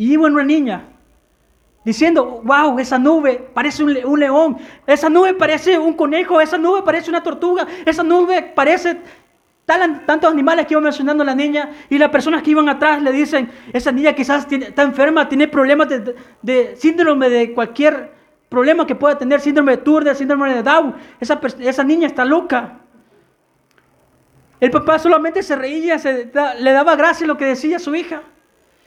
y 0.00 0.14
iba 0.14 0.28
una 0.28 0.42
niña 0.42 0.84
diciendo, 1.84 2.40
wow, 2.42 2.78
esa 2.78 2.98
nube 2.98 3.50
parece 3.52 3.84
un, 3.84 4.18
león, 4.18 4.56
esa 4.86 5.10
nube 5.10 5.34
parece 5.34 5.78
un 5.78 5.92
conejo, 5.92 6.40
esa 6.40 6.56
nube 6.56 6.80
parece 6.82 7.10
una 7.10 7.22
tortuga, 7.22 7.66
esa 7.84 8.02
nube 8.02 8.40
parece 8.56 8.96
tantos 9.66 10.32
animales 10.32 10.64
que 10.64 10.72
iba 10.72 10.80
mencionando 10.80 11.22
la 11.22 11.34
niña 11.34 11.72
y 11.90 11.98
las 11.98 12.08
personas 12.08 12.42
que 12.42 12.50
iban 12.50 12.66
atrás 12.70 13.02
le 13.02 13.12
dicen, 13.12 13.50
esa 13.74 13.92
niña 13.92 14.14
quizás 14.14 14.50
está 14.50 14.84
enferma, 14.84 15.28
tiene 15.28 15.48
problemas 15.48 15.88
de, 16.40 16.76
síndrome 16.78 17.28
de 17.28 17.52
cualquier 17.52 18.10
problema 18.48 18.86
que 18.86 18.94
pueda 18.94 19.18
tener, 19.18 19.38
síndrome 19.42 19.72
de 19.72 19.82
Turner, 19.82 20.16
síndrome 20.16 20.54
de 20.54 20.62
Down, 20.62 20.94
esa, 21.20 21.38
esa 21.58 21.84
niña 21.84 22.06
está 22.06 22.24
loca. 22.24 22.78
El 24.60 24.70
papá 24.70 24.98
solamente 24.98 25.42
se 25.42 25.56
reía, 25.56 25.98
se 25.98 26.32
le 26.58 26.72
daba 26.72 26.96
gracia 26.96 27.26
lo 27.26 27.36
que 27.36 27.44
decía 27.44 27.78
su 27.78 27.94
hija. 27.94 28.22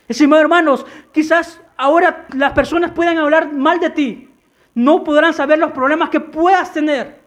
Estimados 0.08 0.44
hermanos, 0.44 0.86
quizás 1.12 1.62
ahora 1.78 2.26
las 2.36 2.54
personas 2.54 2.92
puedan 2.92 3.18
hablar 3.18 3.54
mal 3.54 3.80
de 3.80 3.90
ti. 3.90 4.30
No 4.76 5.04
podrán 5.04 5.34
saber 5.34 5.60
los 5.60 5.72
problemas 5.72 6.10
que 6.10 6.20
puedas 6.20 6.74
tener. 6.74 7.24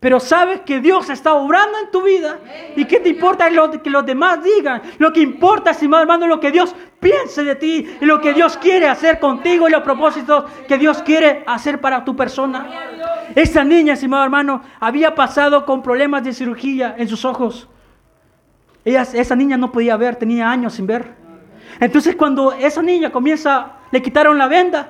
Pero 0.00 0.20
sabes 0.20 0.60
que 0.60 0.78
Dios 0.78 1.10
está 1.10 1.34
obrando 1.34 1.76
en 1.78 1.90
tu 1.90 2.02
vida. 2.02 2.38
¿Y 2.76 2.84
qué 2.84 3.00
te 3.00 3.08
importa 3.08 3.50
lo 3.50 3.70
que 3.82 3.90
los 3.90 4.06
demás 4.06 4.42
digan? 4.44 4.80
Lo 4.98 5.12
que 5.12 5.20
importa, 5.20 5.72
estimado 5.72 6.02
hermano, 6.02 6.24
es 6.24 6.28
lo 6.28 6.38
que 6.38 6.52
Dios 6.52 6.74
piense 7.00 7.42
de 7.42 7.56
ti. 7.56 7.88
Y 8.00 8.04
lo 8.04 8.20
que 8.20 8.32
Dios 8.32 8.56
quiere 8.56 8.88
hacer 8.88 9.18
contigo 9.18 9.68
y 9.68 9.72
los 9.72 9.82
propósitos 9.82 10.44
que 10.68 10.78
Dios 10.78 11.02
quiere 11.02 11.42
hacer 11.48 11.80
para 11.80 12.04
tu 12.04 12.14
persona. 12.14 12.68
Esa 13.34 13.64
niña, 13.64 13.94
estimado 13.94 14.22
hermano, 14.22 14.62
había 14.78 15.16
pasado 15.16 15.66
con 15.66 15.82
problemas 15.82 16.22
de 16.22 16.32
cirugía 16.32 16.94
en 16.96 17.08
sus 17.08 17.24
ojos. 17.24 17.68
Ella, 18.84 19.02
esa 19.02 19.34
niña 19.34 19.56
no 19.56 19.72
podía 19.72 19.96
ver, 19.96 20.14
tenía 20.14 20.48
años 20.48 20.74
sin 20.74 20.86
ver. 20.86 21.16
Entonces 21.80 22.16
cuando 22.16 22.52
esa 22.52 22.82
niña 22.82 23.10
comienza, 23.10 23.72
le 23.90 24.02
quitaron 24.02 24.38
la 24.38 24.48
venda, 24.48 24.88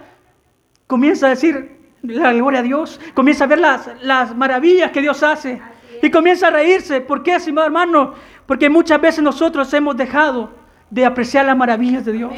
comienza 0.87 1.27
a 1.27 1.31
decir 1.31 1.79
la 2.03 2.33
gloria 2.33 2.61
a 2.61 2.63
Dios, 2.63 3.01
comienza 3.15 3.45
a 3.45 3.47
ver 3.47 3.59
las, 3.59 3.91
las 4.03 4.35
maravillas 4.37 4.91
que 4.91 5.01
Dios 5.01 5.23
hace 5.23 5.61
y 6.03 6.11
comienza 6.11 6.49
a 6.49 6.51
reírse. 6.51 7.01
¿Por 7.01 7.23
qué, 7.23 7.37
estimado 7.37 7.67
hermano? 7.67 8.15
Porque 8.47 8.71
muchas 8.71 9.01
veces 9.01 9.23
nosotros 9.23 9.73
hemos 9.75 9.97
dejado 9.97 10.51
de 10.91 11.05
apreciar 11.05 11.45
las 11.45 11.57
maravillas 11.57 12.05
de 12.05 12.13
Dios. 12.13 12.33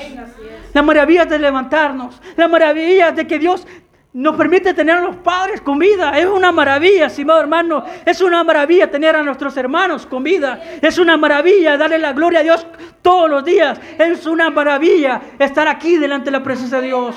Las 0.72 0.84
maravillas 0.84 1.28
de 1.28 1.38
levantarnos, 1.38 2.20
las 2.36 2.50
maravillas 2.50 3.14
de 3.14 3.26
que 3.26 3.38
Dios 3.38 3.66
nos 4.12 4.36
permite 4.36 4.74
tener 4.74 4.96
a 4.96 5.00
los 5.02 5.16
padres 5.16 5.60
con 5.60 5.78
vida. 5.78 6.18
Es 6.18 6.26
una 6.26 6.50
maravilla, 6.50 7.06
estimado 7.06 7.40
hermano. 7.40 7.84
Es 8.04 8.20
una 8.20 8.42
maravilla 8.42 8.90
tener 8.90 9.14
a 9.14 9.22
nuestros 9.22 9.56
hermanos 9.56 10.04
con 10.06 10.24
vida. 10.24 10.60
Es 10.82 10.98
una 10.98 11.16
maravilla 11.16 11.76
darle 11.76 11.98
la 11.98 12.12
gloria 12.12 12.40
a 12.40 12.42
Dios 12.42 12.66
todos 13.02 13.30
los 13.30 13.44
días. 13.44 13.80
Es 13.98 14.26
una 14.26 14.50
maravilla 14.50 15.20
estar 15.38 15.68
aquí 15.68 15.96
delante 15.96 16.26
de 16.26 16.30
la 16.32 16.42
presencia 16.42 16.80
de 16.80 16.88
Dios. 16.88 17.16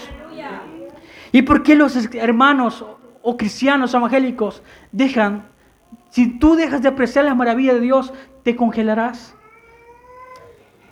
¿Y 1.32 1.42
por 1.42 1.64
qué 1.64 1.76
los 1.76 1.96
hermanos 2.14 2.86
o 3.24 3.38
cristianos 3.38 3.94
evangélicos 3.96 4.62
dejan? 4.92 5.48
Si 6.12 6.38
tú 6.38 6.56
dejas 6.56 6.84
de 6.84 6.90
apreciar 6.90 7.26
las 7.26 7.36
maravillas 7.36 7.76
de 7.76 7.82
Dios, 7.82 8.14
te 8.44 8.56
congelarás. 8.56 9.36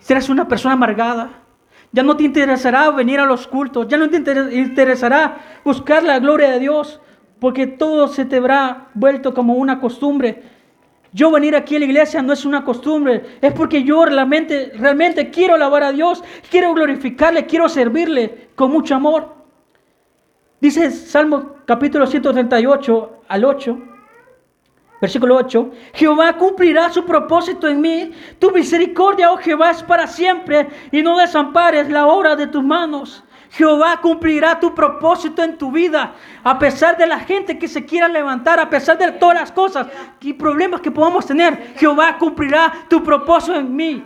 Serás 0.00 0.28
una 0.28 0.48
persona 0.48 0.74
amargada. 0.74 1.41
Ya 1.92 2.02
no 2.02 2.16
te 2.16 2.24
interesará 2.24 2.90
venir 2.90 3.20
a 3.20 3.26
los 3.26 3.46
cultos. 3.46 3.86
Ya 3.88 3.96
no 3.98 4.08
te 4.08 4.16
inter- 4.16 4.52
interesará 4.52 5.60
buscar 5.64 6.02
la 6.02 6.18
gloria 6.18 6.50
de 6.50 6.58
Dios. 6.58 7.00
Porque 7.38 7.66
todo 7.66 8.08
se 8.08 8.24
te 8.24 8.36
habrá 8.36 8.88
vuelto 8.94 9.34
como 9.34 9.54
una 9.54 9.78
costumbre. 9.80 10.42
Yo 11.12 11.30
venir 11.30 11.54
aquí 11.54 11.76
a 11.76 11.78
la 11.80 11.84
iglesia 11.84 12.22
no 12.22 12.32
es 12.32 12.44
una 12.46 12.64
costumbre. 12.64 13.38
Es 13.42 13.52
porque 13.52 13.82
yo 13.82 14.04
realmente, 14.06 14.72
realmente 14.76 15.30
quiero 15.30 15.54
alabar 15.54 15.82
a 15.82 15.92
Dios. 15.92 16.24
Quiero 16.50 16.72
glorificarle. 16.72 17.44
Quiero 17.46 17.68
servirle 17.68 18.48
con 18.54 18.70
mucho 18.70 18.94
amor. 18.94 19.34
Dice 20.60 20.90
Salmo 20.92 21.56
capítulo 21.66 22.06
138 22.06 23.22
al 23.28 23.44
8, 23.44 23.78
versículo 25.02 25.34
8, 25.34 25.70
Jehová 25.94 26.32
cumplirá 26.34 26.88
su 26.88 27.04
propósito 27.04 27.66
en 27.66 27.80
mí, 27.80 28.12
tu 28.38 28.52
misericordia, 28.52 29.32
oh 29.32 29.36
Jehová, 29.36 29.72
es 29.72 29.82
para 29.82 30.06
siempre, 30.06 30.68
y 30.92 31.02
no 31.02 31.18
desampares 31.18 31.90
la 31.90 32.06
obra 32.06 32.36
de 32.36 32.46
tus 32.46 32.62
manos. 32.62 33.24
Jehová 33.50 33.98
cumplirá 34.00 34.60
tu 34.60 34.72
propósito 34.72 35.42
en 35.42 35.58
tu 35.58 35.72
vida, 35.72 36.14
a 36.44 36.56
pesar 36.56 36.96
de 36.96 37.08
la 37.08 37.18
gente 37.18 37.58
que 37.58 37.66
se 37.66 37.84
quiera 37.84 38.06
levantar, 38.06 38.60
a 38.60 38.70
pesar 38.70 38.96
de 38.96 39.10
todas 39.10 39.40
las 39.40 39.50
cosas 39.50 39.88
y 40.20 40.34
problemas 40.34 40.80
que 40.80 40.92
podamos 40.92 41.26
tener. 41.26 41.74
Jehová 41.76 42.16
cumplirá 42.16 42.72
tu 42.88 43.02
propósito 43.02 43.58
en 43.58 43.74
mí. 43.74 44.04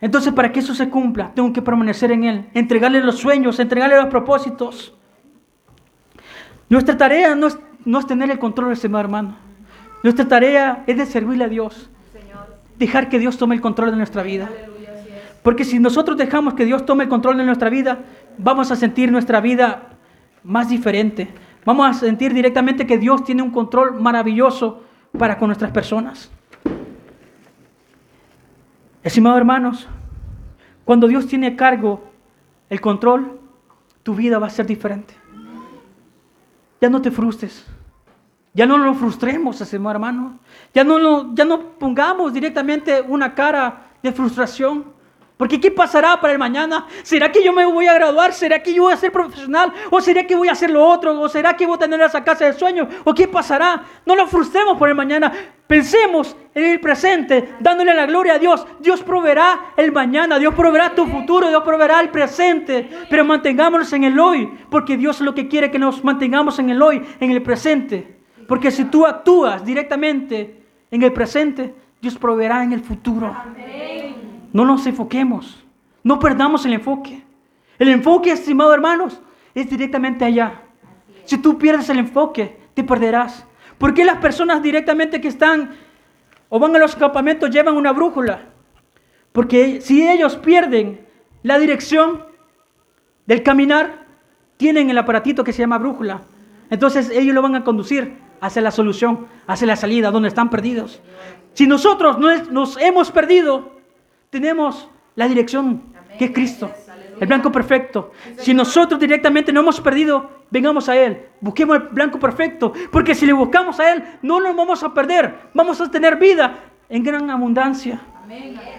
Entonces, 0.00 0.32
para 0.32 0.50
que 0.50 0.60
eso 0.60 0.74
se 0.74 0.88
cumpla, 0.88 1.30
tengo 1.34 1.52
que 1.52 1.60
permanecer 1.60 2.10
en 2.10 2.24
Él, 2.24 2.50
entregarle 2.54 3.02
los 3.02 3.18
sueños, 3.18 3.60
entregarle 3.60 3.96
los 3.96 4.06
propósitos. 4.06 4.94
Nuestra 6.68 6.96
tarea 6.96 7.34
no 7.34 7.46
es, 7.46 7.58
no 7.86 8.00
es 8.00 8.06
tener 8.06 8.30
el 8.30 8.38
control, 8.38 8.76
hermano. 8.82 9.36
Nuestra 10.02 10.26
tarea 10.28 10.84
es 10.86 10.98
de 10.98 11.06
servirle 11.06 11.44
a 11.44 11.48
Dios, 11.48 11.88
dejar 12.78 13.08
que 13.08 13.18
Dios 13.18 13.38
tome 13.38 13.54
el 13.54 13.60
control 13.60 13.92
de 13.92 13.96
nuestra 13.96 14.22
vida. 14.22 14.50
Porque 15.42 15.64
si 15.64 15.78
nosotros 15.78 16.18
dejamos 16.18 16.54
que 16.54 16.64
Dios 16.64 16.84
tome 16.84 17.04
el 17.04 17.08
control 17.08 17.36
de 17.38 17.44
nuestra 17.44 17.70
vida, 17.70 18.00
vamos 18.36 18.72
a 18.72 18.76
sentir 18.76 19.12
nuestra 19.12 19.40
vida 19.40 19.84
más 20.42 20.68
diferente. 20.68 21.32
Vamos 21.64 21.88
a 21.88 21.94
sentir 21.94 22.34
directamente 22.34 22.86
que 22.86 22.98
Dios 22.98 23.24
tiene 23.24 23.42
un 23.42 23.52
control 23.52 24.00
maravilloso 24.00 24.82
para 25.16 25.38
con 25.38 25.48
nuestras 25.48 25.70
personas. 25.70 26.30
Estimados 29.04 29.38
hermanos, 29.38 29.88
cuando 30.84 31.06
Dios 31.06 31.28
tiene 31.28 31.46
a 31.46 31.56
cargo 31.56 32.02
el 32.68 32.80
control, 32.80 33.38
tu 34.02 34.16
vida 34.16 34.40
va 34.40 34.48
a 34.48 34.50
ser 34.50 34.66
diferente. 34.66 35.14
Ya 36.80 36.90
no 36.90 37.00
te 37.00 37.12
frustres. 37.12 37.64
Ya 38.56 38.64
no 38.64 38.78
nos 38.78 38.96
frustremos, 38.96 39.60
hermano. 39.72 40.38
Ya 40.72 40.82
no, 40.82 40.98
lo- 40.98 41.34
ya 41.34 41.44
no 41.44 41.60
pongamos 41.78 42.32
directamente 42.32 43.02
una 43.06 43.34
cara 43.34 43.88
de 44.02 44.10
frustración. 44.12 44.96
Porque 45.36 45.60
¿qué 45.60 45.70
pasará 45.70 46.18
para 46.18 46.32
el 46.32 46.38
mañana? 46.38 46.86
¿Será 47.02 47.30
que 47.30 47.44
yo 47.44 47.52
me 47.52 47.66
voy 47.66 47.86
a 47.86 47.92
graduar? 47.92 48.32
¿Será 48.32 48.62
que 48.62 48.72
yo 48.72 48.84
voy 48.84 48.94
a 48.94 48.96
ser 48.96 49.12
profesional? 49.12 49.70
¿O 49.90 50.00
será 50.00 50.26
que 50.26 50.34
voy 50.34 50.48
a 50.48 50.52
hacer 50.52 50.70
lo 50.70 50.82
otro? 50.82 51.20
¿O 51.20 51.28
será 51.28 51.54
que 51.54 51.66
voy 51.66 51.76
a 51.76 51.80
tener 51.80 52.00
esa 52.00 52.24
casa 52.24 52.46
de 52.46 52.54
sueño? 52.54 52.88
¿O 53.04 53.12
qué 53.12 53.28
pasará? 53.28 53.82
No 54.06 54.16
nos 54.16 54.30
frustremos 54.30 54.78
por 54.78 54.88
el 54.88 54.94
mañana. 54.94 55.30
Pensemos 55.66 56.34
en 56.54 56.64
el 56.64 56.80
presente, 56.80 57.56
dándole 57.60 57.92
la 57.92 58.06
gloria 58.06 58.34
a 58.34 58.38
Dios. 58.38 58.66
Dios 58.80 59.02
proveerá 59.02 59.74
el 59.76 59.92
mañana, 59.92 60.38
Dios 60.38 60.54
proveerá 60.54 60.94
tu 60.94 61.06
futuro, 61.06 61.48
Dios 61.50 61.62
proveerá 61.62 62.00
el 62.00 62.08
presente. 62.08 62.88
Pero 63.10 63.22
mantengámonos 63.26 63.92
en 63.92 64.04
el 64.04 64.18
hoy, 64.18 64.50
porque 64.70 64.96
Dios 64.96 65.16
es 65.16 65.22
lo 65.22 65.34
que 65.34 65.46
quiere 65.48 65.70
que 65.70 65.78
nos 65.78 66.02
mantengamos 66.02 66.58
en 66.58 66.70
el 66.70 66.80
hoy, 66.80 67.02
en 67.20 67.30
el 67.30 67.42
presente. 67.42 68.15
Porque 68.46 68.70
si 68.70 68.84
tú 68.84 69.06
actúas 69.06 69.64
directamente 69.64 70.62
en 70.90 71.02
el 71.02 71.12
presente, 71.12 71.74
Dios 72.00 72.16
proveerá 72.16 72.62
en 72.62 72.72
el 72.72 72.80
futuro. 72.80 73.34
No 74.52 74.64
nos 74.64 74.86
enfoquemos, 74.86 75.64
no 76.02 76.18
perdamos 76.18 76.64
el 76.64 76.74
enfoque. 76.74 77.22
El 77.78 77.88
enfoque, 77.88 78.32
estimados 78.32 78.74
hermanos, 78.74 79.20
es 79.54 79.68
directamente 79.68 80.24
allá. 80.24 80.62
Si 81.24 81.38
tú 81.38 81.58
pierdes 81.58 81.88
el 81.88 81.98
enfoque, 81.98 82.58
te 82.74 82.84
perderás. 82.84 83.46
¿Por 83.78 83.92
qué 83.92 84.04
las 84.04 84.18
personas 84.18 84.62
directamente 84.62 85.20
que 85.20 85.28
están 85.28 85.72
o 86.48 86.58
van 86.58 86.74
a 86.76 86.78
los 86.78 86.96
campamentos 86.96 87.50
llevan 87.50 87.76
una 87.76 87.92
brújula? 87.92 88.46
Porque 89.32 89.80
si 89.82 90.08
ellos 90.08 90.36
pierden 90.36 91.04
la 91.42 91.58
dirección 91.58 92.24
del 93.26 93.42
caminar, 93.42 94.06
tienen 94.56 94.88
el 94.88 94.96
aparatito 94.96 95.44
que 95.44 95.52
se 95.52 95.60
llama 95.60 95.78
brújula. 95.78 96.22
Entonces 96.70 97.10
ellos 97.10 97.34
lo 97.34 97.42
van 97.42 97.56
a 97.56 97.64
conducir 97.64 98.16
hacia 98.46 98.62
la 98.62 98.70
solución, 98.70 99.26
hacia 99.46 99.66
la 99.66 99.76
salida, 99.76 100.10
donde 100.10 100.28
están 100.28 100.50
perdidos. 100.50 101.00
Si 101.54 101.66
nosotros 101.66 102.18
nos 102.18 102.76
hemos 102.78 103.10
perdido, 103.10 103.72
tenemos 104.30 104.88
la 105.14 105.28
dirección 105.28 105.82
que 106.18 106.26
es 106.26 106.30
Cristo, 106.30 106.70
el 107.18 107.26
blanco 107.26 107.50
perfecto. 107.50 108.12
Si 108.38 108.54
nosotros 108.54 109.00
directamente 109.00 109.52
no 109.52 109.60
hemos 109.60 109.80
perdido, 109.80 110.30
vengamos 110.50 110.88
a 110.88 110.96
Él, 110.96 111.26
busquemos 111.40 111.76
el 111.76 111.82
blanco 111.88 112.18
perfecto, 112.18 112.72
porque 112.90 113.14
si 113.14 113.26
le 113.26 113.32
buscamos 113.32 113.80
a 113.80 113.92
Él, 113.92 114.04
no 114.22 114.40
nos 114.40 114.54
vamos 114.54 114.82
a 114.82 114.92
perder, 114.92 115.34
vamos 115.54 115.80
a 115.80 115.90
tener 115.90 116.16
vida 116.16 116.58
en 116.88 117.02
gran 117.02 117.30
abundancia. 117.30 118.00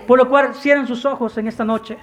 Por 0.05 0.17
lo 0.17 0.27
cual 0.27 0.53
cierren 0.55 0.87
sus 0.87 1.05
ojos 1.05 1.37
en 1.37 1.47
esta 1.47 1.63
noche. 1.63 1.97